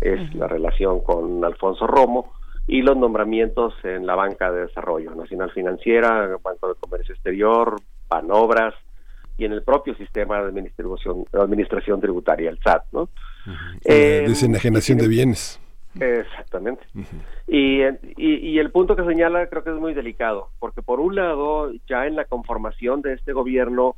[0.00, 2.32] es la relación con Alfonso Romo
[2.66, 7.76] y los nombramientos en la banca de desarrollo nacional financiera, Banco de Comercio Exterior,
[8.08, 8.74] Panobras
[9.38, 13.08] y en el propio sistema de administración, administración tributaria, el SAT, ¿no?
[13.84, 15.60] Eh, desenajenación de bienes.
[16.00, 16.82] Exactamente.
[17.46, 17.82] y,
[18.16, 22.06] y, el punto que señala creo que es muy delicado, porque por un lado, ya
[22.06, 23.94] en la conformación de este gobierno,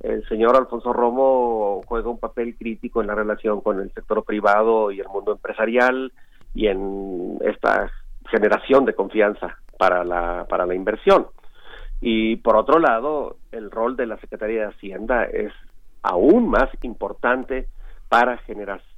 [0.00, 4.90] el señor Alfonso Romo juega un papel crítico en la relación con el sector privado
[4.90, 6.12] y el mundo empresarial
[6.54, 7.90] y en esta
[8.30, 11.26] generación de confianza para la, para la inversión.
[12.00, 15.52] Y por otro lado, el rol de la Secretaría de Hacienda es
[16.02, 17.66] aún más importante
[18.14, 18.38] para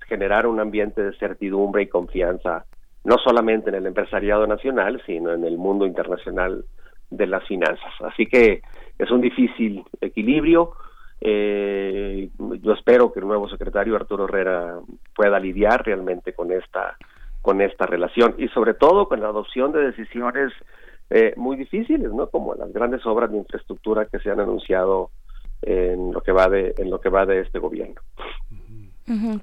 [0.09, 2.67] generar un ambiente de certidumbre y confianza,
[3.03, 6.67] no solamente en el empresariado nacional, sino en el mundo internacional
[7.09, 7.95] de las finanzas.
[8.01, 8.61] Así que
[8.99, 10.73] es un difícil equilibrio.
[11.19, 12.29] Eh,
[12.61, 14.81] yo espero que el nuevo secretario Arturo Herrera
[15.15, 16.99] pueda lidiar realmente con esta
[17.41, 20.53] con esta relación y sobre todo con la adopción de decisiones
[21.09, 22.27] eh, muy difíciles, ¿no?
[22.27, 25.09] Como las grandes obras de infraestructura que se han anunciado
[25.63, 28.03] en lo que va de en lo que va de este gobierno.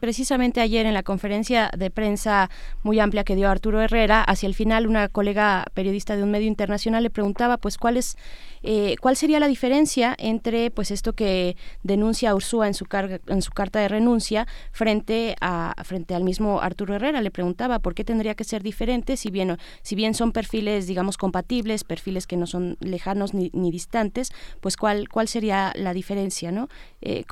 [0.01, 2.49] Precisamente ayer en la conferencia de prensa
[2.83, 6.47] muy amplia que dio Arturo Herrera, hacia el final una colega periodista de un medio
[6.47, 8.17] internacional le preguntaba pues cuál es
[8.63, 12.85] eh, cuál sería la diferencia entre pues esto que denuncia Ursúa en su
[13.27, 17.93] en su carta de renuncia frente a frente al mismo Arturo Herrera le preguntaba por
[17.93, 22.37] qué tendría que ser diferente si bien si bien son perfiles digamos compatibles perfiles que
[22.37, 24.31] no son lejanos ni, distantes
[24.61, 26.69] pues cuál cuál sería la diferencia no
[27.01, 27.25] eh,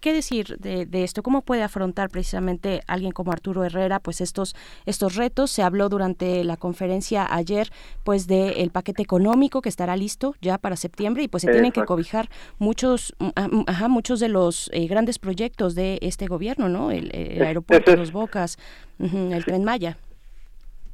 [0.00, 4.20] qué, decir de, de esto cómo puede de afrontar precisamente alguien como Arturo Herrera pues
[4.20, 4.54] estos
[4.84, 5.50] estos retos.
[5.50, 7.70] Se habló durante la conferencia ayer
[8.04, 11.84] pues del paquete económico que estará listo ya para septiembre y pues se tienen que
[11.84, 12.28] cobijar
[12.58, 16.90] muchos mm, ah, mm, ajá, muchos de los eh, grandes proyectos de este gobierno no
[16.90, 17.10] el,
[17.42, 18.58] aeropuerto de Los Bocas
[18.98, 19.98] el tren Maya.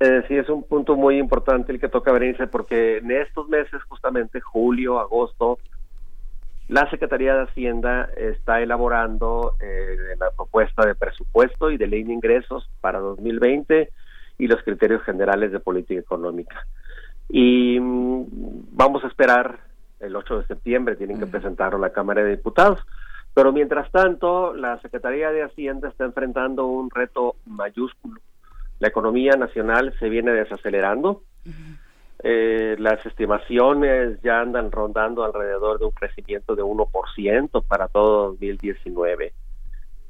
[0.00, 3.80] Eh, sí, es un punto muy importante el que toca venirse porque en estos meses,
[3.88, 5.60] justamente julio, agosto,
[6.68, 12.12] la Secretaría de Hacienda está elaborando eh, la propuesta de presupuesto y de ley de
[12.12, 13.90] ingresos para 2020
[14.38, 16.66] y los criterios generales de política económica.
[17.28, 18.24] Y mm,
[18.72, 19.60] vamos a esperar
[20.00, 22.80] el 8 de septiembre, tienen que presentarlo a la Cámara de Diputados.
[23.34, 28.20] Pero mientras tanto, la Secretaría de Hacienda está enfrentando un reto mayúsculo.
[28.78, 31.22] La economía nacional se viene desacelerando.
[32.24, 39.32] Eh, las estimaciones ya andan rondando alrededor de un crecimiento de 1% para todo 2019,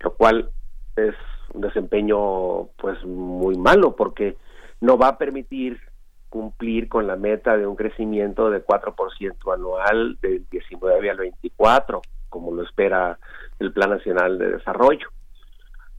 [0.01, 0.51] lo cual
[0.97, 1.15] es
[1.55, 4.37] un desempeño pues muy malo porque
[4.83, 5.81] no va a permitir
[6.29, 12.53] cumplir con la meta de un crecimiento de 4% anual del 19 al 24, como
[12.53, 13.19] lo espera
[13.59, 15.09] el Plan Nacional de Desarrollo.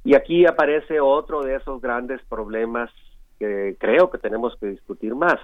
[0.04, 2.92] Y aquí aparece otro de esos grandes problemas
[3.40, 5.40] que creo que tenemos que discutir más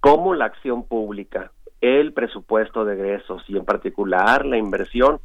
[0.00, 5.20] cómo la acción pública, el presupuesto de egresos y en particular la inversión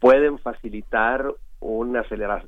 [0.00, 1.96] pueden facilitar un,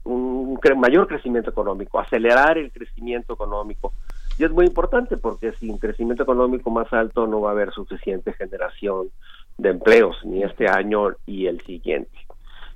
[0.05, 3.93] un mayor crecimiento económico, acelerar el crecimiento económico.
[4.39, 8.35] Y es muy importante porque sin crecimiento económico más alto no va a haber suficiente
[8.35, 9.09] generación
[9.57, 12.11] de empleos, ni este año y el siguiente.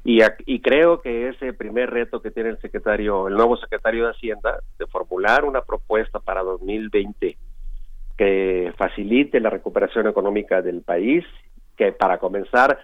[0.02, 4.12] Y, y, creo que ese primer reto que tiene el secretario, el nuevo secretario de
[4.12, 7.36] Hacienda, de formular una propuesta para 2020
[8.20, 11.24] que facilite la recuperación económica del país,
[11.74, 12.78] que para comenzar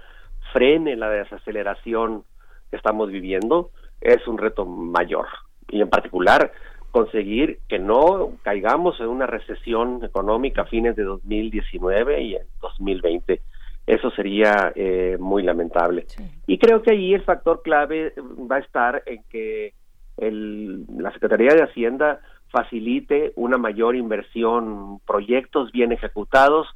[0.50, 2.24] frene la desaceleración
[2.70, 3.68] que estamos viviendo,
[4.00, 5.26] es un reto mayor.
[5.68, 6.52] Y en particular,
[6.90, 13.42] conseguir que no caigamos en una recesión económica a fines de 2019 y en 2020.
[13.86, 16.06] Eso sería eh, muy lamentable.
[16.46, 18.14] Y creo que ahí el factor clave
[18.50, 19.74] va a estar en que
[20.16, 26.68] el, la Secretaría de Hacienda facilite una mayor inversión, proyectos bien ejecutados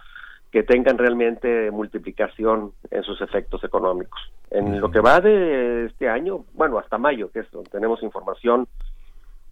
[0.51, 4.21] que tengan realmente multiplicación en sus efectos económicos.
[4.51, 8.67] En lo que va de este año, bueno, hasta mayo, que es donde tenemos información,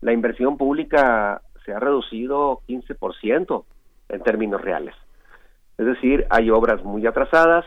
[0.00, 3.64] la inversión pública se ha reducido 15%
[4.08, 4.94] en términos reales.
[5.76, 7.64] Es decir, hay obras muy atrasadas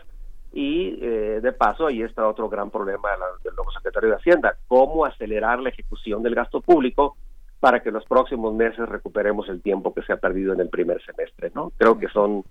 [0.54, 3.08] Y eh, de paso, ahí está otro gran problema
[3.42, 7.16] del nuevo secretario de Hacienda, cómo acelerar la ejecución del gasto público
[7.62, 11.00] para que los próximos meses recuperemos el tiempo que se ha perdido en el primer
[11.04, 11.72] semestre, ¿no?
[11.78, 12.44] Creo que son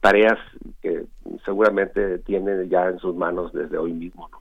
[0.00, 0.38] tareas
[0.82, 1.04] que
[1.44, 4.40] seguramente tiene ya en sus manos desde hoy mismo, ¿no?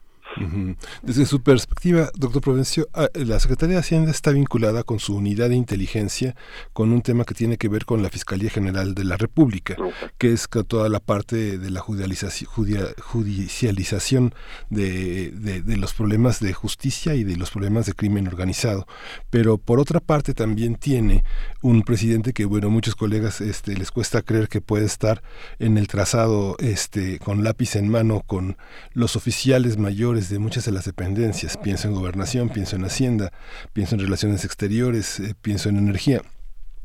[1.02, 5.48] Desde su perspectiva, doctor Provencio, ah, la Secretaría de Hacienda está vinculada con su unidad
[5.50, 6.36] de inteligencia
[6.74, 9.76] con un tema que tiene que ver con la Fiscalía General de la República,
[10.18, 14.34] que es toda la parte de la judicialización
[14.70, 18.88] de, de, los problemas de justicia y de los problemas de crimen organizado.
[19.30, 21.24] Pero por otra parte también tiene
[21.62, 25.22] un presidente que, bueno, muchos colegas este, les cuesta creer que puede estar
[25.60, 28.58] en el trazado este, con lápiz en mano con
[28.94, 31.58] los oficiales mayores de muchas de las dependencias.
[31.58, 33.32] Pienso en gobernación, pienso en hacienda,
[33.74, 36.22] pienso en relaciones exteriores, eh, pienso en energía.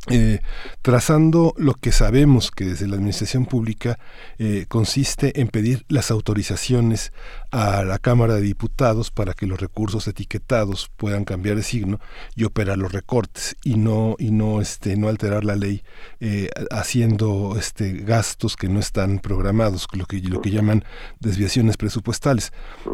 [0.08, 0.40] Eh,
[0.80, 3.98] trazando lo que sabemos que desde la administración pública
[4.38, 7.12] eh, consiste en pedir las autorizaciones
[7.51, 12.01] a la Cámara de Diputados para que los recursos etiquetados puedan cambiar de signo
[12.36, 15.82] y operar los recortes y no y no este no alterar la ley
[16.20, 20.85] eh, haciendo este gastos que no están programados lo que lo que llaman
[21.18, 22.52] desviaciones presupuestales.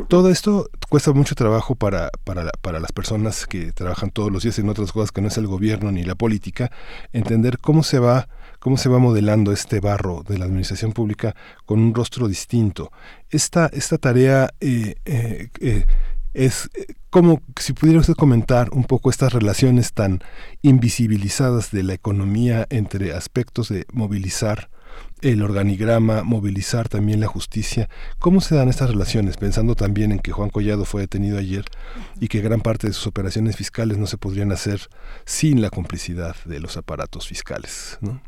[0.08, 4.58] Todo esto cuesta mucho trabajo para para para las personas que trabajan todos los días
[4.58, 6.70] en otras cosas que no es el gobierno ni la política
[7.12, 8.28] entender cómo se va
[8.58, 11.34] cómo se va modelando este barro de la administración pública
[11.64, 12.90] con un rostro distinto.
[13.30, 15.86] Esta, esta tarea eh, eh, eh,
[16.34, 16.68] es
[17.10, 20.20] como si pudiera usted comentar un poco estas relaciones tan
[20.62, 24.68] invisibilizadas de la economía entre aspectos de movilizar
[25.22, 27.88] el organigrama, movilizar también la justicia.
[28.18, 29.36] ¿Cómo se dan estas relaciones?
[29.36, 31.64] Pensando también en que Juan Collado fue detenido ayer
[32.20, 34.80] y que gran parte de sus operaciones fiscales no se podrían hacer
[35.24, 37.98] sin la complicidad de los aparatos fiscales.
[38.00, 38.20] ¿no?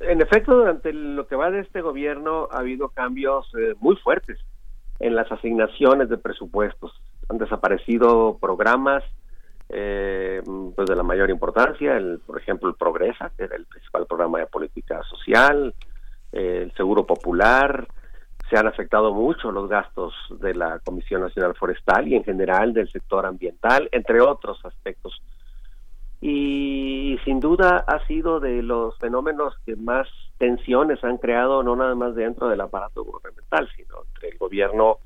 [0.00, 4.38] En efecto, durante lo que va de este gobierno ha habido cambios eh, muy fuertes
[5.00, 6.92] en las asignaciones de presupuestos.
[7.28, 9.04] Han desaparecido programas
[9.68, 10.42] eh,
[10.74, 14.38] pues de la mayor importancia, el, por ejemplo el Progresa, que era el principal programa
[14.38, 15.74] de política social,
[16.32, 17.86] el Seguro Popular,
[18.48, 22.90] se han afectado mucho los gastos de la Comisión Nacional Forestal y en general del
[22.90, 25.20] sector ambiental, entre otros aspectos.
[26.20, 30.08] Y sin duda ha sido de los fenómenos que más
[30.38, 34.98] tensiones han creado, no nada más dentro del aparato gubernamental, sino entre el gobierno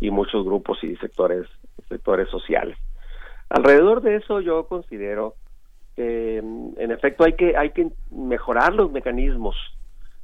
[0.00, 1.46] y muchos grupos y sectores,
[1.88, 2.76] sectores sociales.
[3.48, 5.34] Alrededor de eso yo considero
[5.96, 9.54] que en efecto hay que hay que mejorar los mecanismos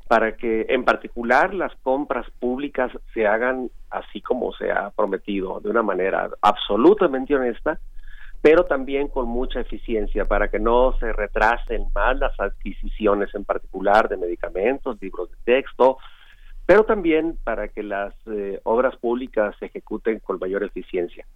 [0.09, 5.69] para que en particular las compras públicas se hagan así como se ha prometido, de
[5.69, 7.79] una manera absolutamente honesta,
[8.41, 14.09] pero también con mucha eficiencia para que no se retrasen más las adquisiciones en particular
[14.09, 15.99] de medicamentos, libros de texto,
[16.65, 21.27] pero también para que las eh, obras públicas se ejecuten con mayor eficiencia.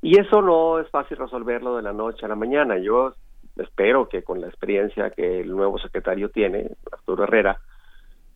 [0.00, 2.78] Y eso no es fácil resolverlo de la noche a la mañana.
[2.78, 3.14] Yo
[3.56, 7.58] espero que con la experiencia que el nuevo secretario tiene, Arturo Herrera,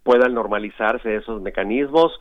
[0.03, 2.19] puedan normalizarse esos mecanismos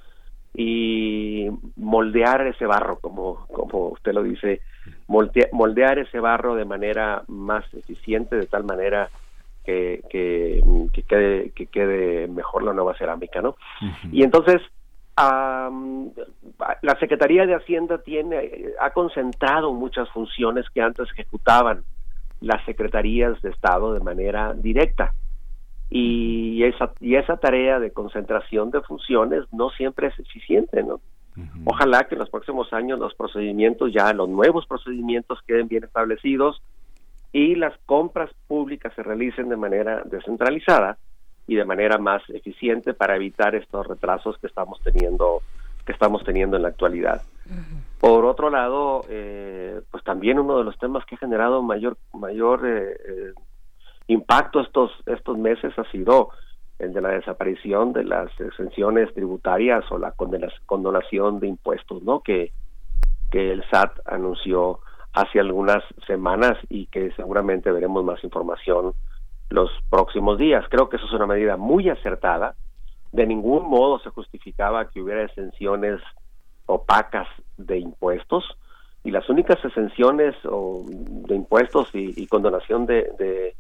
[0.54, 4.62] y moldear ese barro, como, como usted lo dice,
[5.08, 9.10] moldear ese barro de manera más eficiente, de tal manera
[9.66, 13.56] que, que, quede, que quede mejor la nueva cerámica, ¿no?
[14.12, 14.62] Y entonces,
[15.18, 21.84] la Secretaría de Hacienda tiene ha concentrado muchas funciones que antes ejecutaban
[22.42, 25.14] las secretarías de Estado de manera directa.
[25.90, 31.02] Y esa y esa tarea de concentración de funciones no siempre es eficiente no
[31.66, 36.62] ojalá que en los próximos años los procedimientos ya los nuevos procedimientos queden bien establecidos
[37.32, 40.98] y las compras públicas se realicen de manera descentralizada
[41.48, 45.42] y de manera más eficiente para evitar estos retrasos que estamos teniendo
[45.86, 47.24] que estamos teniendo en la actualidad.
[48.00, 52.68] Por otro lado, eh, pues también uno de los temas que ha generado mayor mayor
[52.68, 53.34] eh, eh,
[54.08, 56.30] impacto estos estos meses ha sido
[56.80, 60.14] el de la desaparición de las exenciones tributarias o la
[60.66, 62.22] condonación de impuestos, ¿no?
[62.22, 62.52] Que
[63.30, 64.80] que el SAT anunció
[65.14, 68.94] hace algunas semanas y que seguramente veremos más información
[69.50, 70.66] los próximos días.
[70.70, 72.56] Creo que eso es una medida muy acertada.
[73.12, 76.00] De ningún modo se justificaba que hubiera exenciones
[76.68, 77.28] opacas
[77.58, 78.46] de impuestos
[79.04, 83.56] y las únicas exenciones o de impuestos y, condonación de, de,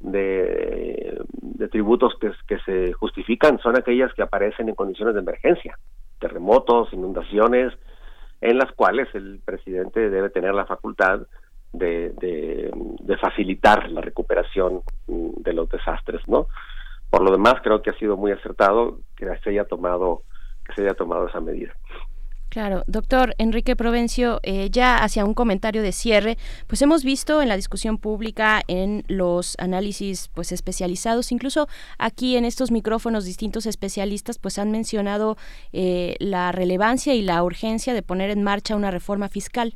[0.00, 1.22] de,
[1.66, 5.76] tributos que, se justifican son aquellas que aparecen en condiciones de emergencia,
[6.20, 7.74] terremotos, inundaciones,
[8.40, 11.22] en las cuales el presidente debe tener la facultad
[11.72, 16.46] de, de, facilitar la recuperación de los desastres, ¿no?
[17.10, 20.22] por lo demás creo que ha sido muy acertado que se haya tomado
[20.64, 21.72] que se haya tomado esa medida.
[22.48, 27.48] Claro, doctor Enrique Provencio, eh, ya hacia un comentario de cierre, pues hemos visto en
[27.48, 31.68] la discusión pública, en los análisis pues especializados, incluso
[31.98, 35.36] aquí en estos micrófonos distintos especialistas pues han mencionado
[35.74, 39.74] eh, la relevancia y la urgencia de poner en marcha una reforma fiscal.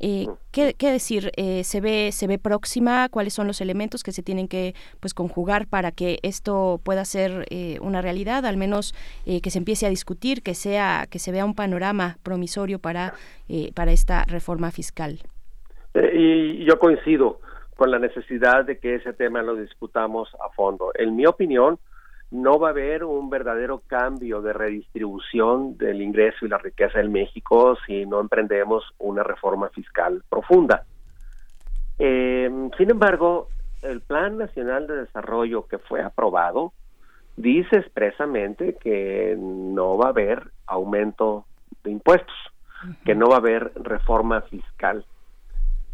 [0.00, 1.30] Eh, ¿qué, decir?
[1.36, 3.08] Eh, ¿se, ve, ¿Se ve próxima?
[3.08, 7.46] ¿Cuáles son los elementos que se tienen que pues, conjugar para que esto pueda ser
[7.50, 8.44] eh, una realidad?
[8.46, 8.94] Al menos
[9.24, 13.14] que se empiece a discutir, que, sea, que se vea un panorama promisorio para,
[13.74, 15.20] para esta reforma fiscal.
[15.94, 17.40] y yo coincido
[17.76, 20.92] con la necesidad de que ese tema lo discutamos a fondo.
[20.94, 21.78] En mi opinión,
[22.30, 27.12] no va a haber un verdadero cambio de redistribución del ingreso y la riqueza en
[27.12, 30.84] México si no emprendemos una reforma fiscal profunda.
[31.98, 33.48] Eh, sin embargo,
[33.82, 36.72] el Plan Nacional de Desarrollo que fue aprobado
[37.36, 41.46] dice expresamente que no va a haber aumento
[41.84, 42.34] de impuestos,
[43.04, 45.04] que no va a haber reforma fiscal.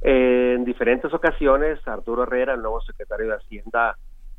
[0.01, 3.97] en diferentes ocasiones, Arturo Herrera, el nuevo secretario de Hacienda,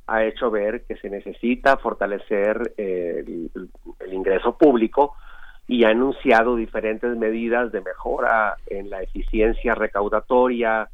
[0.08, 5.16] ha hecho ver que se necesita fortalecer eh, el, ingreso público
[5.68, 10.90] y ha anunciado diferentes medidas de mejora en la eficiencia recaudatoria,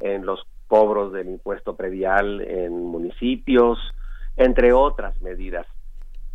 [0.00, 3.78] en los cobros del impuesto predial en municipios,
[4.36, 5.66] entre otras medidas.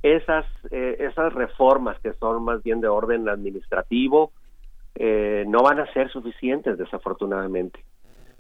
[0.01, 4.31] Esas, eh, esas reformas que son más bien de orden administrativo
[4.95, 7.83] eh, no van a ser suficientes, desafortunadamente.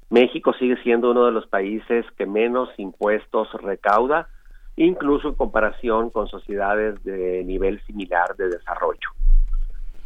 [0.09, 4.27] México sigue siendo uno de los países que menos impuestos recauda,
[4.75, 9.09] incluso en comparación con sociedades de nivel similar de desarrollo.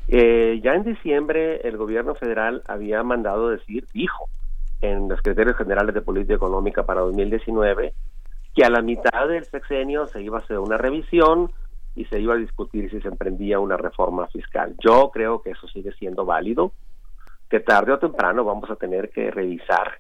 [0.09, 4.27] Eh, ya en diciembre el gobierno federal había mandado decir, dijo,
[4.81, 7.93] en los criterios generales de política económica para 2019,
[8.53, 11.51] que a la mitad del sexenio se iba a hacer una revisión
[11.95, 14.75] y se iba a discutir si se emprendía una reforma fiscal.
[14.80, 16.73] Yo creo que eso sigue siendo válido
[17.53, 19.99] que tarde o temprano vamos a tener que revisar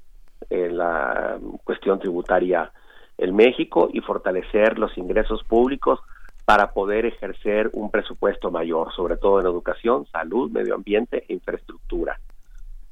[0.49, 2.71] eh, la cuestión tributaria
[3.15, 5.99] en México y fortalecer los ingresos públicos
[6.45, 12.19] para poder ejercer un presupuesto mayor, sobre todo en educación, salud, medio ambiente e infraestructura.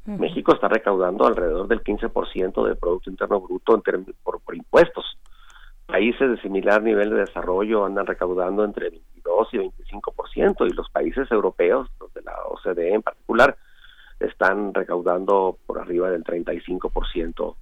[0.05, 5.17] México está recaudando alrededor del 15% del Producto Interno Bruto en por, por, impuestos.
[5.88, 11.31] Países de similar nivel de desarrollo andan recaudando entre 22 y 25%, y los países
[11.31, 13.57] europeos, los de la OCDE en particular,
[14.22, 17.56] están recaudando por arriba del 35%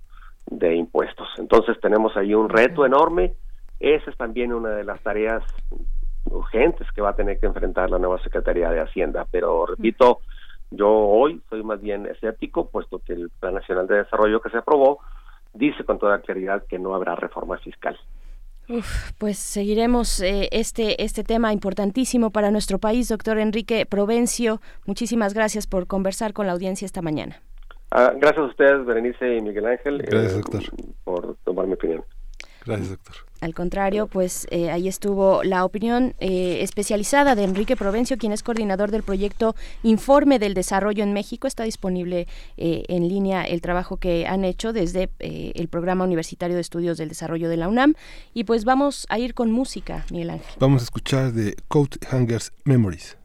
[0.48, 1.28] de impuestos.
[1.38, 3.34] Entonces tenemos ahí un reto enorme.
[3.80, 5.44] Esa es también una de las tareas
[6.26, 9.26] urgentes que va a tener que enfrentar la nueva Secretaría de Hacienda.
[9.32, 10.20] Pero repito,
[10.72, 14.58] yo hoy soy más bien escéptico, puesto que el Plan Nacional de Desarrollo que se
[14.58, 15.00] aprobó
[15.54, 17.98] dice con toda claridad que no habrá reforma fiscal
[19.18, 24.62] pues seguiremos eh, este, este tema importantísimo para nuestro país, doctor Enrique Provencio.
[24.86, 27.42] Muchísimas gracias por conversar con la audiencia esta mañana.
[27.92, 30.64] Ah, gracias a ustedes, Berenice y Miguel Ángel, gracias, eh, doctor.
[31.04, 32.04] por tomar mi opinión.
[32.66, 33.29] Gracias, doctor.
[33.42, 38.44] Al contrario, pues eh, ahí estuvo la opinión eh, especializada de Enrique Provencio, quien es
[38.44, 41.48] coordinador del proyecto Informe del Desarrollo en México.
[41.48, 46.62] Está disponible eh, en línea el trabajo que han hecho desde el Programa Universitario de
[46.62, 47.96] Estudios del Desarrollo de la UNAM.
[48.34, 50.56] Y pues vamos a ir con música, Miguel Ángel.
[50.60, 53.18] Vamos a escuchar de Coat Hangers Memories.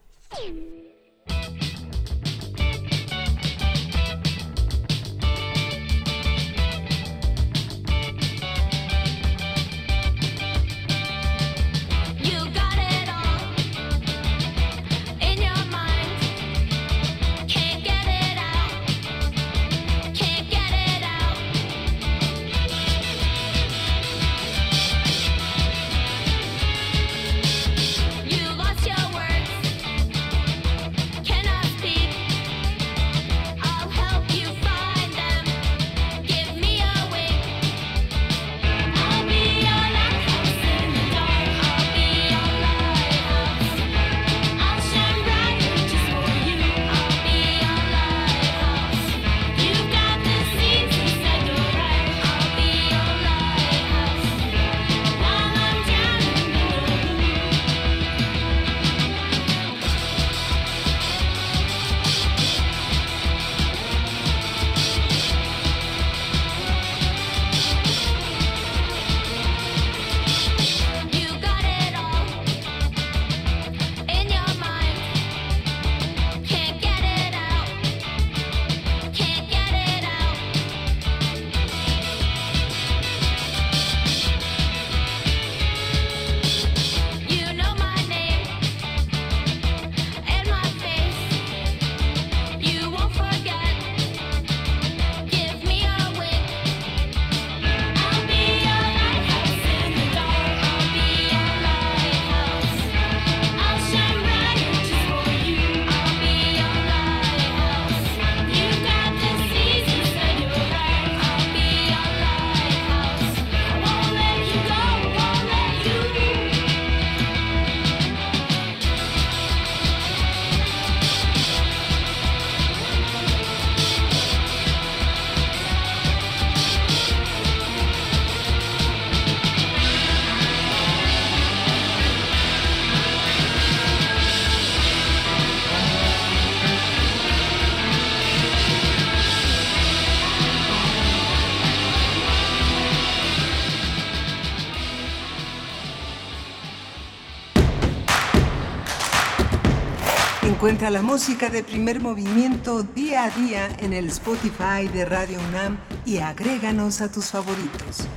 [150.65, 155.77] Encuentra la música de primer movimiento día a día en el Spotify de Radio UNAM
[156.07, 158.07] y agréganos a tus favoritos.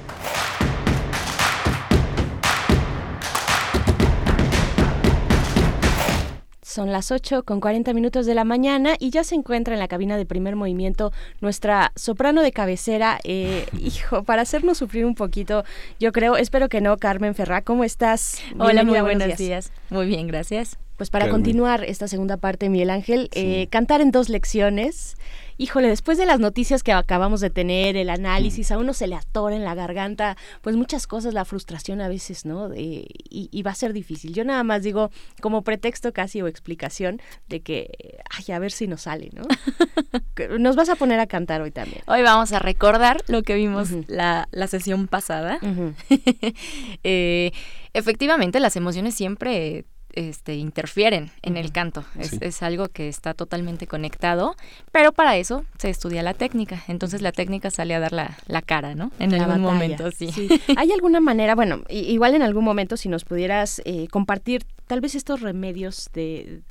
[6.63, 9.89] Son las 8 con 40 minutos de la mañana y ya se encuentra en la
[9.89, 11.13] cabina de primer movimiento
[11.43, 13.19] nuestra soprano de cabecera.
[13.25, 15.65] Eh, hijo, para hacernos sufrir un poquito,
[16.01, 18.41] yo creo, espero que no, Carmen Ferrá, ¿cómo estás?
[18.59, 19.71] Hola, muy buenos días.
[19.91, 20.79] Muy bien, gracias.
[20.99, 25.17] Pues para continuar esta segunda parte, Miguel Ángel, eh, cantar en dos lecciones.
[25.57, 29.15] Híjole, después de las noticias que acabamos de tener, el análisis, a uno se le
[29.15, 32.75] atora en la garganta, pues muchas cosas, la frustración a veces, ¿no?
[32.75, 34.35] y, y, va a ser difícil.
[34.35, 38.89] Yo nada más digo como pretexto casi o explicación de que, ay, a ver si
[38.89, 39.43] nos sale, ¿no?
[40.59, 42.03] nos vas a poner a cantar hoy también.
[42.09, 45.61] Hoy vamos a recordar lo que vimos la, la, sesión pasada.
[47.05, 47.53] eh,
[47.95, 52.05] efectivamente, las emociones siempre este, interfieren en el canto.
[52.19, 54.57] Es, algo que está totalmente conectado,
[54.93, 56.83] pero para eso se estudia la técnica.
[56.89, 59.13] Entonces la técnica sale a dar la, cara, ¿no?
[59.19, 60.31] En algún momento, sí.
[60.77, 65.15] ¿Hay alguna manera, bueno, igual en algún momento si nos pudieras eh, compartir tal vez
[65.15, 66.63] estos remedios de,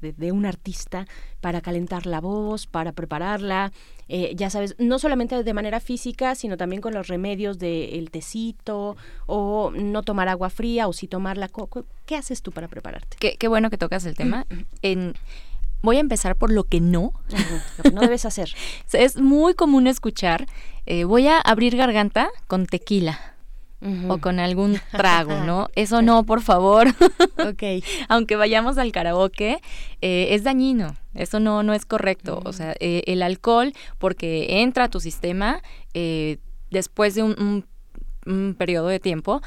[0.00, 1.06] de, un artista
[1.40, 3.70] para calentar la voz, para prepararla,
[4.08, 8.96] eh, ya sabes, no solamente de manera física, sino también con los remedios del tecito
[9.26, 11.48] o no tomar agua fría o si tomarla.
[12.06, 13.16] ¿Qué haces tú para prepararte?
[13.20, 14.46] Qué, qué bueno que tocas el tema.
[14.82, 15.12] en,
[15.82, 17.12] voy a empezar por lo que no.
[17.76, 18.54] lo que no debes hacer.
[18.92, 20.46] es muy común escuchar,
[20.86, 23.35] eh, voy a abrir garganta con tequila
[24.08, 25.68] o con algún trago, ¿no?
[25.74, 26.88] Eso no, por favor.
[27.38, 27.84] ok.
[28.08, 29.60] Aunque vayamos al karaoke,
[30.00, 30.96] eh, es dañino.
[31.14, 32.40] Eso no, no es correcto.
[32.44, 35.62] O sea, eh, el alcohol, porque entra a tu sistema
[35.94, 36.38] eh,
[36.70, 37.64] después de un,
[38.58, 39.40] periodo de tiempo,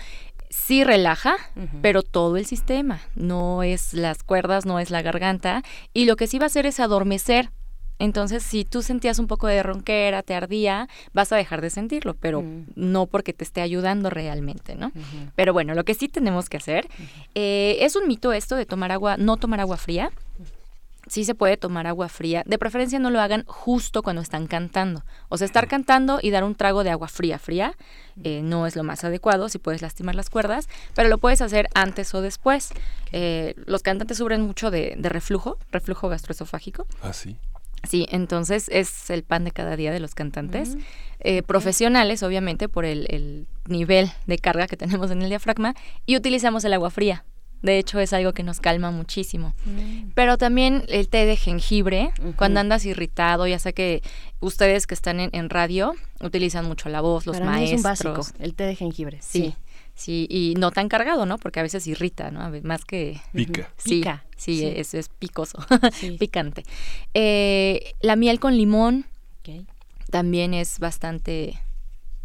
[0.49, 1.35] sí relaja,
[1.81, 6.27] pero todo el sistema, no es las cuerdas, no es la garganta, y lo que
[6.27, 7.51] sí va a hacer es adormecer
[7.99, 12.13] entonces, si tú sentías un poco de ronquera, te ardía, vas a dejar de sentirlo,
[12.13, 12.43] pero
[12.75, 14.93] no porque te esté ayudando realmente, ¿no?
[15.35, 16.87] Pero bueno, lo que sí tenemos que hacer,
[17.35, 20.11] eh, es un mito esto de tomar agua, no tomar agua fría.
[21.07, 22.43] Sí se puede tomar agua fría.
[22.45, 25.03] De preferencia no lo hagan justo cuando están cantando.
[25.27, 27.73] O sea, estar cantando y dar un trago de agua fría, fría,
[28.23, 31.67] eh, no es lo más adecuado si puedes lastimar las cuerdas, pero lo puedes hacer
[31.73, 32.69] antes o después.
[33.11, 36.85] Eh, los cantantes sufren mucho de, de reflujo, reflujo gastroesofágico.
[37.01, 37.37] Ah, sí.
[37.87, 40.77] Sí, entonces es el pan de cada día de los cantantes.
[41.19, 45.75] Eh, profesionales, obviamente, por el, nivel de carga que tenemos en el diafragma,
[46.05, 47.25] y utilizamos el agua fría.
[47.61, 49.53] De hecho, es algo que nos calma muchísimo.
[49.65, 50.11] Mm.
[50.15, 54.01] Pero también el té de jengibre, cuando andas irritado, ya sé que
[54.39, 57.71] ustedes que están en, radio utilizan mucho la voz, los maestros.
[57.71, 59.17] es un básico, el té de jengibre.
[59.21, 59.55] sí.
[59.99, 61.37] Sí, y no tan cargado, ¿no?
[61.37, 62.49] Porque a veces irrita, ¿no?
[62.63, 63.19] Más que...
[63.33, 63.69] Pica.
[63.75, 64.23] Sí, Pica.
[64.37, 65.57] sí, Es, es, picoso,
[66.19, 66.63] picante.
[67.13, 69.05] Eh, la miel con limón
[70.09, 71.59] también es bastante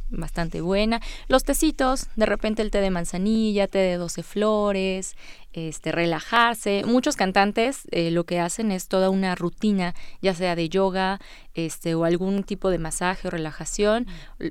[0.08, 1.00] bastante buena.
[1.28, 5.16] Los tecitos, de repente el té de manzanilla, té de 12 flores,
[5.52, 6.82] este, relajarse.
[6.86, 11.20] Muchos cantantes eh, lo que hacen es toda una rutina, ya sea de yoga
[11.54, 14.06] este, o algún tipo de masaje o relajación.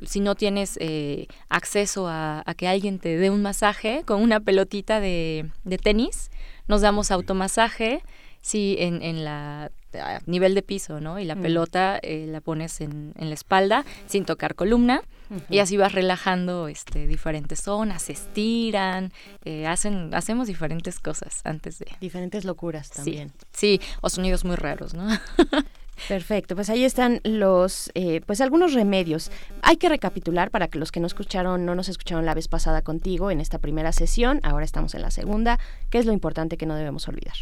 [0.06, 5.00] Si no tienes eh, acceso a, que alguien te dé un masaje con una pelotita
[5.00, 6.32] de, de tenis,
[6.68, 8.04] nos damos automasaje.
[8.42, 9.72] Sí, en, en la
[10.02, 11.20] a nivel de piso, ¿no?
[11.20, 15.02] Y la pelota eh, la pones en, en, la espalda sin tocar columna
[15.50, 19.12] y así vas relajando este, diferentes zonas, se estiran,
[19.46, 21.88] eh, hacen, hacemos diferentes cosas antes de...
[22.00, 23.32] Diferentes locuras también.
[23.52, 25.08] Sí, o sonidos muy raros, ¿no?
[26.08, 29.32] Perfecto, pues ahí están los, eh, pues algunos remedios.
[29.62, 32.82] Hay que recapitular para que los que no escucharon, no nos escucharon la vez pasada
[32.82, 35.60] contigo en esta primera sesión, ahora estamos en la segunda,
[35.90, 37.36] ¿qué es lo importante que no debemos olvidar?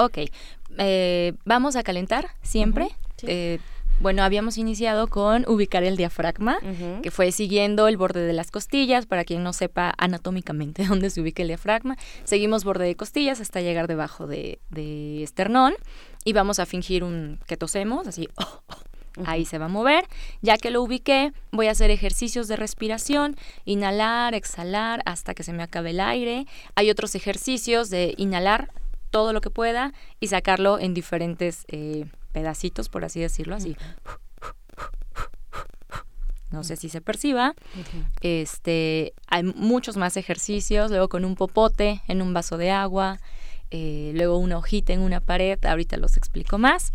[0.00, 0.18] Ok,
[0.78, 2.88] eh, vamos a calentar siempre.
[4.00, 6.58] Bueno, habíamos iniciado con ubicar el diafragma,
[7.02, 11.20] que fue siguiendo el borde de las costillas, para quien no sepa anatómicamente dónde se
[11.20, 11.98] ubica el diafragma.
[12.24, 14.58] Seguimos borde de costillas hasta llegar debajo de,
[15.22, 15.74] esternón
[16.24, 18.30] y vamos a fingir un que tosemos, así.
[18.36, 20.06] Oh, oh, ahí se va a mover.
[20.40, 23.36] Ya que lo ubiqué, voy a hacer ejercicios de respiración,
[23.66, 26.46] inhalar, exhalar hasta que se me acabe el aire.
[26.74, 28.70] Hay otros ejercicios de inhalar
[29.10, 33.76] todo lo que pueda y sacarlo en diferentes eh, pedacitos, por así decirlo, así.
[36.50, 37.54] No sé si se perciba.
[38.22, 43.20] Este, hay muchos más ejercicios, luego con un popote en un vaso de agua,
[43.72, 46.92] eh, luego una hojita en una pared, ahorita los explico más.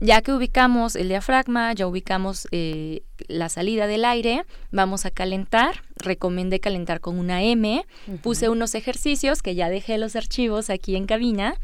[0.00, 5.82] Ya que ubicamos el diafragma, ya ubicamos eh, la salida del aire, vamos a calentar.
[5.96, 7.84] Recomendé calentar con una M.
[8.22, 11.54] Puse unos ejercicios que ya dejé los archivos aquí en cabina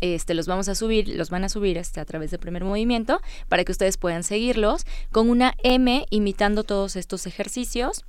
[0.00, 3.20] Este, los vamos a subir, los van a subir este, a través del primer movimiento
[3.48, 8.04] para que ustedes puedan seguirlos con una M imitando todos estos ejercicios.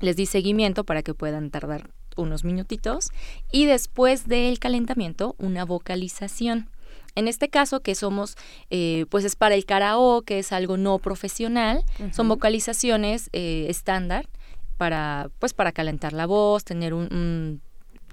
[0.00, 3.10] Les di seguimiento para que puedan tardar unos minutitos
[3.52, 6.68] y después del calentamiento una vocalización.
[7.14, 8.36] En este caso, que somos,
[8.70, 11.82] eh, pues es para el karaoke, es algo no profesional,
[12.12, 14.28] son vocalizaciones eh, estándar
[14.76, 17.62] para, pues para calentar la voz, tener un,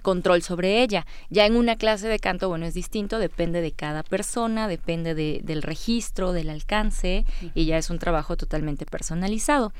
[0.01, 1.05] control sobre ella.
[1.30, 5.61] Ya en una clase de canto, bueno, es distinto, depende de cada persona, depende del
[5.61, 7.25] registro, del alcance,
[7.55, 9.73] y ya es un trabajo totalmente personalizado.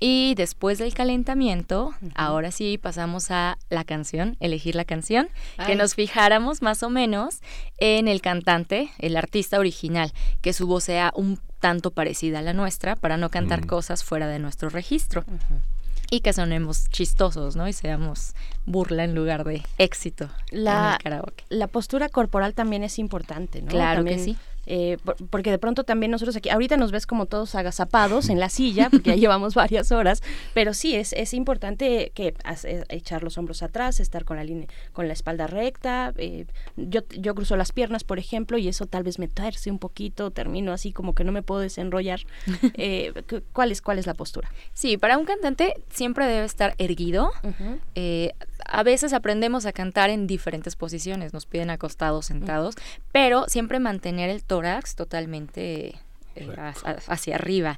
[0.00, 5.28] Y después del calentamiento, ahora sí pasamos a la canción, elegir la canción,
[5.66, 7.40] que nos fijáramos más o menos
[7.78, 10.12] en el cantante, el artista original,
[10.42, 14.26] que su voz sea un tanto parecida a la nuestra para no cantar cosas fuera
[14.26, 15.24] de nuestro registro.
[16.10, 17.66] Y que sonemos chistosos, ¿no?
[17.66, 18.34] Y seamos
[18.66, 20.98] burla en lugar de éxito la,
[21.48, 23.68] La postura corporal también es importante, ¿no?
[23.68, 24.96] Claro que sí eh,
[25.30, 28.90] porque de pronto también nosotros aquí, ahorita nos ves como todos agazapados en la silla,
[28.90, 30.22] porque ya llevamos varias horas,
[30.52, 32.34] pero sí es, es importante que
[32.64, 36.12] eh, echar los hombros atrás, estar con la línea, con la espalda recta.
[36.16, 36.46] Eh,
[36.76, 40.30] yo, yo cruzo las piernas, por ejemplo, y eso tal vez me tuerce un poquito,
[40.30, 42.20] termino así como que no me puedo desenrollar.
[43.52, 44.50] ¿cuál, es, ¿Cuál es la postura?
[44.72, 47.30] Sí, para un cantante siempre debe estar erguido
[48.66, 52.74] a veces aprendemos a cantar en diferentes posiciones, nos piden acostados, sentados,
[53.12, 55.96] pero siempre mantener el tórax totalmente
[56.36, 56.56] eh,
[57.08, 57.76] hacia arriba.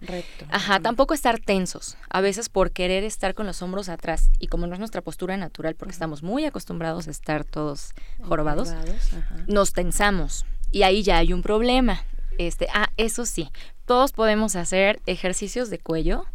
[0.50, 1.96] Ajá, tampoco estar tensos.
[2.10, 5.38] A veces por querer estar con los hombros atrás y como no es nuestra postura
[5.38, 8.74] natural, porque estamos muy acostumbrados a estar todos jorobados,
[9.46, 12.04] nos tensamos y ahí ya hay un problema.
[12.36, 13.50] Este, ah, eso sí,
[13.86, 16.26] todos podemos hacer ejercicios de cuello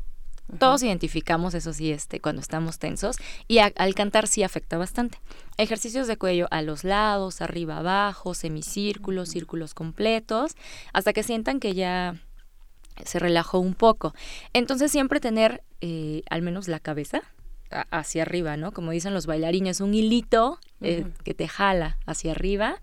[0.60, 3.18] todos identificamos eso sí, este, cuando estamos tensos
[3.48, 5.20] y al cantar sí afecta bastante.
[5.58, 10.56] Ejercicios de cuello a los lados, arriba, abajo, semicírculos, círculos completos,
[10.94, 12.16] hasta que sientan que ya
[13.06, 14.14] se relajó un poco.
[14.54, 17.22] Entonces siempre tener eh, al menos la cabeza
[17.90, 18.74] hacia arriba, ¿no?
[18.74, 22.76] Como dicen los bailarines, un hilito eh, que te jala hacia arriba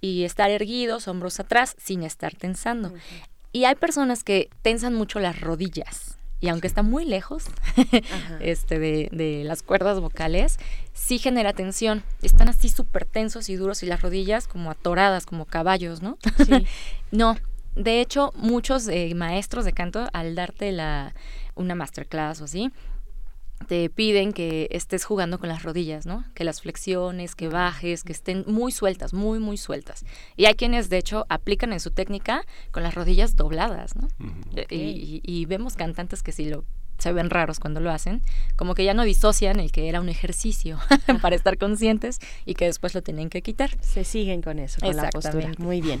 [0.00, 2.92] y estar erguidos, hombros atrás, sin estar tensando.
[3.52, 6.09] Y hay personas que tensan mucho las rodillas
[6.40, 7.44] y aunque está muy lejos
[8.40, 10.58] este, de, las cuerdas vocales,
[10.92, 12.02] sí genera tensión.
[12.22, 16.16] Están así súper tensos y duros y las rodillas como atoradas, como caballos, ¿no?
[16.44, 16.66] Sí.
[17.10, 17.36] no,
[17.76, 21.14] de hecho, muchos eh, maestros de canto, al darte la,
[21.54, 22.72] una masterclass o así,
[23.66, 26.24] te piden que estés jugando con las rodillas, ¿no?
[26.34, 30.04] Que las flexiones, que bajes, que estén muy sueltas, muy, muy sueltas.
[30.36, 34.08] Y hay quienes, de hecho, aplican en su técnica con las rodillas dobladas, ¿no?
[34.70, 36.64] y, y, vemos cantantes que sí lo
[37.00, 38.22] se ven raros cuando lo hacen,
[38.56, 40.78] como que ya no disocian el que era un ejercicio
[41.22, 43.70] para estar conscientes y que después lo tienen que quitar.
[43.80, 45.52] Se siguen con eso, con la postura.
[45.58, 46.00] Muy bien.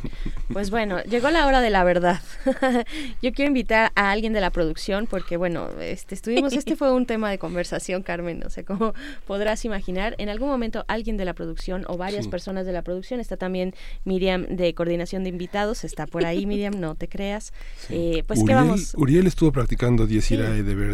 [0.52, 2.20] Pues bueno, llegó la hora de la verdad.
[3.22, 7.06] Yo quiero invitar a alguien de la producción porque bueno, este estuvimos este fue un
[7.06, 8.94] tema de conversación, Carmen, no sé cómo
[9.26, 13.20] podrás imaginar, en algún momento alguien de la producción o varias personas de la producción,
[13.20, 13.74] está también
[14.04, 17.52] Miriam de coordinación de invitados, está por ahí Miriam, no te creas.
[17.88, 18.94] Eh, pues Uriel, vamos.
[18.96, 20.89] Uriel estuvo practicando Diez Irae de ver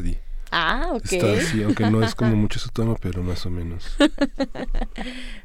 [0.51, 1.13] Ah, ok.
[1.13, 3.97] Está así, aunque no es como mucho su tono, pero más o menos.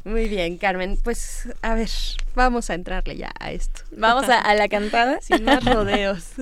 [0.03, 0.97] Muy bien, Carmen.
[1.03, 1.89] Pues a ver,
[2.35, 3.81] vamos a entrarle ya a esto.
[3.95, 5.19] Vamos a, la cantada.
[5.21, 6.29] Sin más rodeos.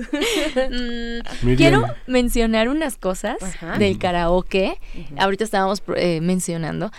[0.70, 3.36] Mm, quiero mencionar unas cosas
[3.78, 4.78] del karaoke.
[5.18, 6.90] Ahorita estábamos eh, mencionando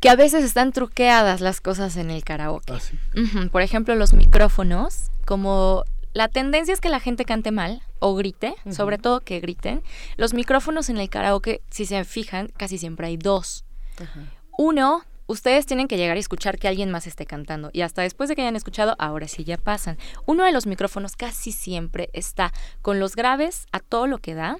[0.00, 2.72] que a veces están truqueadas las cosas en el karaoke.
[2.72, 5.84] Ah, Por ejemplo, los micrófonos, como
[6.16, 9.82] la tendencia es que la gente cante mal o grite, sobre todo que griten.
[10.16, 13.66] Los micrófonos en el karaoke, si se fijan, casi siempre hay dos.
[14.56, 17.68] Uno, ustedes tienen que llegar y escuchar que alguien más esté cantando.
[17.74, 19.98] Y hasta después de que hayan escuchado, ahora sí ya pasan.
[20.24, 24.56] Uno de los micrófonos casi siempre está con los graves a todo lo que da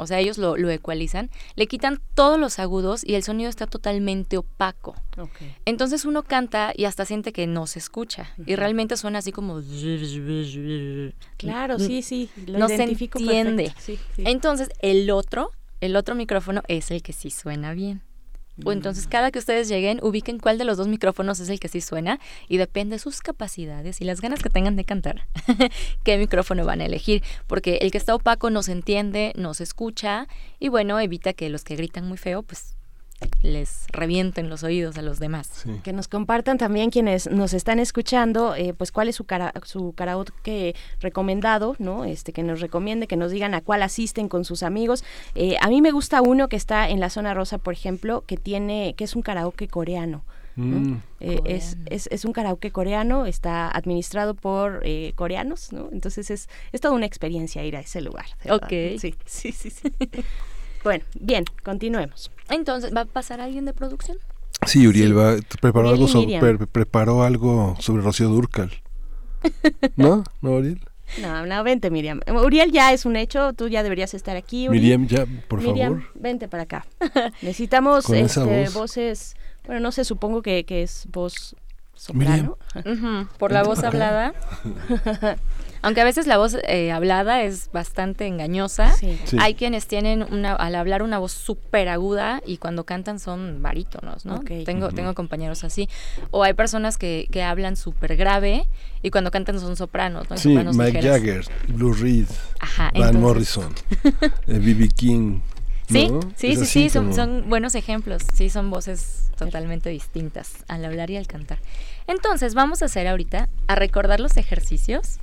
[0.00, 4.36] o sea, ellos lo, ecualizan, le quitan todos los agudos y el sonido está totalmente
[4.38, 4.94] opaco.
[5.64, 9.60] Entonces uno canta y hasta siente que no se escucha y realmente suena así como...
[11.36, 13.72] Claro, sí, sí, no se entiende.
[14.18, 15.50] Entonces el otro,
[15.80, 18.02] el otro micrófono es el que sí suena bien.
[18.64, 21.68] O entonces cada que ustedes lleguen, ubiquen cuál de los dos micrófonos es el que
[21.68, 25.26] sí suena y depende de sus capacidades y las ganas que tengan de cantar,
[26.04, 29.64] qué micrófono van a elegir, porque el que está opaco no se entiende, no se
[29.64, 30.28] escucha
[30.58, 32.76] y bueno, evita que los que gritan muy feo, pues
[33.42, 35.64] les revienten los oídos a los demás.
[35.82, 39.92] Que nos compartan también quienes nos están escuchando, eh, pues cuál es su, cara, su
[39.92, 42.04] karaoke recomendado, ¿no?
[42.04, 45.04] Este, que nos recomiende, que nos digan a cuál asisten con sus amigos.
[45.34, 48.36] Eh, a mí me gusta uno que está en la zona rosa, por ejemplo, que
[48.36, 50.24] tiene, que es un karaoke coreano.
[50.56, 50.96] Mm.
[51.20, 55.88] Eh, es, es, es, un karaoke coreano, está administrado por eh, coreanos, ¿no?
[55.92, 58.26] Entonces es, es toda una experiencia ir a ese lugar.
[58.50, 58.68] Ok.
[58.98, 59.70] Sí, sí, sí.
[59.70, 59.92] sí.
[60.82, 62.30] bueno, bien, continuemos.
[62.48, 64.18] Entonces, ¿va a pasar alguien de producción?
[64.66, 68.70] Sí, Uriel va, preparó, algo sobre, preparó algo sobre Rocío Durcal.
[69.96, 70.24] ¿No?
[70.42, 70.80] ¿No, Uriel?
[71.20, 72.20] No, no, vente, Miriam.
[72.28, 74.68] Uriel ya es un hecho, tú ya deberías estar aquí.
[74.68, 76.86] Miriam, ya, por Miriam, vente para acá.
[77.42, 79.34] Necesitamos este, voces,
[79.66, 81.56] bueno, no sé, supongo que, que es voz
[81.94, 82.58] soprano.
[83.38, 84.34] Por la voz hablada.
[85.82, 88.94] Aunque a veces la voz eh, hablada es bastante engañosa,
[89.38, 94.26] hay quienes tienen una, al hablar una voz súper aguda y cuando cantan son barítonos,
[94.26, 94.40] ¿no?
[94.64, 95.88] Tengo, tengo compañeros así.
[96.30, 98.68] O hay personas que, que hablan súper grave
[99.02, 100.36] y cuando cantan son sopranos, ¿no?
[100.36, 102.26] Sí, Mike Jagger, Blue Reed,
[102.94, 103.74] Van Morrison,
[104.46, 104.84] B.B.
[104.84, 105.40] Eh, King.
[105.90, 108.22] Sí, sí, sí, sí, son, son buenos ejemplos.
[108.32, 111.58] Sí, son voces totalmente distintas al hablar y al cantar.
[112.06, 115.18] Entonces, vamos a hacer ahorita a recordar los ejercicios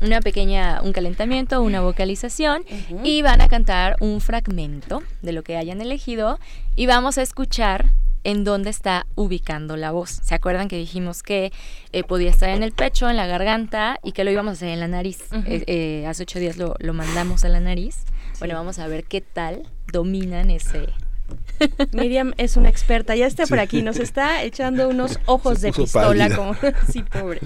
[0.00, 2.64] una pequeña, un calentamiento, una vocalización
[3.02, 6.38] y van a cantar un fragmento de lo que hayan elegido
[6.76, 7.86] y vamos a escuchar
[8.24, 10.20] en dónde está ubicando la voz.
[10.22, 11.52] ¿Se acuerdan que dijimos que
[11.92, 14.68] eh, podía estar en el pecho, en la garganta y que lo íbamos a hacer
[14.68, 15.18] en la nariz?
[15.46, 18.04] Eh, eh, hace ocho días lo, mandamos a la nariz.
[18.38, 19.62] Bueno, vamos a ver qué tal
[19.92, 20.88] dominan ese,
[21.92, 26.34] Miriam es una experta, ya está por aquí, nos está echando unos ojos de pistola,
[26.34, 26.54] como
[26.92, 27.40] sí, pobre.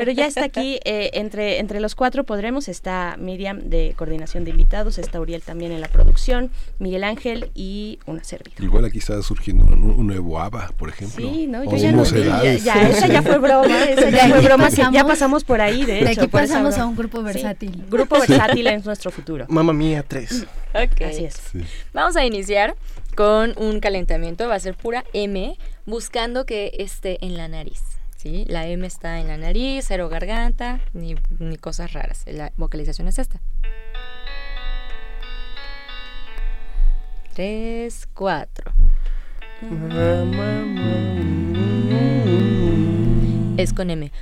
[0.00, 4.50] Pero ya está aquí, eh, entre, entre los cuatro podremos, está Miriam de coordinación de
[4.50, 8.64] invitados, está Uriel también en la producción, Miguel Ángel y una servidora.
[8.64, 11.28] Igual aquí está surgiendo un, nuevo ABA, por ejemplo.
[11.30, 11.64] Sí, ¿no?
[11.64, 15.04] Yo ya, no, ya, ya, esa ya fue broma, esa ya fue broma, pasamos, ya
[15.04, 16.04] pasamos por ahí, de hecho.
[16.06, 17.84] De aquí pasamos a un grupo versátil.
[17.90, 19.44] grupo versátil es nuestro futuro.
[19.50, 20.46] Mamma mía, tres.
[20.72, 21.02] Ok.
[21.02, 21.38] Así es.
[21.92, 22.74] Vamos a iniciar
[23.14, 27.89] con un calentamiento, va a ser pura M, buscando que esté en la nariz.
[28.20, 28.44] ¿Sí?
[28.48, 32.24] La M está en la nariz, cero garganta, ni, ni cosas raras.
[32.26, 33.40] La vocalización es esta.
[37.32, 38.72] Tres, cuatro.
[43.56, 44.12] Es con M.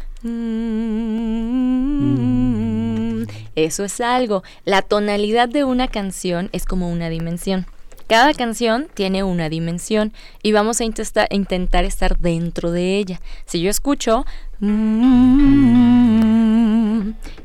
[3.56, 4.44] Eso es algo.
[4.64, 7.66] La tonalidad de una canción es como una dimensión.
[8.08, 13.20] Cada canción tiene una dimensión y vamos a intentar estar dentro de ella.
[13.44, 14.24] Si yo escucho,
[14.60, 15.58] mm,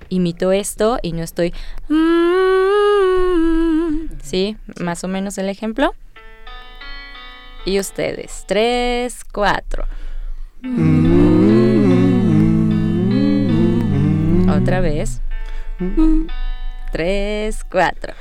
[0.07, 1.53] imito esto y no estoy...
[1.89, 2.53] Mm,
[4.21, 4.55] ¿Sí?
[4.79, 5.93] Más o menos el ejemplo.
[7.65, 9.85] Y ustedes, tres, cuatro.
[14.49, 15.21] Otra vez.
[16.93, 18.13] Tres, cuatro.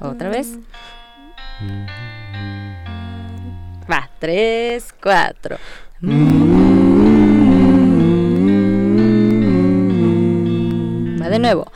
[0.00, 0.58] Otra vez.
[3.90, 5.56] Va, tres, cuatro.
[11.20, 11.72] Va de nuevo.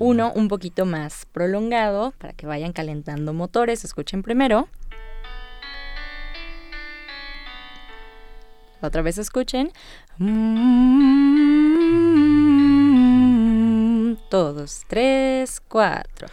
[0.00, 3.84] Uno un poquito más prolongado para que vayan calentando motores.
[3.84, 4.68] Escuchen primero.
[8.80, 9.70] Otra vez escuchen.
[14.88, 16.28] Tres, cuatro.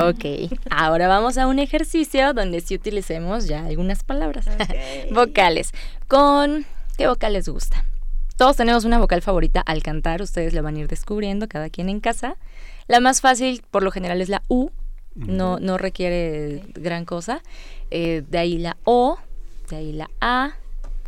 [0.00, 0.24] Ok,
[0.70, 4.46] ahora vamos a un ejercicio donde sí utilicemos ya algunas palabras
[5.12, 5.72] vocales.
[6.06, 6.64] ¿Con
[6.96, 7.84] qué vocal les gusta?
[8.38, 11.88] Todos tenemos una vocal favorita al cantar, ustedes la van a ir descubriendo, cada quien
[11.88, 12.36] en casa.
[12.86, 14.70] La más fácil, por lo general, es la U,
[15.16, 17.42] no, no requiere gran cosa.
[17.90, 19.18] Eh, de ahí la O,
[19.68, 20.52] de ahí la A,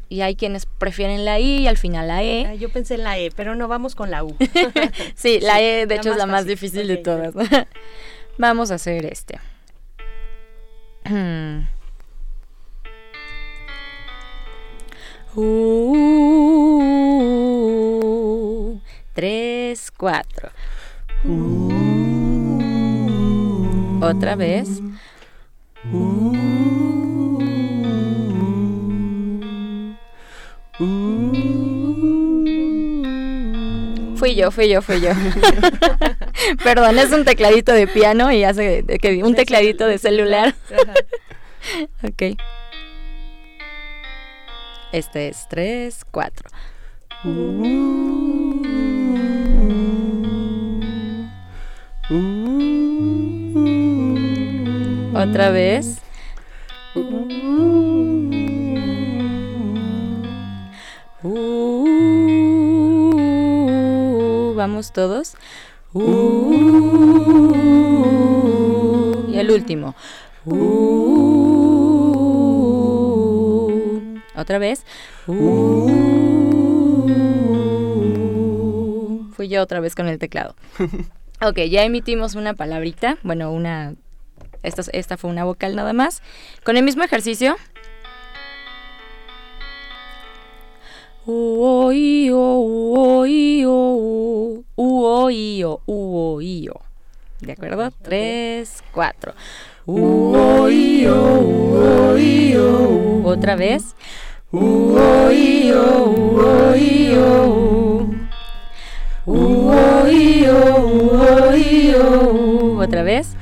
[0.09, 2.59] y hay quienes prefieren la I y al final la E.
[2.59, 4.37] yo pensé en la E, pero no vamos con la U.
[5.15, 7.33] sí, la E de hecho es la más difícil de todas.
[8.39, 9.39] Vamos a hacer este.
[15.35, 16.81] Uh,
[19.15, 20.51] tres, cuatro.
[21.25, 21.71] Uh,
[24.03, 24.81] Otra vez.
[25.93, 26.31] Uh,
[34.17, 35.11] Fui yo, fui yo, fui yo.
[36.65, 40.55] Perdón, es un tecladito de piano y hace que un tecladito de celular.
[42.03, 42.39] ok.
[44.93, 46.51] Este es 3, 4.
[55.15, 56.01] Otra vez.
[64.61, 65.35] vamos todos.
[69.29, 69.95] y el último.
[74.41, 74.85] Otra vez.
[79.41, 80.55] fui yo otra vez con el teclado.
[81.43, 83.17] Ok, ya emitimos una palabrita.
[83.23, 83.95] Bueno, una.
[84.63, 86.21] Esta, esta fue una vocal nada más.
[86.65, 87.57] Con el mismo ejercicio.
[97.41, 97.91] ¿De acuerdo?
[98.03, 99.33] Tres, cuatro.
[103.25, 103.95] Otra vez.
[112.79, 113.37] Otra vez.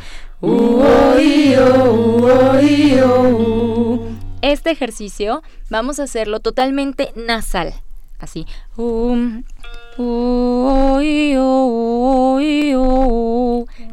[4.42, 7.72] Este ejercicio vamos a hacerlo totalmente nasal.
[8.18, 8.44] Así.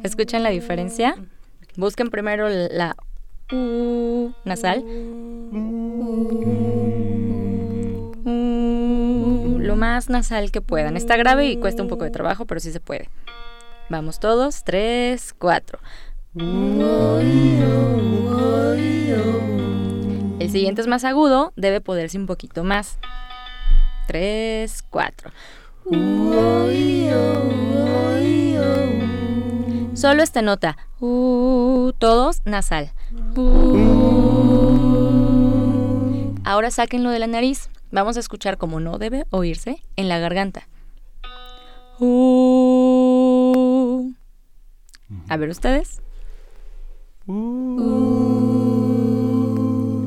[0.04, 1.16] ¿Escuchan la diferencia?
[1.78, 2.98] Busquen primero la
[3.54, 4.84] U nasal.
[9.66, 10.96] Lo más nasal que puedan.
[10.96, 13.10] Está grave y cuesta un poco de trabajo, pero sí se puede.
[13.90, 14.64] Vamos todos.
[14.64, 15.80] Tres, cuatro.
[20.40, 23.00] El siguiente es más agudo, debe poderse un poquito más.
[24.08, 25.32] Tres, cuatro.
[29.96, 30.78] Solo esta nota.
[31.00, 32.92] todos nasal.
[36.44, 37.72] Ahora sáquenlo de la nariz.
[37.92, 40.68] Vamos a escuchar como no debe oírse en la garganta.
[45.30, 46.02] A ver ustedes.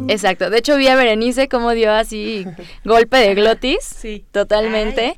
[0.09, 0.51] Exacto.
[0.51, 2.47] De hecho, vi a Berenice cómo dio así
[2.85, 3.83] golpe de glotis.
[3.83, 4.25] Sí.
[4.33, 5.17] Totalmente.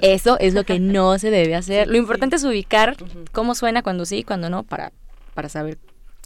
[0.00, 1.88] Eso es lo que no se debe hacer.
[1.88, 2.96] lo importante es ubicar
[3.32, 4.92] cómo suena cuando sí y cuando no para,
[5.34, 5.78] para saber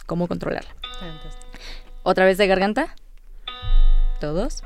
[0.05, 0.75] cómo controlarla.
[2.03, 2.95] Otra vez de garganta.
[4.19, 4.63] Todos.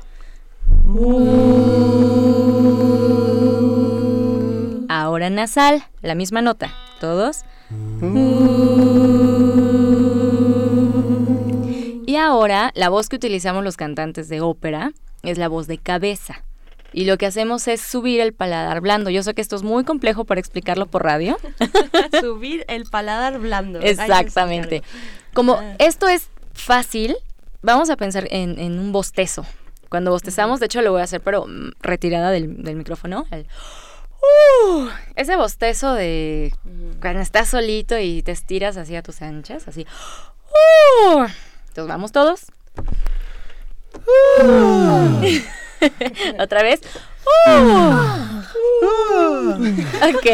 [4.88, 6.74] Ahora nasal, la misma nota.
[7.00, 7.44] Todos.
[12.06, 14.92] Y ahora la voz que utilizamos los cantantes de ópera
[15.22, 16.44] es la voz de cabeza.
[16.92, 19.08] Y lo que hacemos es subir el paladar blando.
[19.08, 21.38] Yo sé que esto es muy complejo para explicarlo por radio.
[22.20, 23.80] subir el paladar blando.
[23.80, 24.82] Exactamente.
[25.32, 25.74] Como ah.
[25.78, 27.16] esto es fácil,
[27.62, 29.46] vamos a pensar en, un bostezo.
[29.92, 33.26] Cuando bostezamos, de hecho lo voy a hacer, pero mm, retirada del, micrófono.
[33.30, 36.50] Uh, ese bostezo de
[37.02, 39.86] cuando estás solito y te estiras así a tus anchas, así.
[40.48, 41.26] Uh,
[41.68, 42.46] entonces vamos todos.
[46.38, 46.80] Otra vez.
[50.08, 50.26] Ok,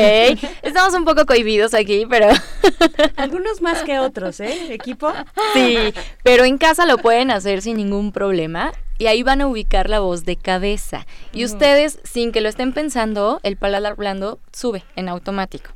[0.62, 2.28] estamos un poco cohibidos aquí, pero...
[3.16, 4.72] Algunos más que otros, ¿eh?
[4.72, 5.12] Equipo.
[5.52, 5.76] Sí,
[6.22, 10.00] pero en casa lo pueden hacer sin ningún problema y ahí van a ubicar la
[10.00, 11.06] voz de cabeza.
[11.32, 15.70] Y ustedes, sin que lo estén pensando, el paladar blando sube en automático.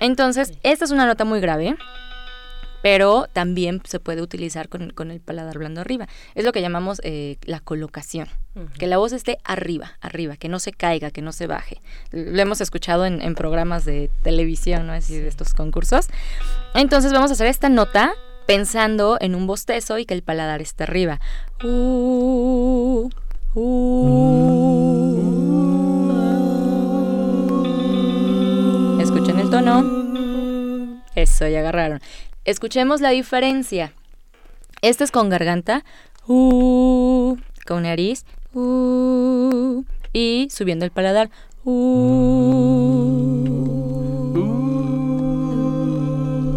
[0.00, 1.76] Entonces, esta es una nota muy grave
[2.84, 6.06] pero también se puede utilizar con, el paladar blando arriba.
[6.34, 8.28] Es lo que llamamos eh, la colocación,
[8.78, 11.80] que la voz esté arriba, arriba, que no se caiga, que no se baje.
[12.10, 14.92] Lo hemos escuchado en, programas de televisión, ¿no?
[14.92, 16.08] Así de estos concursos.
[16.74, 18.12] Entonces vamos a hacer esta nota
[18.46, 21.20] pensando en un bostezo y que el paladar esté arriba.
[21.62, 23.08] Uh,
[23.54, 24.20] uh.
[29.00, 31.00] Escuchen el tono.
[31.14, 32.02] Eso, ya agarraron.
[32.44, 33.92] Escuchemos la diferencia.
[34.82, 35.82] Este es con garganta,
[36.26, 41.30] uh, con nariz, uh, y subiendo el paladar.
[41.64, 42.34] Uh.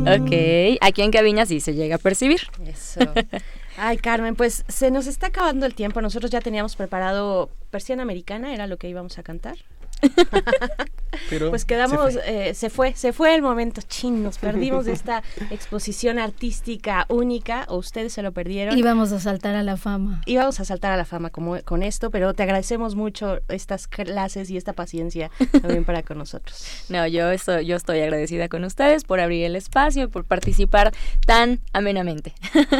[0.07, 0.31] Ok,
[0.81, 2.41] aquí en cabina sí se llega a percibir.
[2.65, 2.99] Eso.
[3.77, 6.01] Ay, Carmen, pues se nos está acabando el tiempo.
[6.01, 9.57] Nosotros ya teníamos preparado Persiana Americana, era lo que íbamos a cantar.
[11.49, 12.93] pues quedamos, eh, se fue.
[12.95, 18.21] se fue, el momento, chin, nos perdimos de esta exposición artística única, o ustedes se
[18.21, 18.77] lo perdieron.
[18.77, 20.21] Íbamos a saltar a la fama.
[20.25, 24.49] Íbamos a saltar a la fama como, con esto, pero te agradecemos mucho estas clases
[24.49, 26.65] y esta paciencia también para con nosotros.
[26.89, 30.93] No, yo, estoy, yo estoy agradecida con ustedes por abrir el espacio, por participar
[31.25, 32.33] tan amenamente.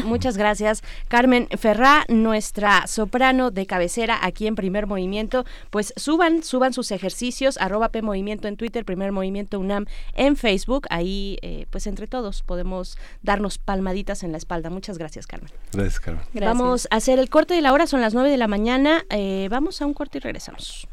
[0.06, 0.82] Muchas gracias.
[1.08, 7.07] Carmen Ferrá, nuestra soprano de cabecera aquí en Primer Movimiento, pues suban, suban sus ejercicios
[7.08, 10.88] ejercicios, arroba P Movimiento en Twitter, Primer Movimiento UNAM en Facebook.
[10.90, 14.70] Ahí, eh, pues entre todos podemos darnos palmaditas en la espalda.
[14.70, 15.52] Muchas gracias, Carmen.
[15.72, 16.24] Gracias, Carmen.
[16.34, 19.06] Vamos a hacer el corte de la hora, son las 9 de la mañana.
[19.10, 20.88] Eh, vamos a un corte y regresamos.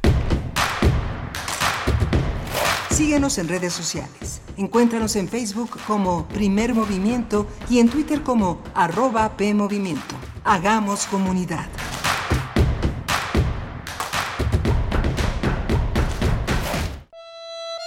[2.90, 4.40] Síguenos en redes sociales.
[4.56, 10.14] Encuéntranos en Facebook como Primer Movimiento y en Twitter como arroba PMovimiento.
[10.44, 11.66] Hagamos comunidad.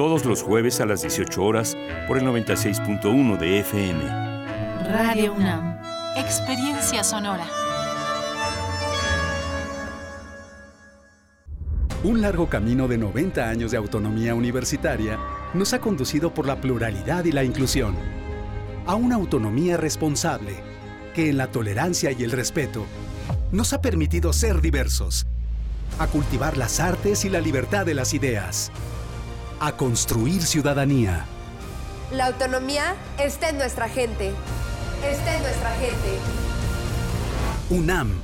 [0.00, 1.76] Todos los jueves a las 18 horas
[2.08, 4.02] por el 96.1 de FM.
[4.90, 5.76] Radio UNAM.
[6.16, 7.46] Experiencia sonora.
[12.02, 15.18] Un largo camino de 90 años de autonomía universitaria
[15.52, 17.94] nos ha conducido por la pluralidad y la inclusión
[18.86, 20.54] a una autonomía responsable
[21.14, 22.86] que en la tolerancia y el respeto
[23.52, 25.26] nos ha permitido ser diversos,
[25.98, 28.72] a cultivar las artes y la libertad de las ideas,
[29.60, 31.26] a construir ciudadanía.
[32.10, 34.32] La autonomía está en nuestra gente.
[35.04, 36.18] Está en nuestra gente.
[37.68, 38.20] UNAM,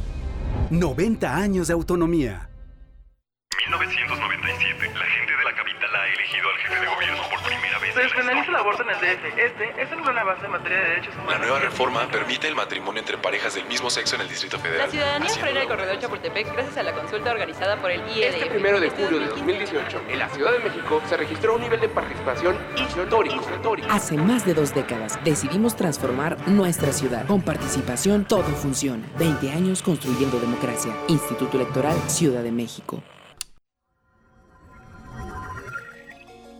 [0.70, 2.48] 90 años de autonomía.
[3.68, 5.25] 1997, la gente
[6.32, 7.94] de la capital ha elegido al jefe de gobierno por primera vez.
[7.94, 9.38] Se despenaliza el aborto en el DF.
[9.38, 11.32] Este es el gran avance en materia de derechos humanos.
[11.32, 14.86] La nueva reforma permite el matrimonio entre parejas del mismo sexo en el Distrito Federal.
[14.86, 18.34] La ciudadanía frena el corredor Chapultepec gracias a la consulta organizada por el IEDF.
[18.34, 21.80] Este primero de julio de 2018, en la Ciudad de México, se registró un nivel
[21.80, 23.46] de participación histórico.
[23.90, 27.26] Hace más de dos décadas decidimos transformar nuestra ciudad.
[27.26, 29.06] Con participación todo funciona.
[29.18, 30.92] 20 años construyendo democracia.
[31.08, 33.02] Instituto Electoral Ciudad de México.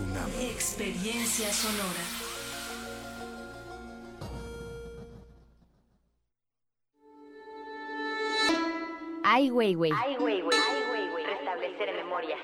[0.00, 0.30] UNAM.
[0.40, 2.04] Experiencia sonora.
[9.22, 9.92] Ai Weiwei.
[9.92, 10.58] Ai Weiwei.
[11.26, 12.36] Restablecer en memoria.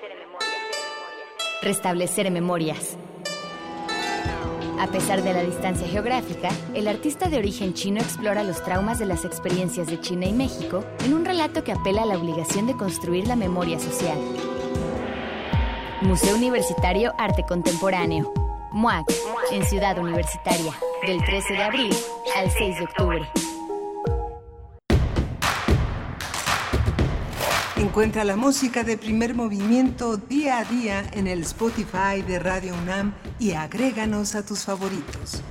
[1.62, 2.96] Restablecer memorias.
[4.78, 9.06] A pesar de la distancia geográfica, el artista de origen chino explora los traumas de
[9.06, 12.76] las experiencias de China y México en un relato que apela a la obligación de
[12.76, 14.18] construir la memoria social.
[16.02, 18.32] Museo Universitario Arte Contemporáneo.
[18.70, 19.06] MUAC,
[19.52, 20.72] en Ciudad Universitaria,
[21.06, 21.96] del 13 de abril
[22.36, 23.28] al 6 de octubre.
[27.76, 33.14] Encuentra la música de primer movimiento día a día en el Spotify de Radio UNAM
[33.38, 35.42] y agréganos a tus favoritos.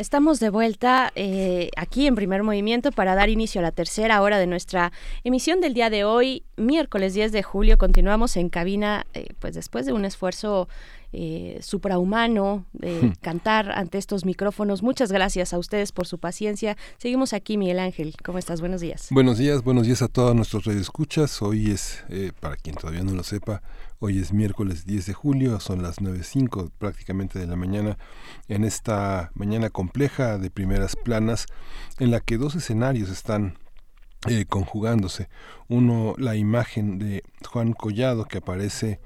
[0.00, 4.38] Estamos de vuelta eh, aquí en primer movimiento para dar inicio a la tercera hora
[4.38, 4.92] de nuestra
[5.24, 7.76] emisión del día de hoy, miércoles 10 de julio.
[7.76, 10.70] Continuamos en cabina, eh, pues después de un esfuerzo
[11.12, 13.12] eh, suprahumano de Hmm.
[13.20, 14.82] cantar ante estos micrófonos.
[14.82, 16.78] Muchas gracias a ustedes por su paciencia.
[16.96, 18.14] Seguimos aquí, Miguel Ángel.
[18.24, 18.60] ¿Cómo estás?
[18.60, 19.08] Buenos días.
[19.10, 21.42] Buenos días, buenos días a todos nuestros radioescuchas.
[21.42, 23.60] Hoy es, eh, para quien todavía no lo sepa,
[24.00, 27.98] hoy es miércoles 10 de julio, son las 9.05 prácticamente de la mañana,
[28.48, 31.46] en esta mañana compleja de primeras planas,
[31.98, 33.58] en la que dos escenarios están
[34.26, 35.28] eh, conjugándose.
[35.68, 39.00] Uno, la imagen de Juan Collado que aparece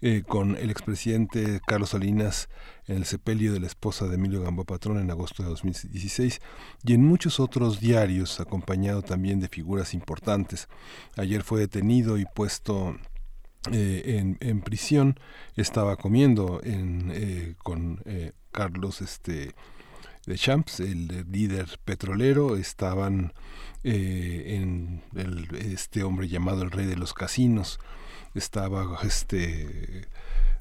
[0.00, 2.48] eh, con el expresidente Carlos Salinas
[2.86, 6.40] en el sepelio de la esposa de Emilio Gamboa Patrón en agosto de 2016
[6.84, 10.68] y en muchos otros diarios acompañado también de figuras importantes.
[11.16, 12.96] Ayer fue detenido y puesto
[13.72, 15.18] eh, en, prisión,
[15.56, 19.54] estaba comiendo en, eh, con eh, Carlos este,
[20.26, 23.32] de Champs, el líder petrolero, estaban
[23.82, 25.02] en
[25.54, 27.78] este hombre llamado el rey de los casinos,
[28.34, 30.08] estaba este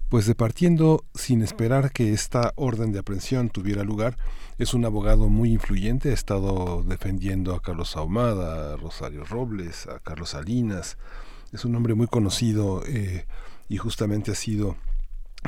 [0.10, 4.18] pues departiendo sin esperar que esta orden de aprehensión tuviera lugar.
[4.60, 10.00] Es un abogado muy influyente, ha estado defendiendo a Carlos Ahumada, a Rosario Robles, a
[10.00, 10.98] Carlos Salinas,
[11.52, 13.26] es un hombre muy conocido eh,
[13.70, 14.78] y justamente ha sido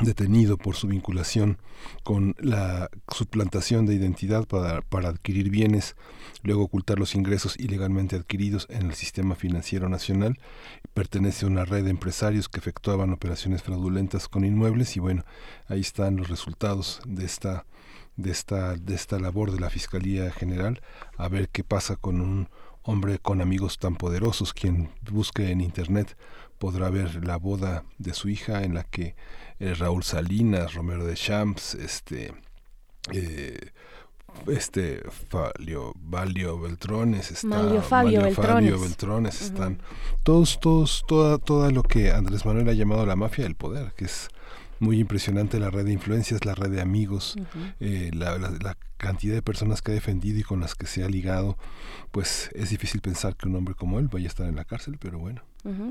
[0.02, 1.58] detenido por su vinculación
[2.02, 5.96] con la suplantación de identidad para, para, adquirir bienes,
[6.42, 10.38] luego ocultar los ingresos ilegalmente adquiridos en el sistema financiero nacional.
[10.94, 15.24] Pertenece a una red de empresarios que efectuaban operaciones fraudulentas con inmuebles y bueno,
[15.66, 17.64] ahí están los resultados de esta
[18.16, 20.80] de esta de esta labor de la Fiscalía General,
[21.16, 22.48] a ver qué pasa con un
[22.88, 26.16] hombre con amigos tan poderosos, quien busque en internet
[26.58, 29.14] podrá ver la boda de su hija en la que
[29.60, 32.32] eh, Raúl Salinas, Romero de Champs, este,
[33.12, 33.72] eh,
[34.46, 39.42] este Falio, Valio Beltrones, está, Malio Fabio, Beltrones.
[39.42, 39.82] están
[40.22, 44.06] todos, todos, toda, todo lo que Andrés Manuel ha llamado la mafia del poder, que
[44.06, 44.30] es
[44.78, 47.36] muy impresionante la red de influencias, la red de amigos,
[47.80, 51.08] eh, la, la, cantidad de personas que ha defendido y con las que se ha
[51.08, 51.56] ligado,
[52.10, 54.98] pues es difícil pensar que un hombre como él vaya a estar en la cárcel,
[55.00, 55.42] pero bueno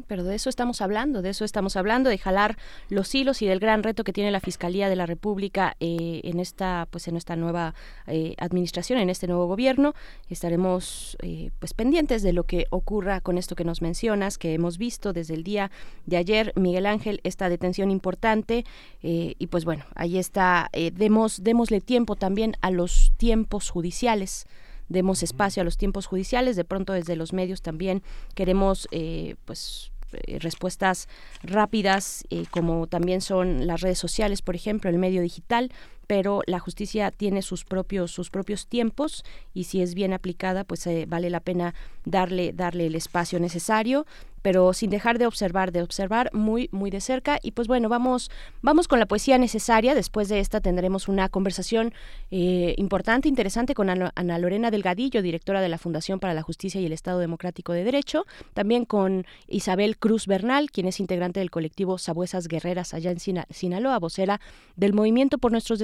[0.07, 2.57] pero de eso estamos hablando, de eso estamos hablando, de jalar
[2.89, 6.39] los hilos y del gran reto que tiene la Fiscalía de la República eh, en
[6.39, 7.75] esta, pues en esta nueva
[8.07, 9.93] eh, administración, en este nuevo gobierno.
[10.29, 14.77] Estaremos eh, pues pendientes de lo que ocurra con esto que nos mencionas, que hemos
[14.77, 15.69] visto desde el día
[16.05, 18.65] de ayer, Miguel Ángel, esta detención importante
[19.01, 20.69] y pues bueno, ahí está.
[20.93, 24.45] demos, démosle tiempo también a los tiempos judiciales
[24.89, 26.55] demos espacio a los tiempos judiciales.
[26.55, 28.03] De pronto desde los medios también
[28.35, 31.07] queremos eh, pues eh, respuestas
[31.43, 35.71] rápidas, eh, como también son las redes sociales, por ejemplo, el medio digital,
[36.07, 39.23] pero la justicia tiene sus propios sus propios tiempos
[39.53, 41.73] y si es bien aplicada, pues vale la pena
[42.05, 44.05] darle darle el espacio necesario
[44.47, 47.37] pero sin dejar de observar, de observar muy, muy de cerca.
[47.43, 48.31] Y pues bueno, vamos,
[48.61, 49.93] vamos con la poesía necesaria.
[49.93, 51.93] Después de esta tendremos una conversación
[52.31, 56.85] eh, importante, interesante con Ana Lorena Delgadillo, directora de la Fundación para la Justicia y
[56.85, 58.25] el Estado Democrático de Derecho.
[58.53, 63.19] También con Isabel Cruz Bernal, quien es integrante del colectivo Sabuesas Guerreras allá en
[63.49, 64.39] Sinaloa, vocera
[64.77, 65.79] del Movimiento por Nuestros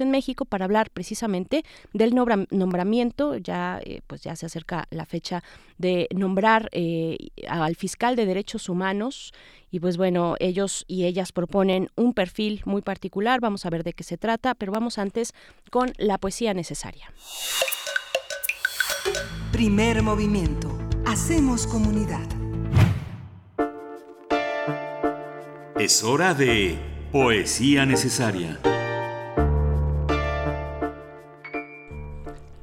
[0.00, 3.36] en México, para hablar precisamente del nombramiento.
[3.36, 5.42] Ya, eh, pues ya se acerca la fecha
[5.78, 7.16] de nombrar eh,
[7.48, 9.32] al fiscal de derechos humanos
[9.70, 13.92] y pues bueno, ellos y ellas proponen un perfil muy particular, vamos a ver de
[13.92, 15.34] qué se trata, pero vamos antes
[15.70, 17.12] con la poesía necesaria.
[19.52, 20.76] Primer movimiento.
[21.06, 22.26] Hacemos comunidad.
[25.78, 26.78] Es hora de
[27.12, 28.58] poesía necesaria.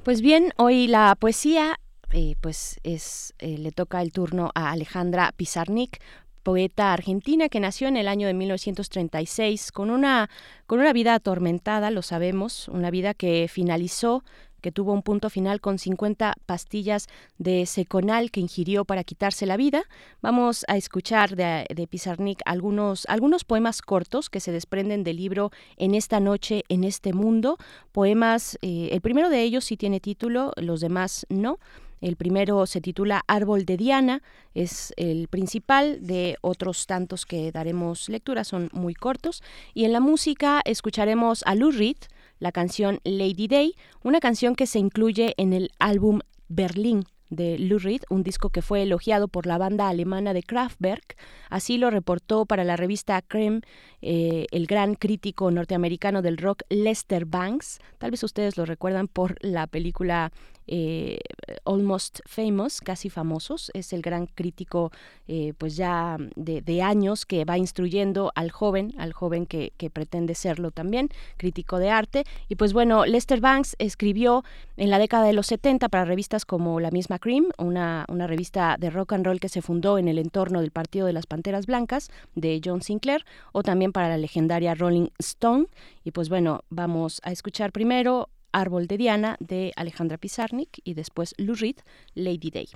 [0.06, 1.80] Pues bien, hoy la poesía
[2.12, 6.00] eh, pues es, eh, le toca el turno a Alejandra Pizarnik,
[6.44, 10.30] poeta argentina que nació en el año de 1936 con una,
[10.68, 14.24] con una vida atormentada, lo sabemos, una vida que finalizó
[14.66, 17.06] que tuvo un punto final con 50 pastillas
[17.38, 19.84] de seconal que ingirió para quitarse la vida.
[20.24, 25.52] Vamos a escuchar de, de Pizarnik algunos, algunos poemas cortos que se desprenden del libro
[25.78, 27.60] En esta noche, en este mundo.
[27.92, 31.60] Poemas, eh, el primero de ellos sí tiene título, los demás no.
[32.02, 34.24] El primero se titula Árbol de Diana,
[34.56, 39.44] es el principal de otros tantos que daremos lectura, son muy cortos.
[39.76, 41.98] Y en la música escucharemos a Lou Reed,
[42.40, 47.80] la canción Lady Day, una canción que se incluye en el álbum Berlín de Lou
[47.80, 51.18] Reed, un disco que fue elogiado por la banda alemana de Kraftwerk.
[51.50, 53.62] Así lo reportó para la revista Creme
[54.02, 57.80] eh, el gran crítico norteamericano del rock Lester Banks.
[57.98, 60.32] Tal vez ustedes lo recuerdan por la película
[60.68, 61.20] eh,
[61.66, 63.72] Almost Famous, casi famosos.
[63.74, 64.92] Es el gran crítico,
[65.28, 70.72] eh, pues ya de, años, que va instruyendo al joven, al joven que, pretende serlo
[70.72, 72.24] también, crítico de arte.
[72.50, 74.44] Y pues bueno, Lester Banks escribió
[74.78, 78.78] en la década de los 70 para revistas como la misma Cream, una, una revista
[78.80, 81.66] de rock and roll que se fundó en el entorno del Partido de las Panteras
[81.66, 85.68] Blancas de John Sinclair, o también para la legendaria Rolling Stone.
[86.04, 91.36] Y pues bueno, vamos a escuchar primero Árbol de Diana de Alejandra Pizarnik y después
[91.38, 91.76] Lou Reed,
[92.14, 92.70] Lady Day.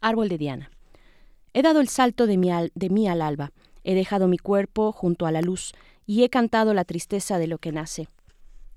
[0.00, 0.70] Árbol de Diana.
[1.52, 3.52] He dado el salto de mi, de mí al alba,
[3.84, 5.74] he dejado mi cuerpo junto a la luz
[6.06, 8.08] y he cantado la tristeza de lo que nace.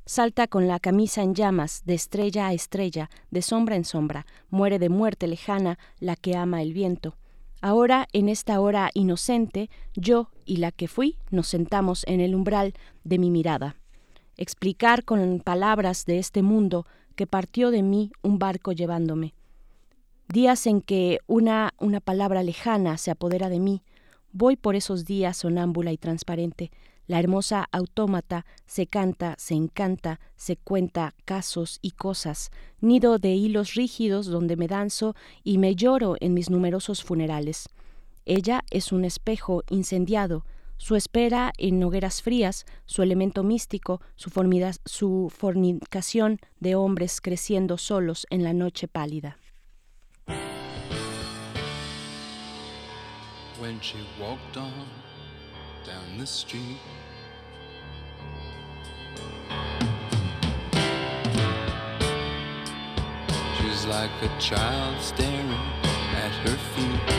[0.05, 4.79] Salta con la camisa en llamas, de estrella a estrella, de sombra en sombra, muere
[4.79, 7.15] de muerte lejana la que ama el viento.
[7.61, 12.73] Ahora, en esta hora inocente, yo y la que fui nos sentamos en el umbral
[13.05, 13.77] de mi mirada
[14.39, 19.33] explicar con palabras de este mundo que partió de mí un barco llevándome.
[20.29, 23.83] Días en que una, una palabra lejana se apodera de mí,
[24.31, 26.71] voy por esos días sonámbula y transparente,
[27.05, 32.49] la hermosa autómata se canta, se encanta, se cuenta casos y cosas,
[32.79, 37.67] nido de hilos rígidos donde me danzo y me lloro en mis numerosos funerales.
[38.25, 40.45] Ella es un espejo incendiado,
[40.79, 44.31] su espera en hogueras frías, su elemento místico, su,
[44.85, 49.37] su fornicación de hombres creciendo solos en la noche pálida.
[53.59, 54.71] When she walked on
[55.85, 56.79] down the street,
[63.57, 65.51] she's like a child staring
[66.15, 67.18] at her feet.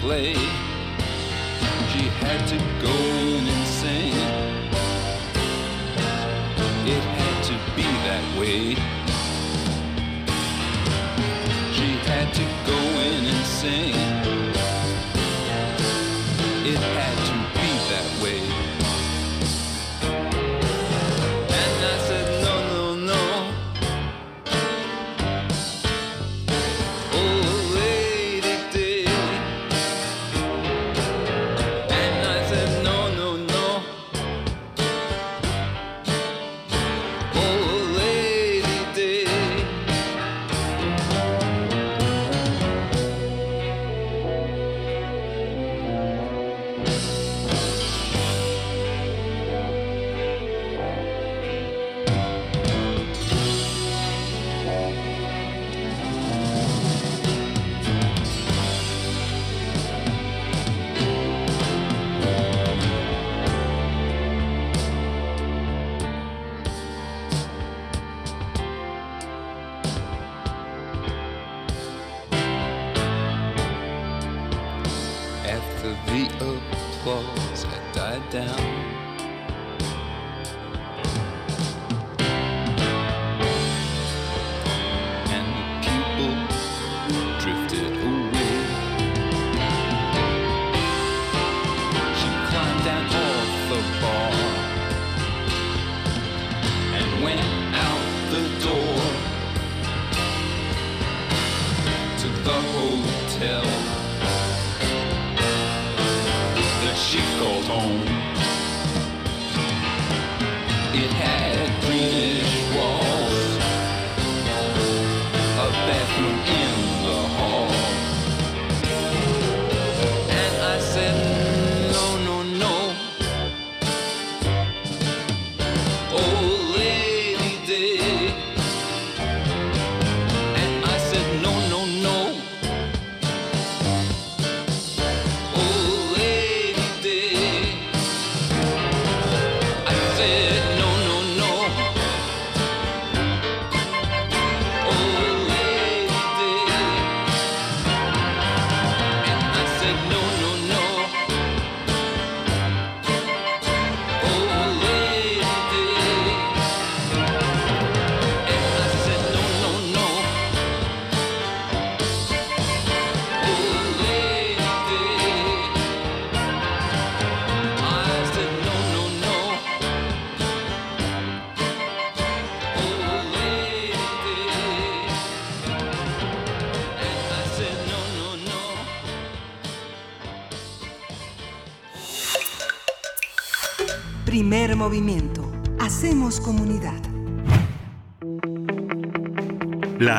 [0.00, 0.34] Play.
[1.92, 4.14] She had to go in and sing.
[6.86, 8.74] It had to be that way.
[11.72, 14.17] She had to go in and sing.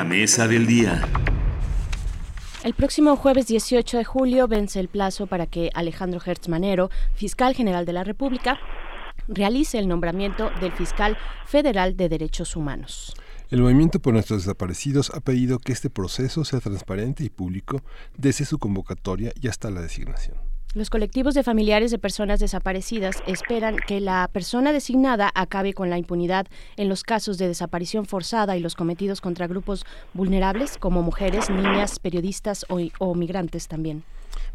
[0.10, 1.08] Mesa del día.
[2.64, 7.54] El próximo jueves 18 de julio vence el plazo para que Alejandro Hertz Manero, fiscal
[7.54, 8.60] general de la República,
[9.28, 11.16] realice el nombramiento del fiscal
[11.46, 13.14] federal de derechos humanos.
[13.52, 17.84] El movimiento por nuestros desaparecidos ha pedido que este proceso sea transparente y público
[18.18, 20.49] desde su convocatoria y hasta la designación.
[20.76, 25.98] Los colectivos de familiares de personas desaparecidas esperan que la persona designada acabe con la
[25.98, 26.46] impunidad
[26.78, 29.84] en los casos de desaparición forzada y los cometidos contra grupos
[30.14, 32.68] vulnerables como mujeres, niñas, periodistas
[33.00, 34.04] o, migrantes también.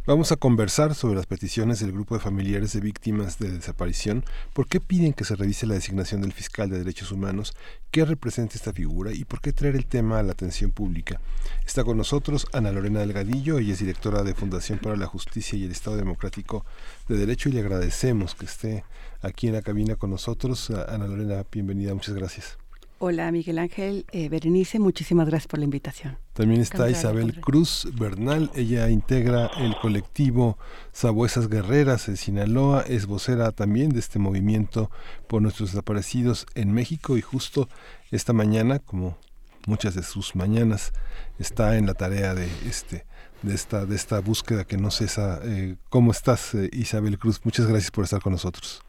[0.06, 4.22] Vamos a conversar sobre las peticiones del grupo de familiares de víctimas de desaparición,
[4.52, 7.56] por qué piden que se revise la designación del fiscal de derechos humanos,
[7.90, 11.22] qué representa esta figura y por qué traer el tema a la atención pública.
[11.64, 15.64] Está con nosotros Ana Lorena Delgadillo, ella es directora de Fundación para la Justicia y
[15.64, 16.66] el Estado Democrático
[17.08, 18.84] de Derecho y le agradecemos que esté
[19.22, 20.68] aquí en la cabina con nosotros.
[20.68, 22.58] Ana Lorena, bienvenida, muchas gracias.
[23.06, 26.16] Hola Miguel Ángel, eh, Berenice, muchísimas gracias por la invitación.
[26.32, 30.56] También está Isabel Cruz Bernal, ella integra el colectivo
[30.92, 34.90] Sabuesas Guerreras en Sinaloa, es vocera también de este movimiento
[35.28, 37.68] por nuestros desaparecidos en México y justo
[38.10, 39.18] esta mañana, como
[39.66, 40.94] muchas de sus mañanas,
[41.38, 43.04] está en la tarea de este
[43.42, 45.40] de esta de esta búsqueda que no cesa.
[45.44, 47.42] Eh, ¿Cómo estás, eh, Isabel Cruz?
[47.44, 48.82] Muchas gracias por estar con nosotros.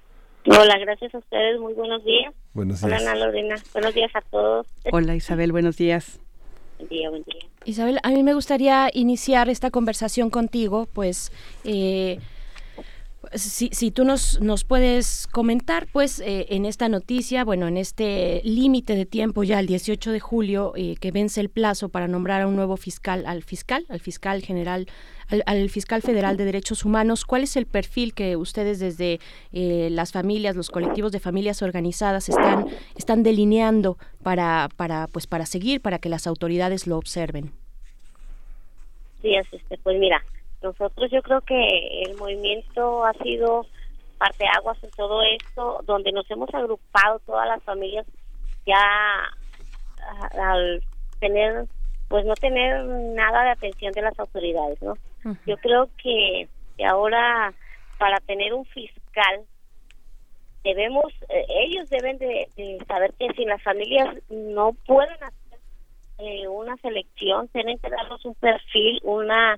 [0.48, 1.60] Hola, gracias a ustedes.
[1.60, 2.34] Muy buenos días.
[2.54, 3.02] Buenos días.
[3.02, 3.56] Hola, Ana Lorena.
[3.74, 4.68] Buenos días a todos.
[4.92, 5.52] Hola, Isabel.
[5.52, 6.20] Buenos días.
[6.78, 7.42] Buen día, buen día.
[7.66, 11.32] Isabel, a mí me gustaría iniciar esta conversación contigo, pues
[11.64, 12.20] eh,
[13.36, 18.41] si, si, tú nos, nos puedes comentar, pues, eh, en esta noticia, bueno, en este
[18.44, 22.41] límite de tiempo ya el 18 de julio, eh, que vence el plazo para nombrar
[22.41, 24.88] a un nuevo fiscal, al fiscal, al fiscal general,
[25.45, 29.20] al, fiscal federal de derechos humanos, ¿cuál es el perfil que ustedes desde
[29.53, 35.45] eh, las familias, los colectivos de familias organizadas están, están delineando para, para, pues, para
[35.45, 37.52] seguir, para que las autoridades lo observen?
[39.22, 39.34] Sí,
[39.82, 40.24] pues mira,
[40.61, 43.65] nosotros yo creo que el movimiento ha sido
[44.18, 48.06] parte aguas en todo esto, donde nos hemos agrupado todas las familias
[48.65, 48.82] ya
[50.40, 50.84] al
[51.19, 51.65] tener,
[52.07, 54.95] pues no tener nada de atención de las autoridades, ¿no?
[55.45, 56.48] Yo creo que,
[56.86, 57.53] ahora
[57.98, 59.41] para tener un fiscal
[60.64, 62.48] debemos, eh, ellos deben de,
[62.88, 65.60] saber que si las familias no pueden hacer
[66.19, 69.57] eh, una selección, tienen que darnos un perfil, una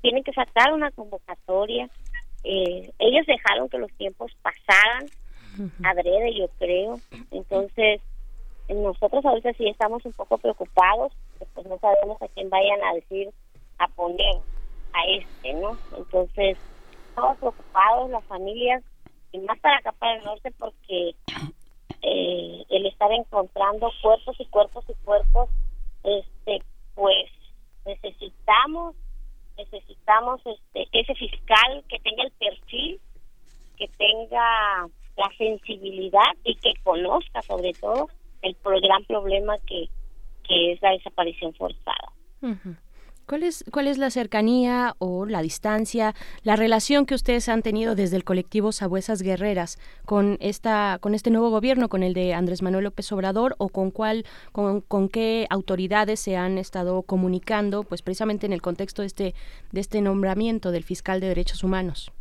[0.00, 1.88] tienen que sacar una convocatoria.
[2.44, 5.06] Eh, ellos dejaron que los tiempos pasaran,
[5.84, 7.00] adrede yo creo.
[7.30, 8.00] Entonces,
[8.68, 11.12] nosotros ahorita sí estamos un poco preocupados,
[11.54, 13.30] pues no sabemos a quién vayan a decir,
[13.78, 14.36] a poner
[14.92, 15.76] a este, ¿no?
[15.96, 16.56] Entonces,
[17.08, 18.82] estamos preocupados, las familias,
[19.32, 21.14] y más para acá, para el norte, porque
[22.02, 25.48] eh, el estar encontrando cuerpos y cuerpos y cuerpos,
[26.04, 26.62] este,
[26.94, 27.30] pues
[27.84, 28.94] necesitamos
[29.56, 33.00] necesitamos este ese fiscal que tenga el perfil,
[33.76, 38.08] que tenga la sensibilidad y que conozca sobre todo
[38.42, 39.88] el gran problema que,
[40.44, 42.12] que es la desaparición forzada.
[43.26, 47.94] ¿Cuál es, ¿Cuál es la cercanía o la distancia, la relación que ustedes han tenido
[47.94, 52.62] desde el colectivo Sabuesas Guerreras con esta, con este nuevo gobierno, con el de Andrés
[52.62, 58.02] Manuel López Obrador, o con cuál, con, con qué autoridades se han estado comunicando, pues
[58.02, 59.34] precisamente en el contexto de este,
[59.70, 62.12] de este nombramiento del fiscal de derechos humanos?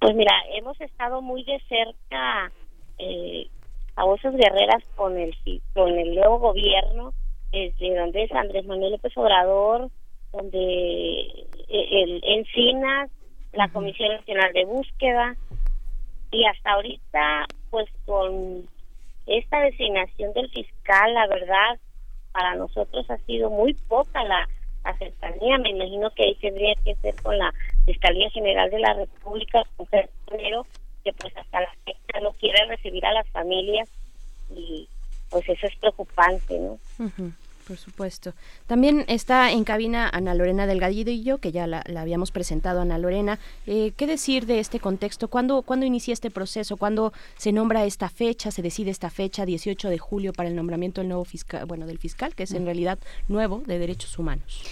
[0.00, 2.50] Pues mira, hemos estado muy de cerca
[2.98, 3.48] eh,
[3.94, 5.34] Sabuesas Guerreras con el
[5.74, 7.12] con el nuevo gobierno
[7.52, 9.90] desde donde es Andrés Manuel López Obrador,
[10.32, 11.20] donde
[11.68, 13.10] eh, el Encinas,
[13.52, 15.36] la Comisión Nacional de Búsqueda,
[16.30, 18.68] y hasta ahorita, pues con
[19.26, 21.78] esta designación del fiscal, la verdad,
[22.32, 24.48] para nosotros ha sido muy poca la,
[24.84, 25.58] la cercanía.
[25.58, 27.52] Me imagino que ahí tendría que ser con la
[27.86, 29.86] Fiscalía General de la República, con
[30.26, 30.66] primero,
[31.04, 33.90] que pues hasta la fecha no quiere recibir a las familias
[34.54, 34.88] y
[35.30, 36.78] pues eso es preocupante, ¿no?
[37.70, 38.34] por supuesto.
[38.66, 42.98] También está en cabina Ana Lorena Delgadillo y yo, que ya la, habíamos presentado, Ana
[42.98, 43.38] Lorena.
[43.64, 45.28] Eh, ¿Qué decir de este contexto?
[45.28, 46.76] ¿Cuándo, ¿Cuándo inicia este proceso?
[46.76, 51.00] ¿Cuándo se nombra esta fecha, se decide esta fecha, 18 de julio, para el nombramiento
[51.00, 52.98] del nuevo fiscal, bueno, del fiscal, que es en realidad
[53.28, 54.64] nuevo de derechos humanos?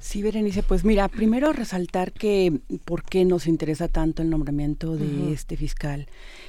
[0.00, 5.32] Sí, Berenice, pues mira, primero resaltar que por qué nos interesa tanto el nombramiento de
[5.32, 6.06] este fiscal.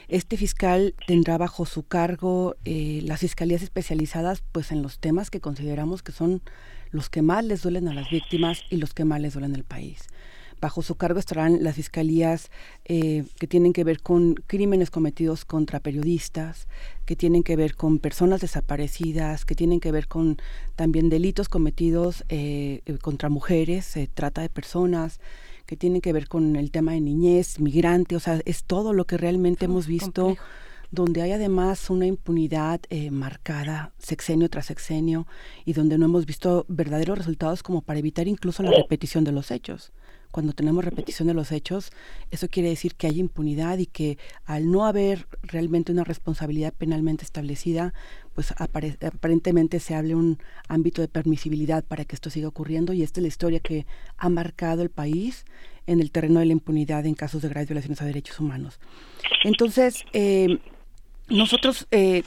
[0.08, 5.42] Este fiscal tendrá bajo su cargo eh, las fiscalías especializadas pues en los temas que
[5.42, 6.42] consideramos que son
[6.92, 9.66] los que más les duelen a las víctimas y los que más les duelen al
[9.66, 10.08] país.
[10.62, 12.52] Bajo su cargo estarán las fiscalías
[12.86, 16.68] eh, que tienen que ver con crímenes cometidos contra periodistas,
[17.08, 20.38] que tienen que ver con personas desaparecidas, que tienen que ver con
[20.76, 25.20] también delitos cometidos eh, eh, contra mujeres, trata de personas,
[25.66, 29.06] que tienen que ver con el tema de niñez, migrante, o sea, es todo lo
[29.06, 30.38] que realmente hemos visto.
[30.94, 32.82] donde hay además una impunidad
[33.12, 35.26] marcada sexenio tras sexenio
[35.64, 39.52] y donde no hemos visto verdaderos resultados como para evitar incluso la repetición de los
[39.52, 39.94] hechos
[40.32, 41.92] cuando tenemos repetición de los hechos,
[42.32, 47.24] eso quiere decir que hay impunidad y que al no haber realmente una responsabilidad penalmente
[47.24, 47.94] establecida,
[48.34, 53.20] pues aparentemente se hable un ámbito de permisibilidad para que esto siga ocurriendo y esta
[53.20, 53.86] es la historia que
[54.18, 55.46] ha marcado el país
[55.88, 58.80] en el terreno de la impunidad en casos de graves violaciones a derechos humanos.
[59.44, 60.60] Entonces, eh,
[61.32, 62.24] nosotros eh,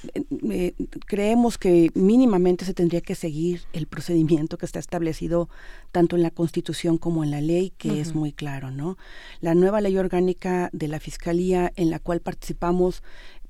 [0.50, 0.72] eh,
[1.06, 5.48] creemos que mínimamente se tendría que seguir el procedimiento que está establecido
[5.92, 8.96] tanto en la Constitución como en la ley, que es muy claro, ¿no?
[9.40, 13.02] La nueva ley orgánica de la Fiscalía en la cual participamos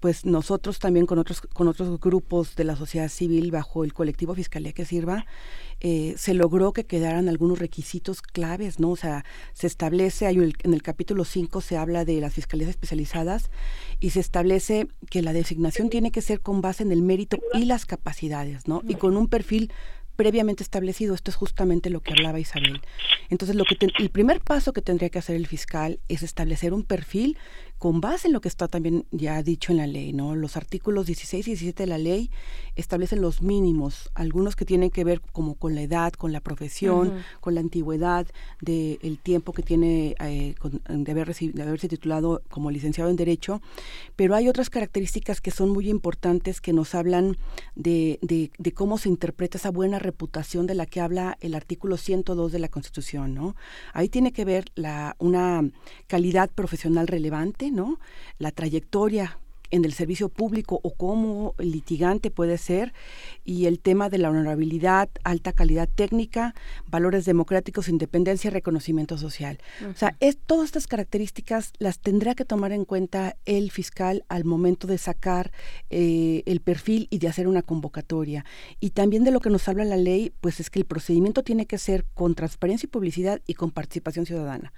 [0.05, 4.35] pues nosotros también con otros, con otros grupos de la sociedad civil bajo el colectivo
[4.35, 5.25] Fiscalía que Sirva,
[5.81, 8.91] eh, se logró que quedaran algunos requisitos claves, ¿no?
[8.91, 9.25] O sea,
[9.55, 13.51] se establece, hay en el capítulo 5 se habla de las fiscalías especializadas
[13.99, 17.65] y se establece que la designación tiene que ser con base en el mérito y
[17.65, 18.83] las capacidades, ¿no?
[18.87, 19.73] Y con un perfil
[20.17, 21.15] previamente establecido.
[21.15, 22.81] Esto es justamente lo que hablaba Isabel.
[23.31, 26.85] Entonces, lo que el primer paso que tendría que hacer el fiscal es establecer un
[26.85, 27.39] perfil
[27.85, 30.35] con base en lo que está también ya dicho en la ley, ¿no?
[30.35, 32.31] Los artículos 16 y 17 de la ley
[32.77, 37.13] establecen los mínimos, algunos que tienen que ver como con la edad, con la profesión,
[37.41, 38.27] con la antigüedad,
[38.63, 40.55] del tiempo que tiene eh,
[40.89, 43.61] de, haber de haberse titulado como licenciado en Derecho,
[44.17, 47.37] pero hay otras características que son muy importantes que nos hablan
[47.75, 51.99] de, de, de cómo se interpreta esa buena reputación de la que habla el artículo
[51.99, 53.57] 102 de la Constitución, ¿no?
[53.93, 55.69] Ahí tiene que ver la, una
[56.07, 57.99] calidad profesional relevante, ¿no?
[58.39, 59.39] La trayectoria
[59.75, 62.93] en el servicio público o como litigante puede ser,
[63.45, 66.55] y el tema de la honorabilidad, alta calidad técnica,
[66.87, 69.59] valores democráticos, independencia y reconocimiento social.
[69.91, 74.45] O sea, es, todas estas características las tendrá que tomar en cuenta el fiscal al
[74.45, 75.51] momento de sacar
[75.91, 78.45] eh, el perfil y de hacer una convocatoria.
[78.79, 81.67] Y también de lo que nos habla la ley, pues es que el procedimiento tiene
[81.67, 84.73] que ser con transparencia y publicidad y con participación ciudadana.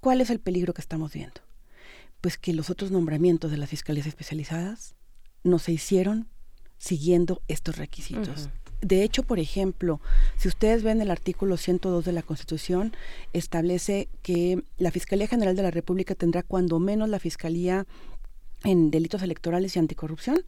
[0.00, 1.40] ¿Cuál es el peligro que estamos viendo?
[2.24, 4.94] Pues que los otros nombramientos de las fiscalías especializadas
[5.42, 6.26] no se hicieron
[6.78, 8.48] siguiendo estos requisitos.
[8.80, 10.00] De hecho, por ejemplo,
[10.38, 12.96] si ustedes ven el artículo 102 de la Constitución,
[13.34, 17.86] establece que la Fiscalía General de la República tendrá cuando menos la Fiscalía
[18.64, 20.38] en delitos electorales y anticorrupción,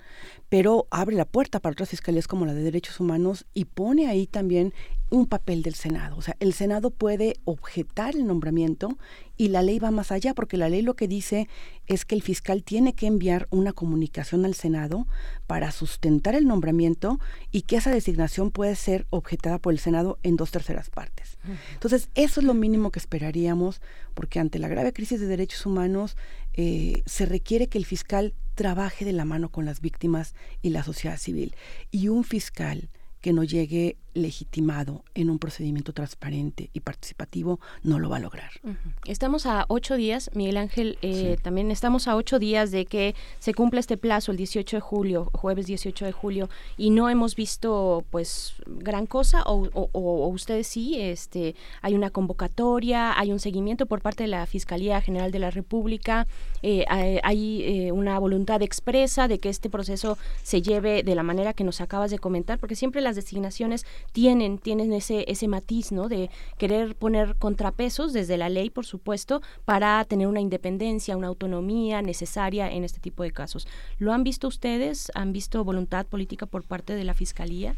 [0.49, 4.27] pero abre la puerta para otras fiscalías como la de derechos humanos y pone ahí
[4.27, 4.73] también
[5.11, 6.17] un papel del Senado.
[6.17, 8.99] O sea, el Senado puede objetar el nombramiento
[9.37, 11.49] y la ley va más allá, porque la ley lo que dice
[11.87, 15.07] es que el fiscal tiene que enviar una comunicación al Senado
[15.47, 17.21] para sustentar el nombramiento
[17.53, 21.39] y que esa designación puede ser objetada por el Senado en dos terceras partes.
[21.75, 23.81] Entonces, eso es lo mínimo que esperaríamos,
[24.15, 26.17] porque ante la grave crisis de derechos humanos
[26.55, 30.83] eh, se requiere que el fiscal trabaje de la mano con las víctimas y la
[30.83, 31.55] sociedad civil.
[31.93, 32.89] Y un fiscal
[33.21, 38.51] que no llegue legitimado en un procedimiento transparente y participativo no lo va a lograr.
[39.05, 43.55] Estamos a ocho días, Miguel Ángel, eh, también estamos a ocho días de que se
[43.55, 48.05] cumpla este plazo, el 18 de julio, jueves 18 de julio, y no hemos visto
[48.11, 54.25] pues gran cosa, o, ustedes sí, este, hay una convocatoria, hay un seguimiento por parte
[54.25, 56.27] de la Fiscalía General de la República,
[56.63, 61.53] eh, hay, eh, una voluntad expresa de que este proceso se lleve de la manera
[61.53, 66.09] que nos acabas de comentar, porque siempre las designaciones tienen, tienen ese, ese matiz, ¿no?
[66.09, 72.03] De querer poner contrapesos desde la ley, por supuesto, para tener una independencia, una autonomía
[72.03, 73.67] necesaria en este tipo de casos.
[73.99, 75.11] ¿Lo han visto ustedes?
[75.15, 77.75] ¿Han visto voluntad política por parte de la Fiscalía?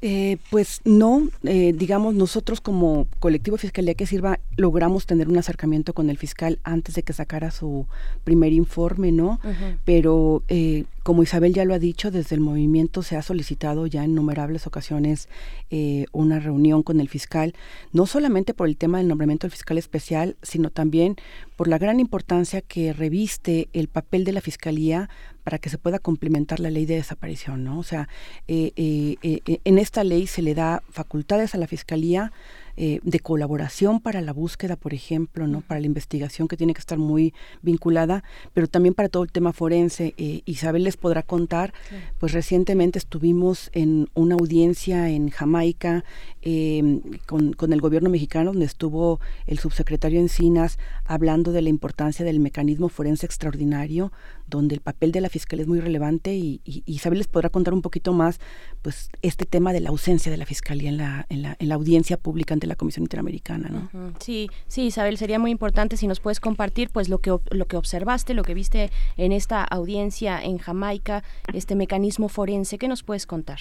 [0.00, 5.92] Eh, pues no, eh, digamos, nosotros como colectivo Fiscalía que Sirva logramos tener un acercamiento
[5.92, 7.86] con el fiscal antes de que sacara su
[8.22, 9.40] primer informe, ¿no?
[9.84, 14.04] Pero eh, como Isabel ya lo ha dicho, desde el movimiento se ha solicitado ya
[14.04, 15.30] en innumerables ocasiones
[15.70, 17.54] eh, una reunión con el fiscal,
[17.94, 21.16] no solamente por el tema del nombramiento del fiscal especial, sino también
[21.56, 25.08] por la gran importancia que reviste el papel de la fiscalía
[25.48, 27.78] para que se pueda complementar la ley de desaparición, ¿no?
[27.78, 28.06] O sea,
[28.48, 32.32] eh, eh, en esta ley se le da facultades a la fiscalía
[32.80, 36.78] eh, de colaboración para la búsqueda, por ejemplo, no para la investigación que tiene que
[36.78, 38.22] estar muy vinculada,
[38.54, 40.14] pero también para todo el tema forense.
[40.16, 41.74] Eh, Isabel les podrá contar,
[42.20, 46.04] pues recientemente estuvimos en una audiencia en Jamaica
[46.42, 49.18] eh, con, con, el gobierno mexicano, donde estuvo
[49.48, 54.12] el subsecretario Encinas hablando de la importancia del mecanismo forense extraordinario,
[54.48, 57.82] donde el papel de la fiscal es muy relevante y, Isabel les podrá contar un
[57.82, 58.40] poquito más,
[58.82, 61.74] pues este tema de la ausencia de la fiscalía en la, en la, en la
[61.74, 64.12] audiencia pública ante la Comisión Interamericana, ¿no?
[64.20, 67.76] Sí, sí, Isabel, sería muy importante si nos puedes compartir, pues lo que lo que
[67.76, 73.26] observaste, lo que viste en esta audiencia en Jamaica, este mecanismo forense, ¿qué nos puedes
[73.26, 73.58] contar?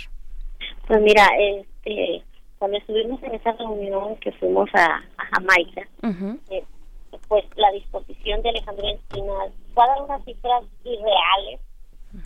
[0.88, 2.24] Pues mira, este
[2.58, 5.02] cuando estuvimos en esa reunión que fuimos a,
[5.32, 5.88] Jamaica,
[6.50, 6.64] eh,
[7.28, 9.52] pues la disposición de Alejandro Encinas.
[9.74, 11.60] Fue a dar unas cifras irreales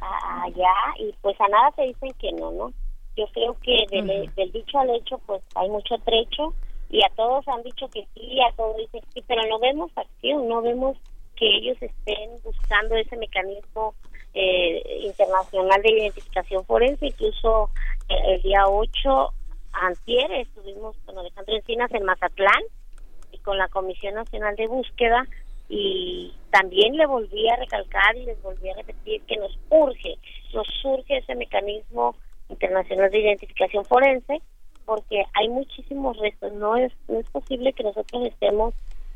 [0.02, 2.74] allá y pues a nada te dicen que no, ¿no?
[3.16, 6.54] Yo creo que del, dicho al hecho pues hay mucho trecho
[6.90, 9.92] y a todos han dicho que sí, a todos dicen que sí, pero no vemos
[9.96, 10.98] acción, no vemos
[11.36, 13.96] que ellos estén buscando ese mecanismo
[14.34, 17.70] eh, internacional de identificación forense, incluso
[18.08, 19.34] eh, el día 8
[19.74, 22.62] antier estuvimos con Alejandro Encinas en Mazatlán
[23.44, 25.28] con la Comisión Nacional de Búsqueda
[25.70, 30.18] y también le volví a recalcar y les volví a repetir que nos urge,
[30.53, 32.16] nos surge ese mecanismo
[32.50, 34.42] internacional de identificación forense
[34.86, 38.74] porque hay muchísimos restos, no es, no es posible que nosotros estemos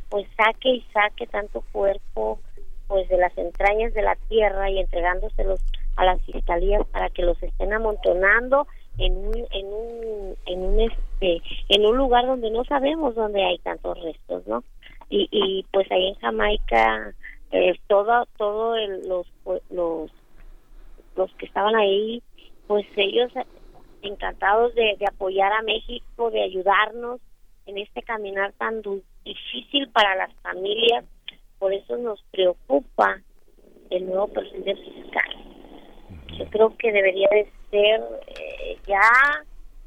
[0.10, 2.40] pues saque y saque tanto cuerpo
[2.88, 5.60] pues de las entrañas de la tierra y entregándoselos
[5.96, 11.42] a las fiscalías para que los estén amontonando en un en un en un este
[11.70, 14.64] en un lugar donde no sabemos dónde hay tantos restos no
[15.10, 17.14] y, y pues ahí en Jamaica
[17.52, 18.76] eh, todo todo
[19.08, 19.28] los
[19.70, 20.12] los
[21.16, 22.22] los que estaban ahí
[22.68, 23.32] pues ellos
[24.02, 27.20] encantados de, de apoyar a México de ayudarnos
[27.66, 28.82] en este caminar tan
[29.24, 31.06] difícil para las familias.
[31.60, 33.22] Por eso nos preocupa
[33.90, 35.30] el nuevo presidente fiscal.
[36.38, 39.02] Yo creo que debería de ser eh, ya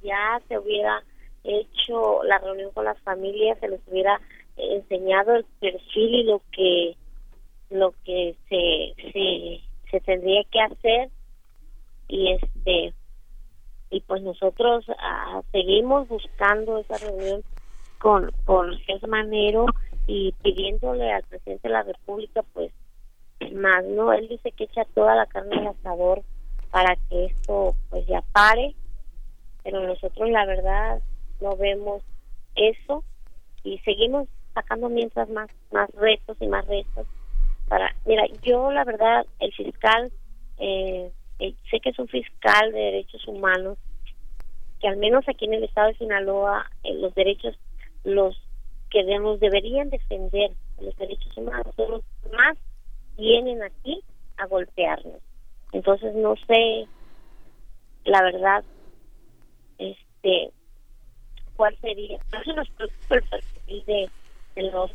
[0.02, 1.02] ya se hubiera
[1.44, 4.20] hecho la reunión con las familias se les hubiera
[4.57, 6.97] enseñado el perfil y lo que
[7.70, 11.10] lo que se se, se tendría que hacer.
[12.08, 12.94] Y este
[13.90, 17.42] y pues nosotros ah, seguimos buscando esa reunión
[17.98, 19.66] con con Jesús Manero
[20.07, 22.73] y pidiéndole al presidente de la República pues
[23.52, 26.23] más no él dice que echa toda la carne al asador
[26.70, 28.74] para que esto pues ya pare.
[29.62, 31.02] Pero nosotros la verdad
[31.40, 32.02] no vemos
[32.55, 33.05] eso
[33.64, 37.06] y seguimos sacando mientras más más retos y más retos
[37.68, 40.10] para mira yo la verdad el fiscal
[40.58, 43.78] eh, eh, sé que es un fiscal de derechos humanos
[44.80, 47.58] que al menos aquí en el estado de Sinaloa eh, los derechos
[48.05, 48.40] los
[48.90, 52.56] que nos deberían defender los derechos humanos son los más
[53.16, 54.02] vienen aquí
[54.38, 55.20] a golpearnos
[55.72, 56.86] entonces no sé
[58.05, 58.64] la verdad
[59.78, 60.52] este
[61.56, 62.18] cuál sería
[62.55, 63.16] nos preocupa
[63.66, 64.10] el de,
[64.55, 64.88] del nuevo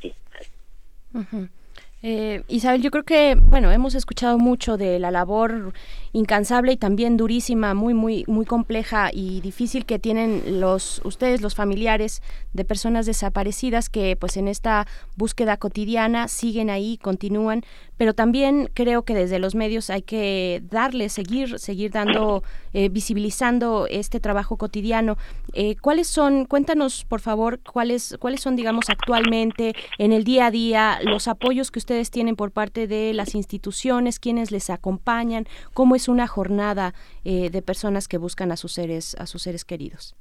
[2.05, 5.71] eh, Isabel, yo creo que, bueno, hemos escuchado mucho de la labor
[6.11, 11.55] incansable y también durísima, muy, muy, muy compleja y difícil que tienen los, ustedes, los
[11.55, 17.63] familiares de personas desaparecidas que, pues, en esta búsqueda cotidiana siguen ahí, continúan,
[17.95, 23.87] pero también creo que desde los medios hay que darle, seguir, seguir dando, eh, visibilizando
[23.89, 25.17] este trabajo cotidiano.
[25.53, 30.51] Eh, ¿Cuáles son, cuéntanos, por favor, cuáles, cuáles son, digamos, actualmente en el día a
[30.51, 35.95] día los apoyos que ustedes tienen por parte de las instituciones, quienes les acompañan, cómo
[35.95, 40.15] es una jornada eh, de personas que buscan a sus seres, a sus seres queridos.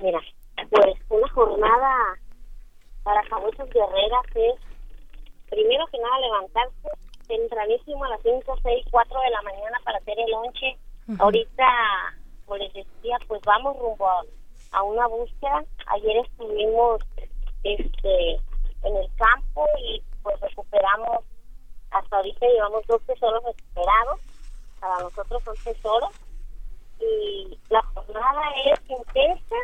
[0.00, 0.20] Mira,
[0.70, 2.18] pues una jornada
[3.02, 4.54] para famosas guerreras es
[5.48, 6.88] primero que nada levantarse
[7.26, 10.76] tempranísimo a las 5, 6, 4 de la mañana para hacer el lonche.
[11.18, 11.66] Ahorita,
[12.44, 14.22] como les decía, pues vamos rumbo a,
[14.72, 15.64] a, una búsqueda.
[15.86, 17.00] Ayer estuvimos
[17.62, 18.34] este
[18.82, 21.24] en el campo y pues recuperamos,
[21.92, 24.20] hasta ahorita llevamos dos tesoros recuperados,
[24.80, 26.10] para nosotros son tesoros,
[26.98, 29.56] y la jornada es intensa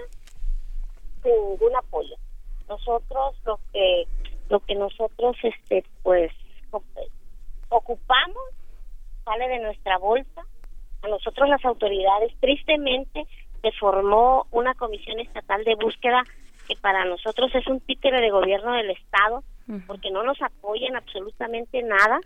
[1.20, 2.15] sin ningún apoyo.
[2.68, 4.07] Nosotros lo que
[4.50, 6.31] lo que nosotros este pues
[7.68, 8.44] ocupamos
[9.24, 10.42] sale de nuestra bolsa.
[11.02, 13.26] A nosotros las autoridades tristemente
[13.62, 16.23] se formó una comisión estatal de búsqueda
[16.68, 19.42] que para nosotros es un títere de gobierno del estado
[19.86, 22.20] porque no nos apoyan absolutamente nada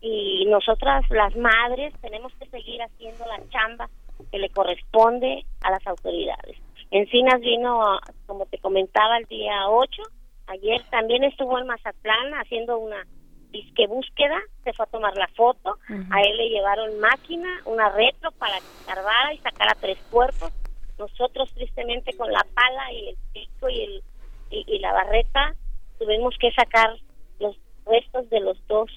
[0.00, 3.88] y nosotras las madres tenemos que seguir haciendo la chamba
[4.30, 6.56] que le corresponde a las autoridades.
[6.90, 10.02] Encinas vino, como te comentaba, el día 8,
[10.46, 13.04] ayer también estuvo en Mazatlán haciendo una
[13.50, 18.30] disque búsqueda, se fue a tomar la foto, a él le llevaron máquina, una retro
[18.32, 20.52] para que y sacara tres cuerpos,
[20.98, 24.02] nosotros tristemente con la pala y el pico y, el,
[24.50, 25.54] y la barreta
[25.98, 26.96] tuvimos que sacar
[27.38, 28.90] los restos de los dos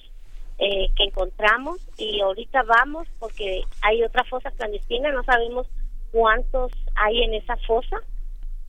[0.58, 5.66] eh, que encontramos y ahorita vamos porque hay otra fosa clandestina, no sabemos
[6.12, 7.96] cuántos hay en esa fosa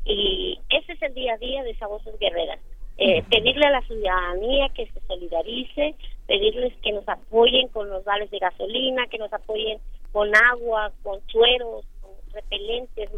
[0.05, 2.59] y ese es el día a día de Sabosas Guerreras.
[2.97, 5.95] Eh, pedirle a la ciudadanía que se solidarice,
[6.27, 9.79] pedirles que nos apoyen con los vales de gasolina, que nos apoyen
[10.11, 13.09] con agua, con sueros, con repelentes,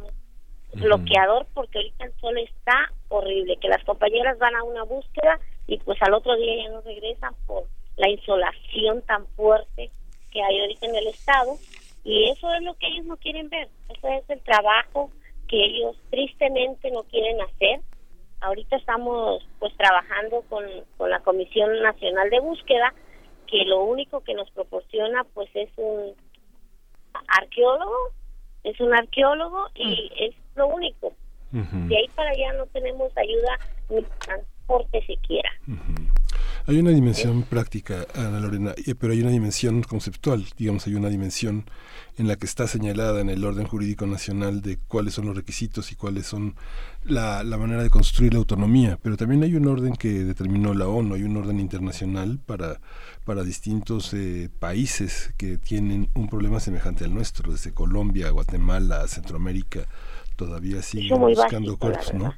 [0.76, 5.78] bloqueador porque ahorita el sol está horrible, que las compañeras van a una búsqueda y
[5.80, 7.64] pues al otro día ya no regresan por
[7.96, 9.92] la insolación tan fuerte
[10.32, 11.58] que hay ahorita en el estado.
[12.04, 15.12] Y eso es lo que ellos no quieren ver, eso es el trabajo
[15.48, 17.80] que ellos tristemente no quieren hacer.
[18.42, 20.66] Ahorita estamos pues trabajando con,
[20.98, 22.94] con la Comisión Nacional de Búsqueda
[23.48, 26.14] que lo único que nos proporciona pues es un
[27.28, 28.12] arqueólogo
[28.64, 31.14] es un arqueólogo y es lo único.
[31.52, 33.60] De ahí para allá no tenemos ayuda
[34.66, 35.50] corte se quiera.
[36.66, 41.66] Hay una dimensión práctica, Ana Lorena, pero hay una dimensión conceptual, digamos, hay una dimensión
[42.18, 45.92] en la que está señalada en el orden jurídico nacional de cuáles son los requisitos
[45.92, 46.56] y cuáles son
[47.04, 51.16] la, manera de construir la autonomía, pero también hay un orden que determinó la ONU,
[51.16, 52.80] hay un orden internacional para,
[53.26, 59.86] para distintos eh, países que tienen un problema semejante al nuestro, desde Colombia, Guatemala, Centroamérica,
[60.36, 62.34] todavía siguen buscando cuerpos, ¿no?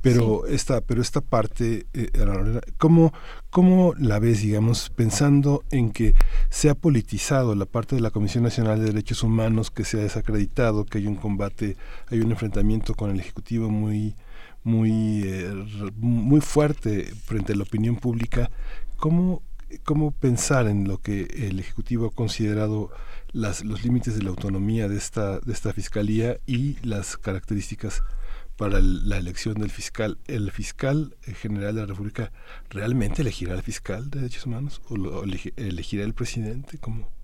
[0.00, 2.10] Pero esta, pero esta parte, eh,
[2.78, 3.12] ¿cómo,
[3.50, 6.14] ¿cómo la ves, digamos, pensando en que
[6.50, 10.02] se ha politizado la parte de la Comisión Nacional de Derechos Humanos, que se ha
[10.02, 11.76] desacreditado, que hay un combate,
[12.08, 14.14] hay un enfrentamiento con el Ejecutivo muy
[14.62, 18.50] muy eh, muy fuerte frente a la opinión pública,
[18.96, 19.42] ¿cómo,
[19.84, 22.90] ¿cómo pensar en lo que el Ejecutivo ha considerado
[23.32, 28.02] las, los límites de la autonomía de esta, de esta fiscalía y las características
[28.56, 30.18] para la elección del fiscal.
[30.26, 32.32] ¿El fiscal general de la República
[32.68, 36.78] realmente elegirá al fiscal de derechos humanos o, lo, elegirá el presidente?
[36.78, 37.19] como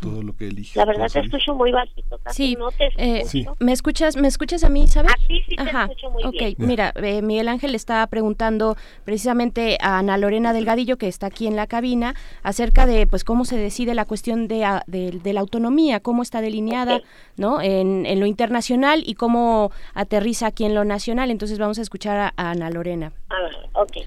[0.00, 0.78] todo lo que elige.
[0.78, 3.24] La verdad te escucho muy bajito, sí, no te eh,
[3.58, 5.12] ¿Me escuchas me escuchas a mí, sabes?
[5.26, 6.54] sí, sí te escucho muy okay.
[6.58, 11.56] mira, eh, Miguel Ángel está preguntando precisamente a Ana Lorena Delgadillo, que está aquí en
[11.56, 16.22] la cabina, acerca de pues cómo se decide la cuestión de, de, la autonomía, cómo
[16.22, 17.00] está delineada
[17.36, 17.60] ¿no?
[17.60, 21.30] En, en, lo internacional y cómo aterriza aquí en lo nacional.
[21.30, 23.12] Entonces vamos a escuchar a, Ana Lorena.
[23.30, 24.06] Ah, ok.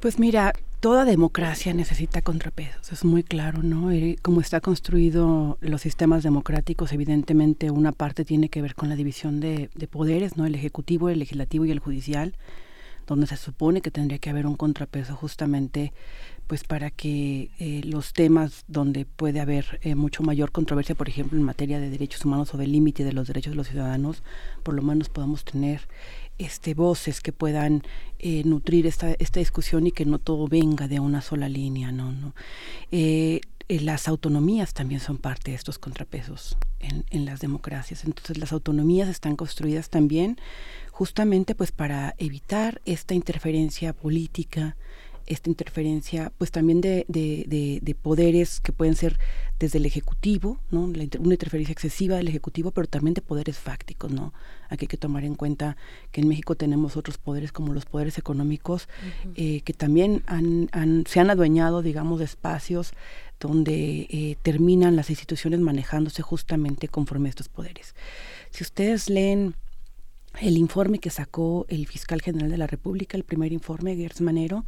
[0.00, 0.52] Pues mira,
[0.82, 3.92] toda democracia necesita contrapesos, es muy claro, ¿no?
[3.92, 8.96] Eh, como está construido los sistemas democráticos, evidentemente una parte tiene que ver con la
[8.96, 10.44] división de, poderes, ¿no?
[10.44, 12.34] El ejecutivo, el legislativo y el judicial,
[13.06, 15.92] donde se supone que tendría que haber un contrapeso justamente
[16.48, 21.38] pues para que eh, los temas donde puede haber eh, mucho mayor controversia, por ejemplo,
[21.38, 24.24] en materia de derechos humanos o del límite de los derechos de los ciudadanos,
[24.64, 25.82] por lo menos podamos tener
[26.44, 27.82] este, voces que puedan
[28.18, 31.92] eh, nutrir esta, esta discusión y que no todo venga de una sola línea.
[31.92, 32.12] ¿no?
[32.12, 32.34] ¿no?
[32.90, 38.04] Eh, eh, las autonomías también son parte de estos contrapesos en, en, las democracias.
[38.04, 40.38] Entonces las autonomías están construidas también
[40.90, 44.76] justamente pues para evitar esta interferencia política,
[45.26, 49.18] esta interferencia, pues también de, de, de, poderes que pueden ser
[49.58, 50.82] desde el Ejecutivo, ¿no?
[50.82, 54.32] una interferencia excesiva del Ejecutivo, pero también de poderes fácticos, ¿no?
[54.68, 55.76] Aquí hay que tomar en cuenta
[56.10, 58.88] que en México tenemos otros poderes como los poderes económicos
[59.36, 62.92] eh, que también han, han, se han adueñado, digamos, de espacios
[63.38, 67.94] donde eh, terminan las instituciones manejándose justamente conforme a estos poderes.
[68.50, 69.54] Si ustedes leen
[70.40, 74.64] el informe que sacó el fiscal general de la República, el primer informe, Gers Manero,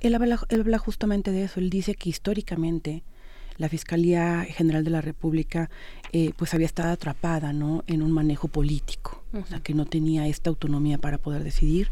[0.00, 1.60] él habla, justamente de eso.
[1.60, 3.02] Él dice que históricamente
[3.58, 5.70] la Fiscalía General de la República
[6.12, 7.84] eh, pues había estado atrapada ¿no?
[7.86, 11.88] en un manejo político, o sea, que no tenía esta autonomía para poder decidir.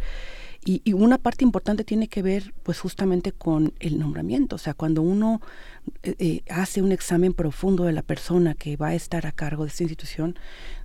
[0.66, 5.02] Y, una parte importante tiene que ver pues justamente con el nombramiento, o sea, cuando
[5.02, 5.42] uno
[6.02, 9.64] eh, eh, hace un examen profundo de la persona que va a estar a cargo
[9.64, 10.38] de esta institución,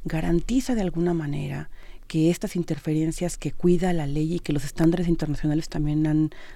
[0.04, 1.70] garantiza de alguna manera
[2.10, 6.08] que estas interferencias que cuida la ley y que los estándares internacionales también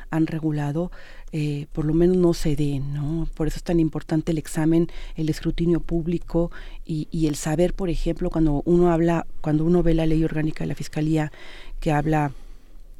[0.09, 0.91] han, regulado,
[1.31, 3.27] eh, por lo menos no se den, ¿no?
[3.35, 6.49] Por eso es tan importante el examen, el escrutinio público
[6.85, 10.63] y, y el saber, por ejemplo, cuando uno habla, cuando uno ve la ley orgánica
[10.63, 11.31] de la Fiscalía
[11.79, 12.31] que habla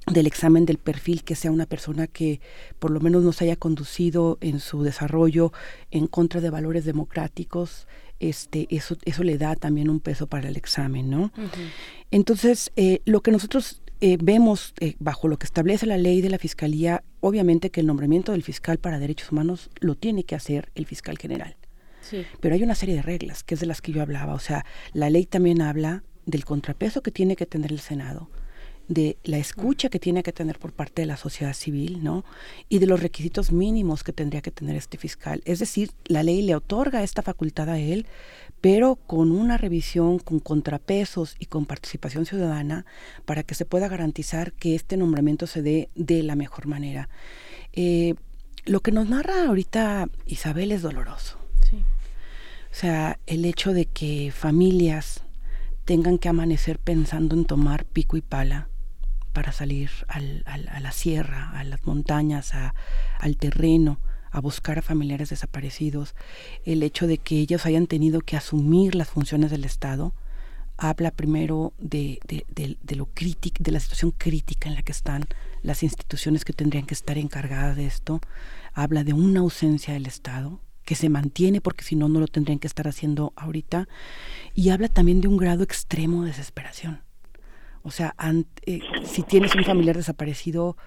[0.06, 2.40] del examen del perfil que sea una persona que
[2.78, 5.54] por lo menos nos haya conducido en su desarrollo
[5.90, 7.88] en contra de valores democráticos
[8.30, 11.32] este, eso, eso le da también un peso para el examen, ¿no?
[12.10, 16.30] Entonces, eh, lo que nosotros eh, vemos eh, bajo lo que establece la ley de
[16.30, 20.72] la Fiscalía, obviamente que el nombramiento del fiscal para derechos humanos lo tiene que hacer
[20.76, 21.58] el fiscal general.
[22.02, 22.26] Sí.
[22.40, 24.34] Pero hay una serie de reglas, que es de las que yo hablaba.
[24.34, 28.30] O sea, la ley también habla del contrapeso que tiene que tener el Senado,
[28.88, 32.26] de la escucha que tiene que tener por parte de la sociedad civil, ¿no?
[32.70, 35.42] Y de los requisitos mínimos que tendría que tener este fiscal.
[35.46, 38.06] Es decir, la ley le otorga esta facultad a él,
[38.62, 42.86] pero con una revisión, con contrapesos y con participación ciudadana
[43.26, 47.10] para que se pueda garantizar que este nombramiento se dé de la mejor manera.
[47.72, 48.16] Eh,
[48.66, 51.38] lo que nos narra ahorita Isabel es doloroso.
[51.70, 51.78] Sí.
[51.78, 55.24] O sea, el hecho de que familias
[55.86, 58.70] tengan que amanecer pensando en tomar pico y pala
[59.34, 64.00] para salir al, a la sierra, a las montañas, al terreno,
[64.32, 66.16] a buscar a familiares desaparecidos,
[66.66, 70.14] el hecho de que ellos hayan tenido que asumir las funciones del Estado,
[70.76, 72.20] habla primero de,
[72.96, 75.28] lo crítico, de la situación crítica en la que están
[75.62, 78.22] las instituciones que tendrían que estar encargadas de esto,
[78.74, 82.60] habla de una ausencia del Estado que se mantiene porque si no, no lo tendrían
[82.60, 83.88] que estar haciendo ahorita,
[84.56, 87.02] y habla también de un grado extremo de desesperación.
[87.84, 88.16] O sea,
[88.66, 90.78] eh, si tienes un familiar desaparecido,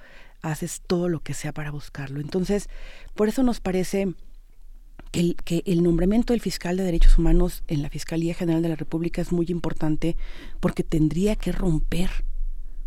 [0.42, 2.20] haces todo lo que sea para buscarlo.
[2.20, 2.68] Entonces,
[3.14, 4.14] por eso nos parece
[5.12, 8.70] que el, que el nombramiento del fiscal de derechos humanos en la Fiscalía General de
[8.70, 10.16] la República es muy importante
[10.60, 12.10] porque tendría que romper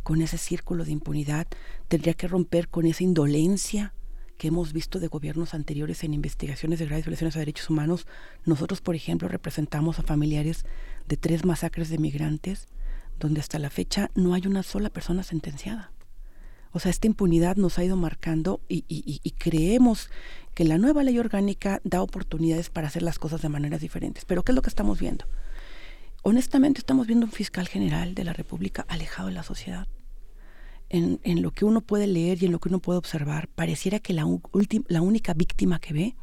[0.03, 1.47] con ese círculo de impunidad,
[1.87, 3.93] tendría que romper con esa indolencia
[4.39, 8.07] que hemos visto de gobiernos anteriores en investigaciones de graves violaciones a derechos humanos.
[8.45, 10.65] Nosotros, por ejemplo, representamos a familiares
[11.07, 12.69] de tres masacres de migrantes,
[13.19, 15.91] donde hasta la fecha no hay una sola persona sentenciada.
[16.71, 20.09] O sea, esta impunidad nos ha ido marcando y, y, creemos
[20.53, 24.23] que la nueva ley orgánica da oportunidades para hacer las cosas de maneras diferentes.
[24.25, 25.25] Pero ¿qué es lo que estamos viendo?
[26.21, 29.87] Honestamente estamos viendo un fiscal general de la República alejado de la sociedad
[30.89, 33.99] en, en, lo que uno puede leer y en lo que uno puede observar, pareciera
[33.99, 34.25] que la,
[34.87, 36.15] la única víctima que ve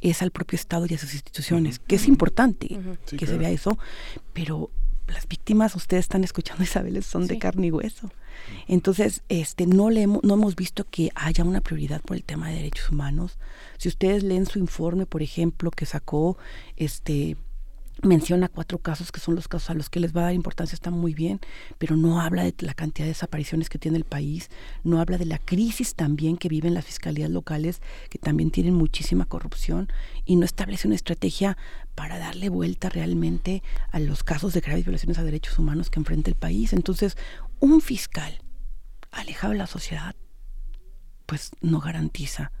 [0.00, 3.76] es al propio Estado y a sus instituciones, que es importante que se vea eso,
[4.32, 4.70] pero
[5.14, 8.10] las víctimas, ustedes están escuchando Isabel, son de carne y hueso.
[8.66, 12.56] Entonces, este, no, le no hemos visto que haya una prioridad por el tema de
[12.56, 13.38] derechos humanos.
[13.78, 16.38] Si ustedes leen su informe, por ejemplo, que sacó
[16.76, 17.36] este
[18.02, 20.74] menciona cuatro casos que son los casos a los que les va a dar importancia,
[20.74, 21.40] está muy bien,
[21.78, 24.50] pero no habla de la cantidad de desapariciones que tiene el país,
[24.84, 29.24] no habla de la crisis también que viven las fiscalías locales, que también tienen muchísima
[29.24, 29.88] corrupción,
[30.24, 31.56] y no establece una estrategia
[31.94, 36.30] para darle vuelta realmente a los casos de graves violaciones a derechos humanos que enfrenta
[36.30, 36.72] el país.
[36.72, 37.16] Entonces,
[37.58, 38.38] un fiscal
[39.10, 40.14] alejado de la sociedad,
[41.26, 42.52] pues no garantiza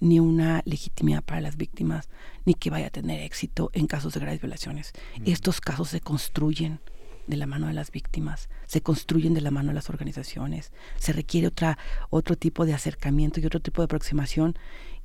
[0.00, 2.08] ni una legitimidad para las víctimas,
[2.44, 4.92] ni que vaya a tener éxito en casos de graves violaciones.
[5.24, 6.80] Estos casos se construyen
[7.26, 11.12] de la mano de las víctimas, se construyen de la mano de las organizaciones, se
[11.12, 11.78] requiere otra,
[12.10, 14.56] otro tipo de acercamiento y otro tipo de aproximación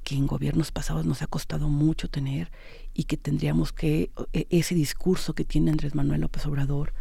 [0.03, 2.51] que en gobiernos pasados nos ha costado mucho tener
[2.93, 6.93] y que tendríamos que, e, ese discurso que tiene Andrés Manuel López Obrador,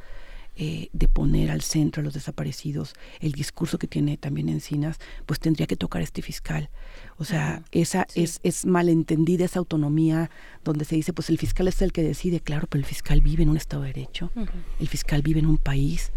[0.60, 5.38] eh, de poner al centro a los desaparecidos, el discurso que tiene también Encinas, pues
[5.38, 6.68] tendría que tocar este fiscal.
[7.16, 10.32] O sea, esa es, es malentendida esa autonomía
[10.64, 13.44] donde se dice, pues el fiscal es el que decide, claro, pero el fiscal vive
[13.44, 14.32] en un Estado de Derecho,
[14.80, 16.10] el fiscal vive en un país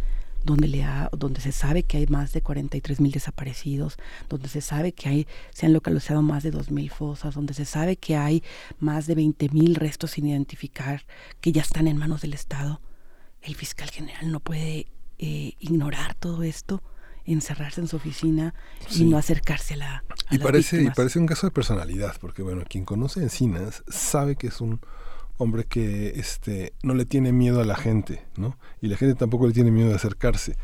[0.43, 3.97] donde le ha, donde se sabe que hay más de 43 mil desaparecidos,
[4.27, 7.65] donde se sabe que hay, se han localizado más de 2 mil fosas, donde se
[7.65, 8.41] sabe que hay
[8.79, 11.05] más de 20 mil restos sin identificar
[11.41, 12.81] que ya están en manos del Estado
[13.41, 14.87] el fiscal general no puede
[15.17, 16.81] eh, ignorar todo esto,
[17.25, 18.53] encerrarse en su oficina
[18.89, 20.03] y no acercarse a la...
[20.31, 24.47] y, parece, y parece un caso de personalidad, porque bueno, quien conoce Encinas sabe que
[24.47, 24.81] es un
[25.37, 28.57] hombre que este, no le tiene miedo a la gente, ¿no?
[28.79, 30.55] Y la gente tampoco le tiene miedo de acercarse.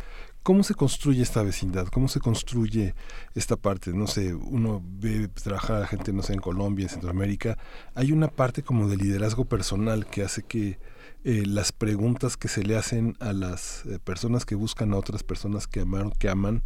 [0.48, 1.88] ¿Cómo se construye esta vecindad?
[1.88, 2.96] ¿Cómo se construye
[3.36, 3.92] esta parte?
[3.92, 7.58] No sé, uno ve trabajar a la gente, no sé, en Colombia, en Centroamérica.
[7.96, 10.80] Hay una parte como de liderazgo personal que hace que
[11.26, 15.22] eh, las preguntas que se le hacen a las eh, personas que buscan a otras
[15.22, 16.62] personas que aman, que aman,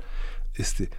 [0.54, 0.92] este,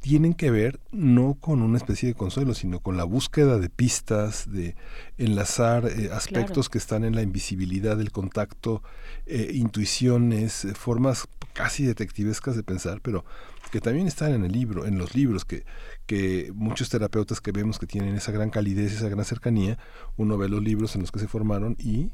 [0.00, 4.50] tienen que ver no con una especie de consuelo, sino con la búsqueda de pistas,
[4.50, 4.74] de
[5.18, 8.82] enlazar eh, aspectos que están en la invisibilidad del contacto,
[9.26, 13.24] intuiciones, formas casi detectivescas de pensar, pero
[13.70, 15.64] que también están en el libro, en los libros, que,
[16.06, 19.78] que muchos terapeutas que vemos que tienen esa gran calidez, esa gran cercanía,
[20.16, 22.10] uno ve los libros en los que se formaron y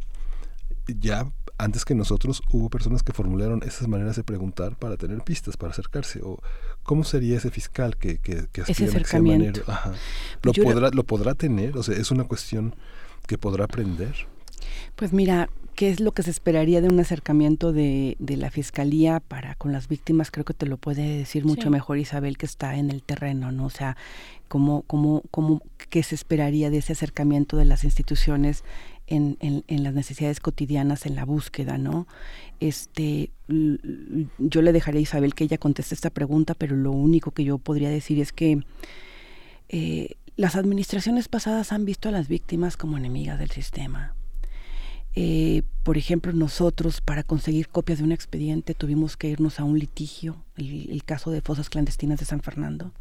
[0.87, 5.57] ya antes que nosotros hubo personas que formularon esas maneras de preguntar para tener pistas,
[5.57, 6.21] para acercarse.
[6.23, 6.39] O
[6.83, 9.63] ¿Cómo sería ese fiscal que, que, que ese acercamiento?
[10.43, 11.77] ¿Lo, podrá, ¿Lo podrá tener?
[11.77, 12.75] O sea, es una cuestión
[13.27, 14.15] que podrá aprender.
[14.95, 19.21] Pues mira, ¿qué es lo que se esperaría de un acercamiento de, de la fiscalía
[19.21, 20.31] para con las víctimas?
[20.31, 23.67] Creo que te lo puede decir mucho mejor Isabel que está en el terreno, ¿no?
[23.67, 23.97] O sea,
[24.49, 28.65] ¿cómo, cómo, cómo, ¿qué se esperaría de ese acercamiento de las instituciones
[29.07, 32.07] en, en, las necesidades cotidianas, en la búsqueda, ¿no?
[32.59, 37.45] Este, yo le dejaré a Isabel que ella conteste esta pregunta, pero lo único que
[37.45, 38.65] yo podría decir es que
[39.69, 44.15] eh, las administraciones pasadas han visto a las víctimas como enemigas del sistema.
[45.15, 49.79] Eh, por ejemplo, nosotros para conseguir copias de un expediente tuvimos que irnos a un
[49.79, 52.93] litigio, el, el caso de fosas clandestinas de San Fernando.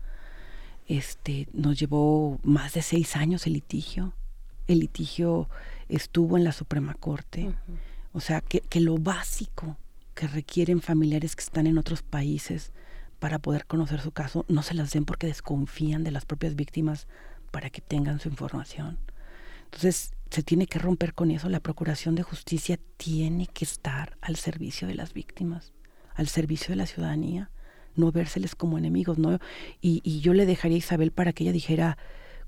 [0.87, 4.13] Este, nos llevó más de seis años el litigio.
[4.67, 5.49] El litigio
[5.89, 7.53] estuvo en la Suprema Corte.
[8.13, 9.77] O sea, que, que lo básico
[10.13, 12.71] que requieren familiares que están en otros países
[13.19, 17.07] para poder conocer su caso, no se las den porque desconfían de las propias víctimas
[17.51, 18.97] para que tengan su información.
[19.65, 21.49] Entonces, se tiene que romper con eso.
[21.49, 25.73] La Procuración de Justicia tiene que estar al servicio de las víctimas,
[26.13, 27.49] al servicio de la ciudadanía,
[27.95, 29.17] no vérseles como enemigos.
[29.17, 29.39] ¿no?
[29.81, 31.97] Y, y yo le dejaría a Isabel para que ella dijera,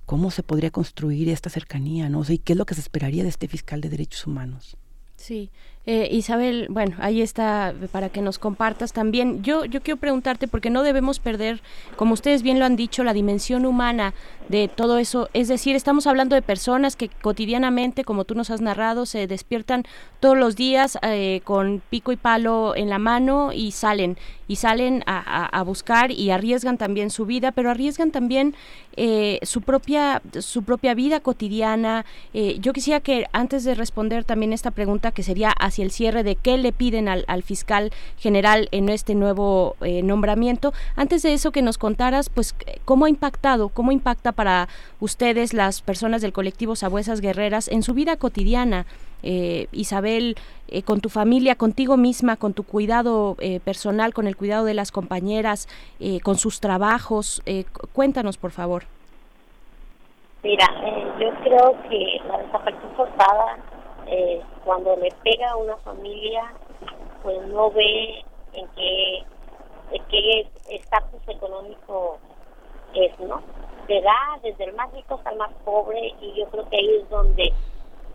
[0.07, 2.23] cómo se podría construir esta cercanía, ¿no?
[2.27, 4.77] y qué es lo que se esperaría de este fiscal de derechos humanos.
[5.17, 5.51] Sí,
[5.89, 9.41] eh, Isabel, bueno, ahí está para que nos compartas también.
[9.41, 11.61] Yo, yo quiero preguntarte, porque no debemos perder,
[11.95, 14.13] como ustedes bien lo han dicho, la dimensión humana
[14.49, 15.29] de todo eso.
[15.31, 19.85] Es decir, estamos hablando de personas que cotidianamente, como tú nos has narrado, se despiertan
[20.19, 24.17] todos los días eh, con pico y palo en la mano y salen,
[24.49, 28.55] y salen a, buscar y arriesgan también su vida, pero arriesgan también
[28.95, 32.05] eh, su propia su propia vida cotidiana.
[32.33, 36.35] yo quisiera que antes de responder también esta pregunta, que sería hacia el cierre de
[36.35, 40.73] qué le piden al, fiscal general en este nuevo eh, nombramiento.
[40.95, 44.67] Antes de eso, que nos contaras, pues, cómo ha impactado, cómo impacta para
[44.99, 48.85] ustedes, las personas del colectivo Sabuesas Guerreras, en su vida cotidiana.
[49.23, 50.35] Eh, Isabel,
[50.67, 54.91] eh, con tu familia, contigo misma, con tu cuidado personal, con el cuidado de las
[54.91, 55.67] compañeras,
[56.23, 57.41] con sus trabajos.
[57.93, 58.83] cuéntanos, por favor.
[60.43, 60.65] Mira,
[61.19, 63.57] yo creo que la desaparición forzada
[64.05, 66.53] eh, cuando le pega a una familia,
[67.23, 68.21] pues no ve
[68.51, 69.23] en qué,
[70.09, 72.17] qué estatus económico
[72.93, 73.41] es, ¿no?
[73.87, 76.95] Se da desde el más rico hasta el más pobre y yo creo que ahí
[76.97, 77.53] es donde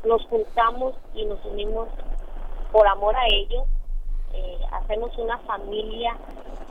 [0.05, 1.89] nos juntamos y nos unimos
[2.71, 3.65] por amor a ellos,
[4.35, 6.19] eh, hacemos una familia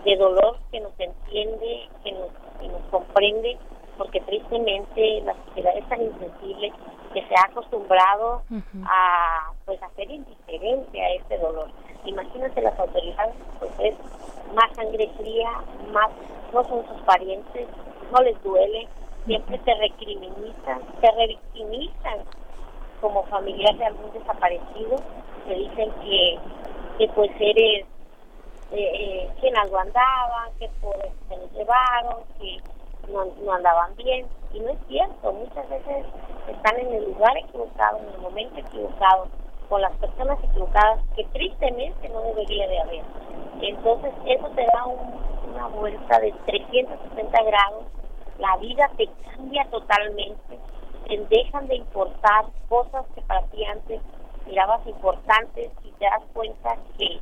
[0.06, 3.58] de dolor que nos entiende, que nos comprende,
[4.02, 6.74] porque tristemente la sociedad es tan insensible
[7.14, 8.42] que se ha acostumbrado
[8.84, 11.70] a pues a ser indiferente a este dolor.
[12.06, 13.96] Imagínate las autoridades, pues es
[14.56, 15.52] más sangre fría,
[15.94, 16.10] más
[16.52, 17.68] no son sus parientes,
[18.12, 18.88] no les duele,
[19.28, 22.26] siempre te recriminizan, te revictimizan.
[23.02, 24.96] Como familiar de algún desaparecido,
[25.48, 26.40] te dicen que,
[27.00, 27.86] que pues eres
[28.72, 30.96] eh, eh, quien algo andaba, que por
[31.28, 32.60] se los llevaron, que
[33.12, 34.26] no, andaban bien.
[34.54, 36.06] Y no es cierto, muchas veces
[36.48, 39.28] están en el lugar equivocado, en el momento equivocado,
[39.70, 43.04] con las personas equivocadas que tristemente no debería de haber.
[43.62, 47.86] Entonces eso te da una vuelta de 360 grados,
[48.38, 50.60] la vida te cambia totalmente,
[51.08, 54.02] te dejan de importar cosas que para ti antes
[54.46, 57.20] mirabas importantes y te das cuenta que,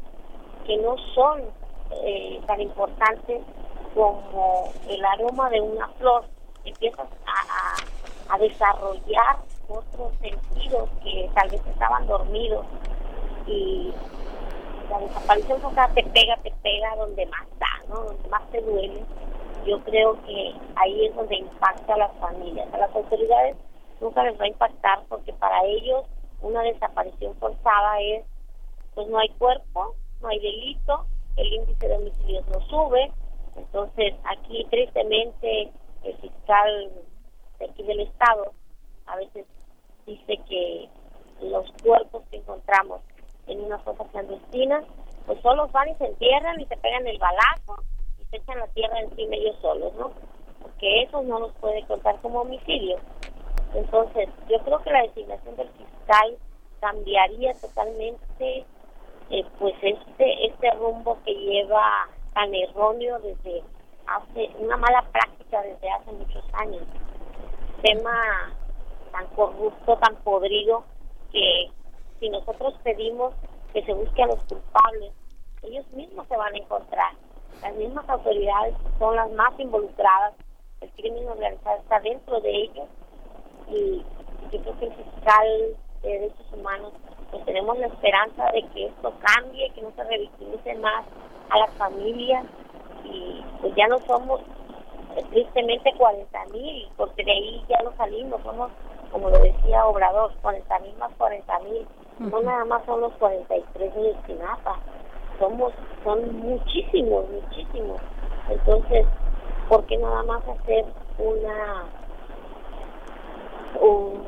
[0.65, 1.43] que no son
[1.91, 3.41] eh, tan importantes
[3.93, 6.25] como el aroma de una flor,
[6.65, 9.37] empiezas a, a, desarrollar
[9.67, 12.65] otros sentidos que tal vez estaban dormidos
[13.47, 13.93] y
[14.89, 18.03] la desaparición forzada te pega, te pega donde más da, ¿no?
[18.03, 19.03] donde más te duele.
[19.65, 22.67] Yo creo que ahí es donde impacta a las familias.
[22.73, 23.55] A las autoridades
[23.99, 26.05] nunca les va a impactar porque para ellos
[26.41, 28.25] una desaparición forzada es,
[28.95, 33.11] pues no hay cuerpo, no hay delito, el índice de homicidios no sube,
[33.59, 35.71] entonces, aquí tristemente
[36.03, 36.91] el fiscal
[37.59, 38.53] de aquí del Estado
[39.05, 39.45] a veces
[40.05, 40.89] dice que
[41.41, 43.01] los cuerpos que encontramos
[43.47, 44.83] en una fosa clandestina,
[45.25, 47.83] pues solo van y se entierran y se pegan el balazo
[48.19, 50.11] y se echan la tierra encima ellos solos, ¿no?
[50.61, 52.97] Porque eso no nos puede contar como homicidio.
[53.73, 56.37] Entonces, yo creo que la designación del fiscal
[56.79, 58.65] cambiaría totalmente
[59.31, 63.63] eh, pues este este rumbo que lleva tan erróneo desde
[64.07, 66.83] hace, una mala práctica desde hace muchos años.
[67.81, 68.53] Tema
[69.11, 70.83] tan corrupto, tan podrido,
[71.31, 71.71] que
[72.19, 73.33] si nosotros pedimos
[73.73, 75.13] que se busque a los culpables,
[75.63, 77.13] ellos mismos se van a encontrar.
[77.61, 80.33] Las mismas autoridades son las más involucradas,
[80.81, 82.87] el crimen organizado está dentro de ellos
[83.67, 84.03] y
[84.51, 85.47] yo creo que el fiscal
[86.01, 86.93] de derechos humanos
[87.31, 91.05] pues tenemos la esperanza de que esto cambie, que no se revictimice más
[91.49, 92.45] a las familias
[93.03, 94.41] y pues ya no somos
[95.15, 98.71] eh, tristemente 40 mil, porque de ahí ya no salimos, somos,
[99.11, 101.87] como lo decía Obrador, 40 mil más 40 mil,
[102.19, 104.77] no nada más son los 43 de Sinapa,
[105.39, 107.99] somos, son muchísimos, muchísimos.
[108.49, 109.05] Entonces,
[109.67, 110.85] ¿por qué nada más hacer
[111.17, 111.85] una...
[113.81, 114.23] Un,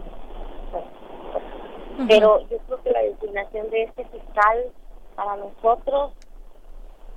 [0.71, 0.83] pues,
[2.07, 4.71] pero yo creo que la designación de este fiscal
[5.15, 6.13] para nosotros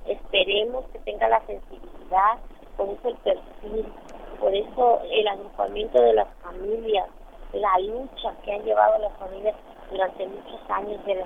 [0.07, 2.37] esperemos que tenga la sensibilidad,
[2.77, 3.85] por eso el perfil,
[4.39, 7.07] por eso el agrupamiento de las familias,
[7.53, 9.55] la lucha que han llevado las familias
[9.89, 11.23] durante muchos años, de,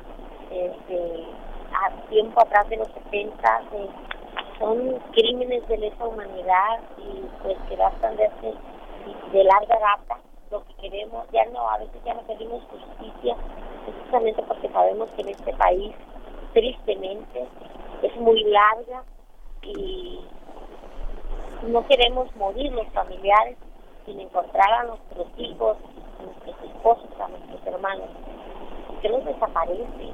[2.09, 3.61] tiempo atrás de los 70,
[4.57, 8.29] son crímenes de lesa humanidad y pues que bastan de,
[9.31, 10.19] de larga data.
[10.51, 13.35] Lo que queremos, ya no, a veces ya no pedimos justicia,
[13.85, 15.93] precisamente porque sabemos que en este país,
[16.53, 17.47] tristemente,
[18.01, 19.03] es muy larga
[19.61, 20.21] y
[21.63, 23.57] no queremos morir los familiares
[24.05, 25.77] sin encontrar a nuestros hijos,
[26.19, 28.09] a nuestros esposos, a nuestros hermanos.
[29.01, 30.11] qué los desaparece?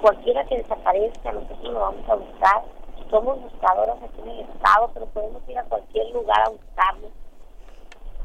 [0.00, 2.62] Cualquiera que desaparezca, nosotros lo vamos a buscar.
[3.10, 7.10] Somos buscadoras aquí en el Estado, pero podemos ir a cualquier lugar a buscarlos.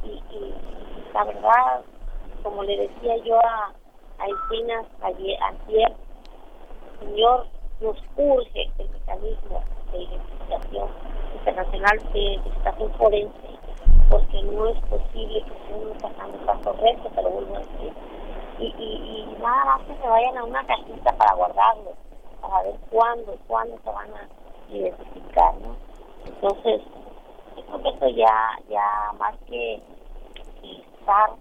[0.04, 0.56] Y, y
[1.14, 1.82] la verdad,
[2.44, 3.74] como le decía yo a,
[4.20, 5.94] a Encinas ayer, ayer,
[7.00, 7.48] Señor,
[7.82, 10.90] nos urge el mecanismo de identificación
[11.34, 13.50] internacional de identificación forense,
[14.10, 17.94] porque no es posible que estemos pasando paso recto, pero vuelvo a decir.
[18.60, 21.94] Y, y, y nada más que se vayan a una cajita para guardarlo,
[22.42, 24.28] para ver cuándo, cuándo se van a
[24.72, 25.76] identificar, ¿no?
[26.26, 26.82] Entonces,
[27.58, 29.82] yo creo que esto ya, ya más que
[30.62, 31.32] estar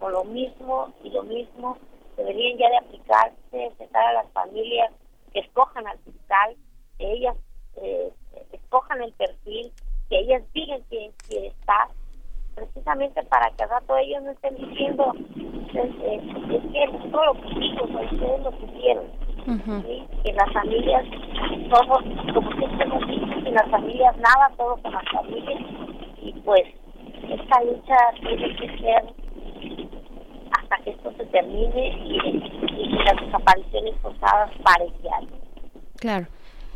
[0.00, 1.76] con lo mismo y lo mismo,
[2.16, 4.90] deberían ya de aplicarse, sentar a las familias
[5.34, 6.56] escojan al fiscal,
[6.98, 7.36] que ellas
[7.76, 8.12] eh,
[8.52, 9.72] escojan el perfil,
[10.08, 11.88] que ellas digan quién quiere estar,
[12.54, 15.14] precisamente para que al rato ellos no estén diciendo
[15.74, 19.04] es, que todo lo que hicimos, ustedes lo pusieron.
[20.24, 21.04] Que las familias
[21.70, 22.02] somos,
[22.34, 25.62] como siempre hemos dicho, sin las familias nada, todo con las familias.
[26.20, 26.64] Y pues
[27.28, 29.04] esta lucha tiene que ser
[30.68, 32.42] hasta que esto se termine y,
[33.04, 34.92] las desapariciones forzadas paren
[35.96, 36.26] Claro.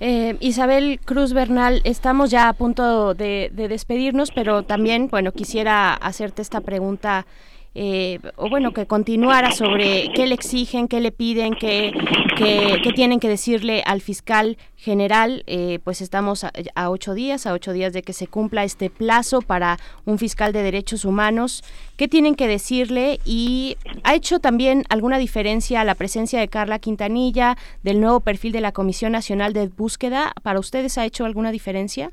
[0.00, 5.94] Eh, Isabel Cruz Bernal, estamos ya a punto de, de, despedirnos, pero también, bueno, quisiera
[5.94, 7.26] hacerte esta pregunta
[7.74, 11.92] eh, o bueno, que continuara sobre qué le exigen, qué le piden, qué,
[12.36, 15.42] qué, tienen que decirle al fiscal general.
[15.46, 19.40] Eh, pues estamos a, ocho días, a ocho días de que se cumpla este plazo
[19.40, 21.64] para un fiscal de derechos humanos.
[21.96, 23.20] ¿Qué tienen que decirle?
[23.24, 28.60] Y ha hecho también alguna diferencia la presencia de Carla Quintanilla, del nuevo perfil de
[28.60, 30.32] la Comisión Nacional de Búsqueda.
[30.42, 32.10] ¿Para ustedes ha hecho alguna diferencia?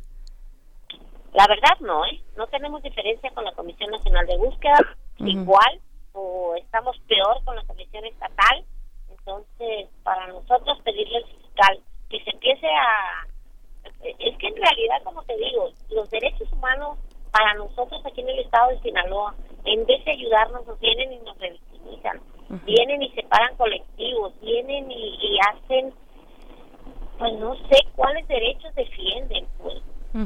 [1.34, 2.22] La verdad no, ¿eh?
[2.38, 4.78] No tenemos diferencia con la Comisión Nacional de Búsqueda
[5.20, 5.82] igual
[6.14, 8.66] o estamos peor con la Comisión Estatal.
[9.10, 13.28] Entonces, para nosotros pedirle al fiscal que se empiece a...
[14.02, 16.98] Es que en realidad, como te digo, los derechos humanos
[17.32, 21.18] para nosotros aquí en el estado de Sinaloa, en vez de ayudarnos, nos vienen y
[21.20, 22.22] nos revictimizan.
[22.66, 25.94] Vienen y separan colectivos, vienen y, hacen,
[27.20, 29.76] pues no sé cuáles derechos defienden, pues.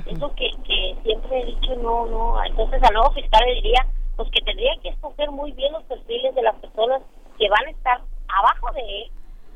[0.08, 2.42] Eso que, que siempre he dicho, no, no.
[2.46, 3.86] Entonces al nuevo fiscal le diría,
[4.16, 7.02] pues que tendría que escoger muy bien los perfiles de las personas
[7.38, 9.12] que van a estar abajo de él,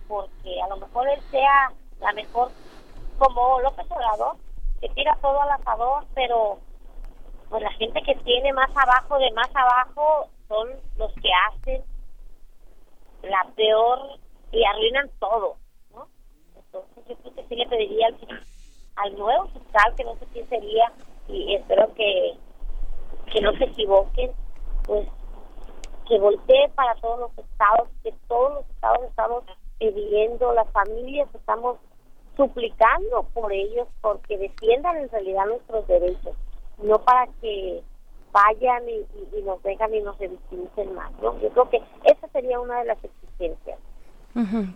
[0.08, 2.52] porque a lo mejor él sea la mejor,
[3.20, 4.38] como López Obrador,
[4.82, 6.60] que tira todo al asador, pero
[7.50, 11.84] pues la gente que tiene más abajo de más abajo son los que hacen
[13.24, 14.20] la peor
[14.52, 15.56] y arruinan todo.
[16.56, 18.18] Entonces yo creo que sí le pediría al,
[18.98, 20.92] al nuevo fiscal, que no sé quién sería,
[21.28, 22.38] y espero que,
[23.32, 24.32] que no se equivoquen,
[24.88, 25.08] pues
[26.08, 29.44] que voltee para todos los estados, que todos los estados estamos
[29.78, 31.78] pidiendo, las familias estamos
[32.36, 36.36] suplicando por ellos porque defiendan en realidad nuestros derechos,
[36.82, 37.84] no para que
[38.32, 41.12] vayan y, nos dejan y nos revictimicen más.
[41.22, 41.40] ¿no?
[41.42, 43.80] Yo creo que esa sería una de las exigencias.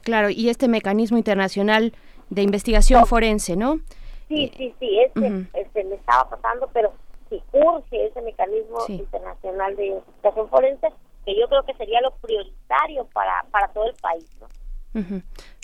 [0.03, 1.93] claro, y este mecanismo internacional
[2.29, 3.79] de investigación forense, ¿no?
[4.27, 6.93] Sí, sí, sí, este, este me estaba pasando, pero
[7.31, 10.87] si urge ese mecanismo internacional de investigación forense,
[11.25, 14.25] que yo creo que sería lo prioritario para, para todo el país.
[14.41, 14.47] ¿no?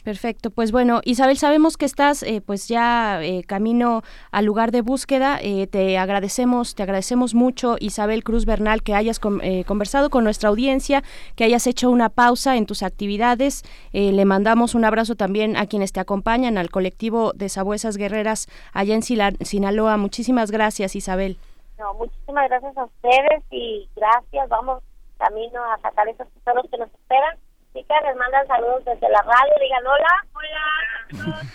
[0.08, 4.80] Perfecto, pues bueno, Isabel, sabemos que estás eh, pues ya eh, camino al lugar de
[4.80, 5.38] búsqueda.
[5.42, 11.04] Eh, te agradecemos, te agradecemos mucho, Isabel Cruz Bernal, que hayas conversado con nuestra audiencia,
[11.36, 13.64] que hayas hecho una pausa en tus actividades.
[13.92, 18.96] le mandamos un abrazo también a quienes te acompañan, al colectivo de Sabuesas Guerreras allá
[18.96, 19.98] en Sinaloa.
[19.98, 21.38] Muchísimas gracias, Isabel.
[21.77, 24.49] No, muchísimas gracias a ustedes y gracias.
[24.49, 24.83] Vamos
[25.17, 27.38] camino a sacar esos tesoros que nos esperan.
[27.73, 29.53] Chicas, les mandan saludos desde la radio.
[29.61, 30.25] Digan hola.
[30.33, 30.67] Hola.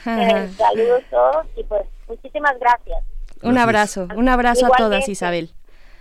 [0.05, 3.05] Eh, saludos todos y pues muchísimas gracias.
[3.43, 5.51] Un abrazo, un abrazo a todas, Isabel.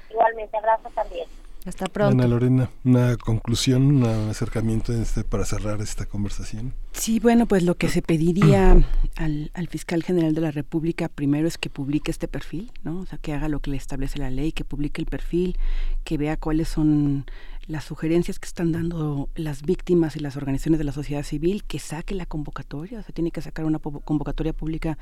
[0.10, 1.28] Igualmente, abrazo también.
[1.66, 2.14] Hasta pronto.
[2.14, 6.74] Ana Lorena, una conclusión, un acercamiento este, para cerrar esta conversación.
[6.92, 8.84] Sí, bueno, pues lo que se pediría
[9.16, 13.00] al, al, fiscal general de la República primero es que publique este perfil, ¿no?
[13.00, 15.58] O sea, que haga lo que le establece la ley, que publique el perfil,
[16.04, 17.26] que vea cuáles son
[17.68, 21.80] las sugerencias que están dando las víctimas y las organizaciones de la sociedad civil, que
[21.80, 24.98] saque la convocatoria, o sea, tiene que sacar una convocatoria pública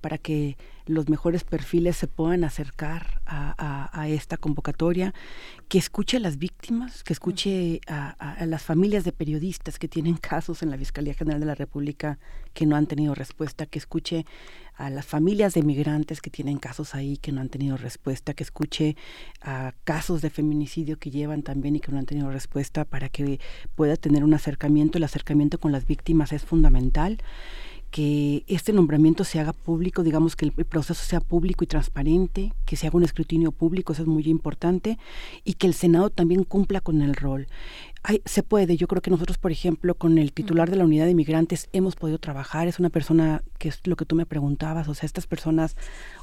[0.00, 5.14] para que los mejores perfiles se puedan acercar a, a, esta convocatoria,
[5.68, 10.62] que escuche a las víctimas, que escuche a, las familias de periodistas que tienen casos
[10.62, 12.18] en la Fiscalía General de la República
[12.52, 14.26] que no han tenido respuesta, que escuche
[14.74, 18.42] a las familias de migrantes que tienen casos ahí que no han tenido respuesta, que
[18.42, 18.96] escuche
[19.40, 23.40] a casos de feminicidio que llevan también y que no han tenido respuesta para que
[23.74, 24.98] pueda tener un acercamiento.
[24.98, 27.18] El acercamiento con las víctimas es fundamental
[27.92, 32.74] que este nombramiento se haga público, digamos que el, proceso sea público y transparente, que
[32.74, 34.98] se haga un escrutinio público, eso es muy importante,
[35.44, 37.48] y que el Senado también cumpla con el rol.
[38.24, 41.12] Se puede, yo creo que nosotros, por ejemplo, con el titular de la unidad de
[41.12, 44.94] inmigrantes hemos podido trabajar, es una persona que es lo que tú me preguntabas, o
[44.94, 45.76] sea, estas personas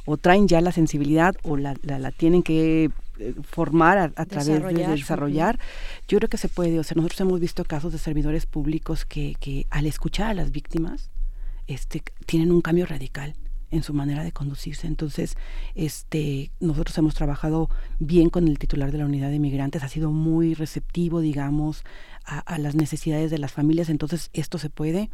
[0.06, 4.88] o traen ya la sensibilidad o la, la, tienen que eh, formar a, través de,
[4.88, 5.58] desarrollar.
[6.09, 9.35] Yo creo que se puede, o sea, nosotros hemos visto casos de servidores públicos que,
[9.40, 11.09] que al escuchar a las víctimas,
[11.67, 13.35] este, tienen un cambio radical
[13.72, 14.88] en su manera de conducirse.
[14.88, 15.38] Entonces,
[15.75, 20.11] este, nosotros hemos trabajado bien con el titular de la unidad de migrantes, ha sido
[20.11, 21.83] muy receptivo, digamos,
[22.25, 25.09] a, las necesidades de las familias, entonces esto se puede.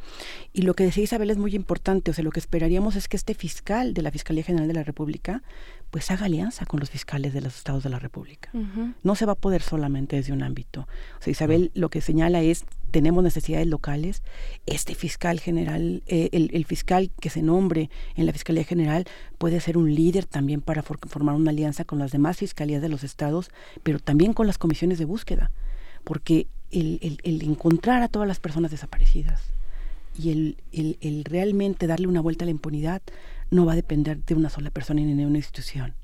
[0.53, 3.16] Y lo que decía Isabel es muy importante, o sea, lo que esperaríamos es que
[3.16, 5.42] este fiscal de la Fiscalía General de la República
[5.92, 8.50] pues haga alianza con los fiscales de los estados de la República.
[9.03, 10.88] No se va a poder solamente desde un ámbito.
[11.19, 14.24] O sea, Isabel lo que señala es, tenemos necesidades locales,
[14.65, 19.03] este fiscal general, eh, el, fiscal que se nombre en la Fiscalía General
[19.38, 23.03] puede ser un líder también para formar una alianza con las demás fiscalías de los
[23.03, 23.51] estados,
[23.83, 25.51] pero también con las comisiones de búsqueda,
[26.06, 29.41] porque el, el, encontrar a todas las personas desaparecidas
[30.17, 33.01] y el, el, realmente darle una vuelta a la impunidad
[33.51, 35.95] no va a depender de una sola persona ni de una institución.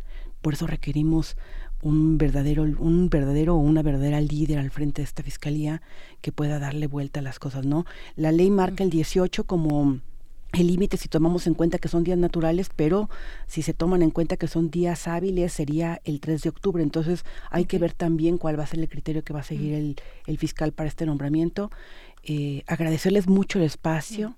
[0.41, 1.37] Por eso requerimos
[1.81, 5.81] un verdadero, un verdadero o una verdadera líder al frente de esta fiscalía
[6.21, 7.85] que pueda darle vuelta a las cosas, ¿no?
[8.15, 9.99] La ley marca el 18 como
[10.53, 13.09] el límite si tomamos en cuenta que son días naturales, pero
[13.47, 16.83] si se toman en cuenta que son días hábiles sería el 3 de octubre.
[16.83, 19.73] Entonces hay que ver también cuál va a ser el criterio que va a seguir
[19.73, 19.95] el,
[20.27, 21.71] el, fiscal para este nombramiento.
[22.23, 24.35] Eh, agradecerles mucho el espacio.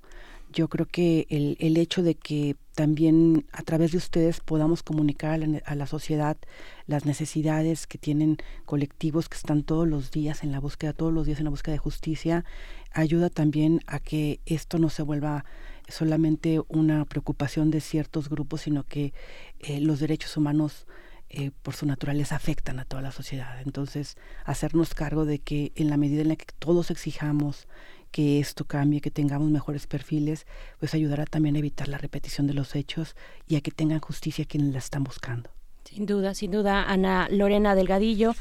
[0.54, 5.42] Yo creo que el, el, hecho de que también a través de ustedes podamos comunicar
[5.66, 6.38] a la, sociedad
[6.86, 11.26] las necesidades que tienen colectivos que están todos los días en la búsqueda, todos los
[11.26, 12.46] días en la búsqueda de justicia,
[12.92, 15.44] ayuda también a que esto no se vuelva
[15.88, 19.14] solamente una preocupación de ciertos grupos, sino que
[19.60, 20.86] eh, los derechos humanos
[21.30, 23.60] eh, por su naturaleza afectan a toda la sociedad.
[23.66, 27.68] Entonces, hacernos cargo de que en la medida en la que todos exijamos
[28.14, 30.46] que esto cambie, que tengamos mejores perfiles,
[30.80, 33.16] pues ayudará también a evitar la repetición de los hechos
[33.48, 35.50] y a que tengan justicia quienes la están buscando.
[35.84, 38.36] Sin duda, sin duda, Ana Lorena Delgadillo.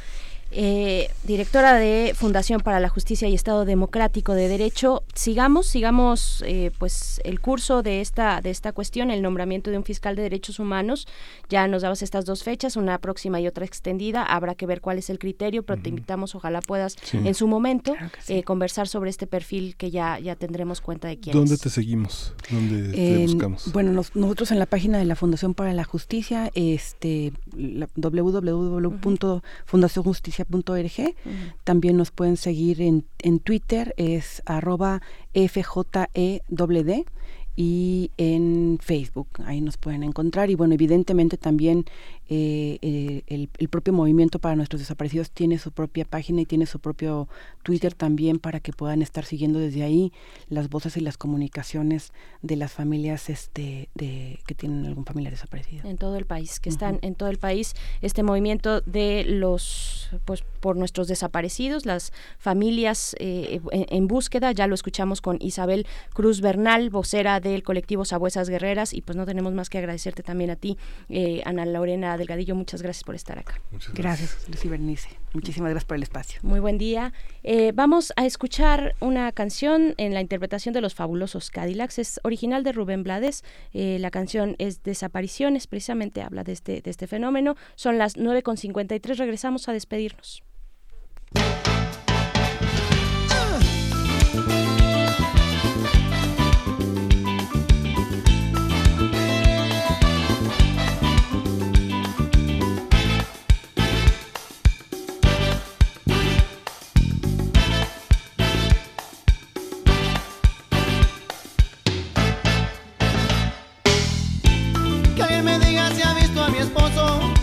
[0.54, 5.02] Eh, directora de Fundación para la Justicia y Estado Democrático de Derecho.
[5.14, 9.84] Sigamos, sigamos eh, pues el curso de esta, de esta cuestión, el nombramiento de un
[9.84, 11.08] fiscal de derechos humanos.
[11.48, 14.24] Ya nos dabas estas dos fechas, una próxima y otra extendida.
[14.24, 17.94] Habrá que ver cuál es el criterio, pero te invitamos, ojalá puedas en su momento
[18.28, 22.34] eh, conversar sobre este perfil que ya, ya tendremos cuenta de quién ¿Dónde te seguimos?
[22.50, 23.72] ¿Dónde te buscamos?
[23.72, 27.32] Bueno, nosotros en la página de la Fundación para la Justicia, este,
[31.64, 35.02] También nos pueden seguir en, en Twitter, es arroba
[35.34, 37.04] FJEWD
[37.54, 40.50] y en Facebook, ahí nos pueden encontrar.
[40.50, 41.84] Y bueno, evidentemente también
[42.34, 46.78] eh, eh, el, propio movimiento para nuestros desaparecidos tiene su propia página y tiene su
[46.78, 47.28] propio
[47.62, 50.14] Twitter también para que puedan estar siguiendo desde ahí
[50.48, 55.86] las voces y las comunicaciones de las familias este de que tienen algún familiar desaparecido.
[55.86, 60.42] En todo el país que están en todo el país este movimiento de los pues
[60.60, 66.88] por nuestros desaparecidos las familias eh, en, búsqueda ya lo escuchamos con Isabel Cruz Bernal
[66.88, 70.78] vocera del colectivo Sabuesas Guerreras y pues no tenemos más que agradecerte también a ti
[71.44, 73.60] Ana Lorena Delgadillo, muchas gracias por estar acá.
[73.70, 75.08] Muchas gracias, Lucy Bernice.
[75.32, 76.40] Muchísimas gracias por el espacio.
[76.42, 77.12] Muy buen día.
[77.42, 81.98] Eh, vamos a escuchar una canción en la interpretación de los fabulosos Cadillacs.
[81.98, 83.44] Es original de Rubén Blades.
[83.72, 87.56] Eh, la canción es Desapariciones, precisamente habla de este, de este fenómeno.
[87.74, 90.42] Son las 9.53, regresamos a despedirnos.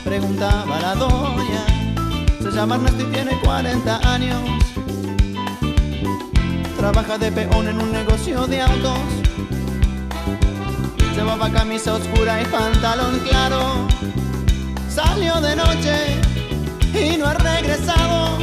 [0.09, 1.63] Preguntaba la doña.
[2.41, 4.41] Se llama Ernesto y tiene 40 años.
[6.75, 8.97] Trabaja de peón en un negocio de autos.
[11.15, 13.87] Llevaba camisa oscura y pantalón claro.
[14.89, 15.95] Salió de noche
[16.95, 18.39] y no ha regresado.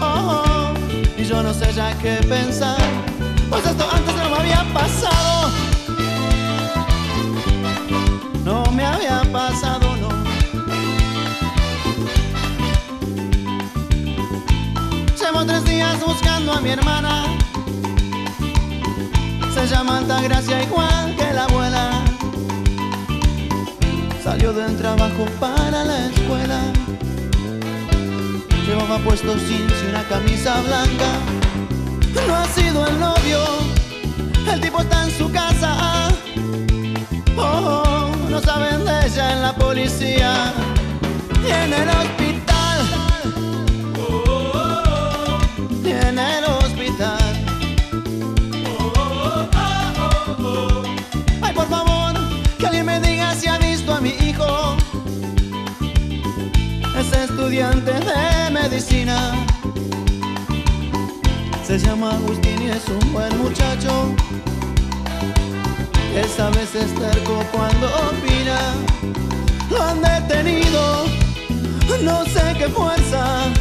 [0.00, 0.72] Oh,
[1.16, 2.82] y yo no sé ya qué pensar.
[3.48, 5.26] Pues esto antes no me había pasado.
[8.44, 8.70] Llevo
[15.46, 17.24] tres días buscando a mi hermana.
[19.54, 22.04] Se llama Altagracia igual que la abuela.
[24.22, 26.60] Salió del trabajo para la escuela.
[28.66, 31.10] Llevaba puesto jeans y una camisa blanca.
[32.26, 33.40] No ha sido el novio,
[34.52, 36.08] el tipo está en su casa.
[37.36, 40.52] Oh, oh, no saben de ella en la policía
[41.46, 42.25] y en el hospital.
[45.90, 47.18] En el hospital.
[51.42, 52.14] Ay, por favor,
[52.58, 54.76] que alguien me diga si ha visto a mi hijo.
[56.98, 59.46] Es estudiante de medicina.
[61.64, 64.14] Se llama Agustín y es un buen muchacho.
[66.16, 68.58] Esa vez es terco cuando opina.
[69.70, 71.04] Lo han detenido,
[72.02, 73.52] no sé qué fuerza.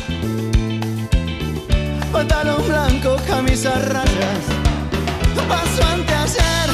[2.16, 4.46] Pantalón blanco, camisa rayas.
[5.50, 6.70] Paso ante ayer.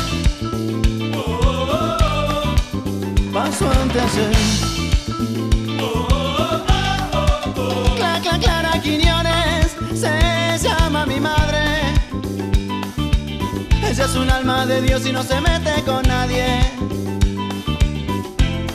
[3.33, 4.31] Paso ante ayer.
[7.97, 8.73] Cla, cla, Clara
[9.95, 11.63] se llama mi madre.
[13.89, 16.45] Ella es un alma de Dios y no se mete con nadie.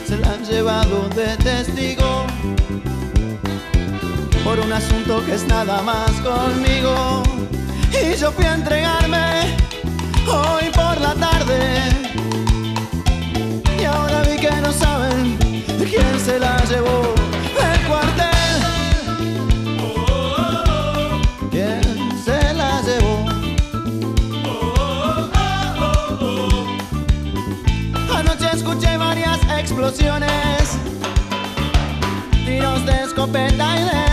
[0.05, 2.26] Se la han llevado de testigo
[4.47, 7.21] por un asunto que es nada más conmigo.
[7.91, 9.57] Y yo fui a entregarme
[10.25, 11.59] hoy por la tarde.
[13.77, 15.37] Y ahora vi que no saben
[15.91, 17.13] quién se la llevó
[17.59, 18.57] del cuartel.
[21.51, 21.83] ¿Quién
[22.23, 23.15] se la llevó?
[28.17, 30.77] Anoche escuché varias explosiones,
[32.45, 34.06] tiros de escopeta y de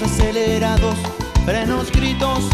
[0.00, 0.96] acelerados,
[1.44, 2.44] frenos, gritos,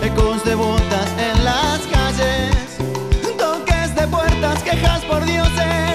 [0.00, 2.78] ecos de botas en las calles,
[3.36, 5.85] toques de puertas, quejas por dioses,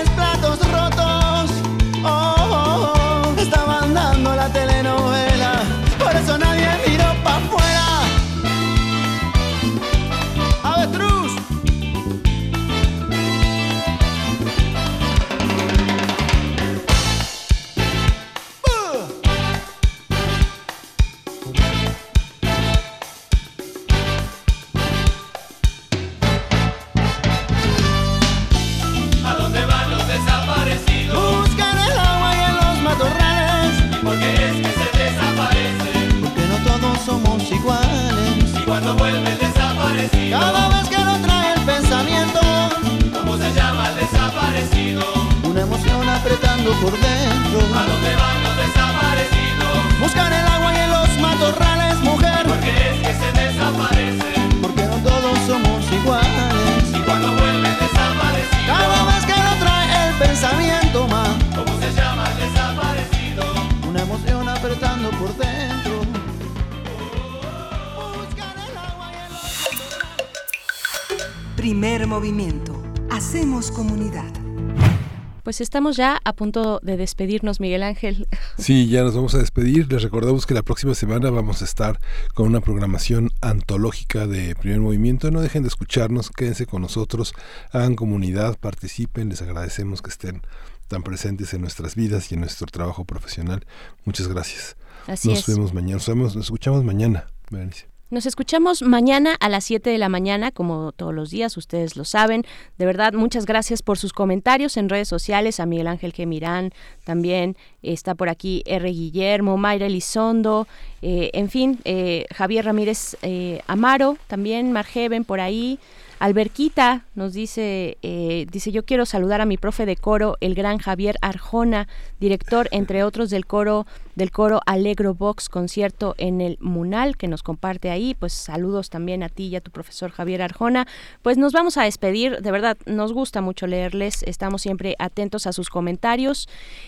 [75.64, 78.28] estamos ya a punto de despedirnos, Miguel Ángel.
[78.58, 79.92] Sí, ya nos vamos a despedir.
[79.92, 82.00] Les recordamos que la próxima semana vamos a estar
[82.34, 85.32] con una programación antológica de primer movimiento.
[85.32, 87.34] No dejen de escucharnos, quédense con nosotros,
[87.72, 89.30] hagan comunidad, participen.
[89.30, 90.42] Les agradecemos que estén
[90.88, 93.66] tan presentes en nuestras vidas y en nuestro trabajo profesional.
[94.06, 94.76] Muchas gracias.
[95.08, 95.48] Así nos es.
[95.48, 97.28] vemos mañana, nos, vemos- nos escuchamos mañana.
[97.50, 97.91] Berenice.
[98.12, 102.04] Nos escuchamos mañana a las 7 de la mañana, como todos los días, ustedes lo
[102.04, 102.44] saben.
[102.78, 105.62] De verdad, muchas gracias por sus comentarios en redes sociales.
[105.62, 106.74] A Miguel Ángel Gemirán
[107.06, 108.90] también está por aquí R.
[108.92, 110.68] Guillermo, Mayra Elizondo,
[111.02, 115.80] eh, en fin, eh, Javier Ramírez eh, Amaro, también Margeven por ahí.
[116.22, 120.78] Alberquita nos dice, eh, dice, yo quiero saludar a mi profe de coro, el gran
[120.78, 121.88] Javier Arjona,
[122.20, 127.44] director, entre otros, del coro, del coro Alegro Vox, concierto en el Munal, que nos
[127.44, 128.16] comparte ahí.
[128.16, 130.88] Pues saludos también a ti y a tu profesor Javier Arjona.
[131.22, 135.54] Pues nos vamos a despedir, de verdad, nos gusta mucho leerles, estamos siempre atentos a
[135.54, 136.48] sus comentarios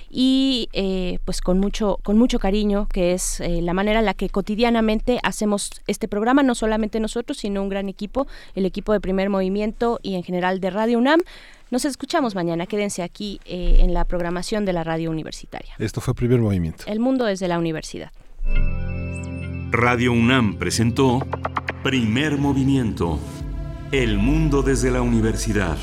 [0.09, 4.13] y eh, pues con mucho, con mucho cariño, que es eh, la manera en la
[4.13, 8.99] que cotidianamente hacemos este programa, no solamente nosotros, sino un gran equipo, el equipo de
[8.99, 11.21] primer movimiento y en general de Radio UNAM.
[11.73, 15.73] Nos escuchamos mañana, quédense aquí eh, en la programación de la radio universitaria.
[15.79, 16.83] Esto fue Primer Movimiento.
[16.85, 18.11] El mundo desde la universidad.
[19.71, 21.25] Radio UNAM presentó
[21.81, 23.17] Primer Movimiento.
[23.91, 25.79] El mundo desde la universidad.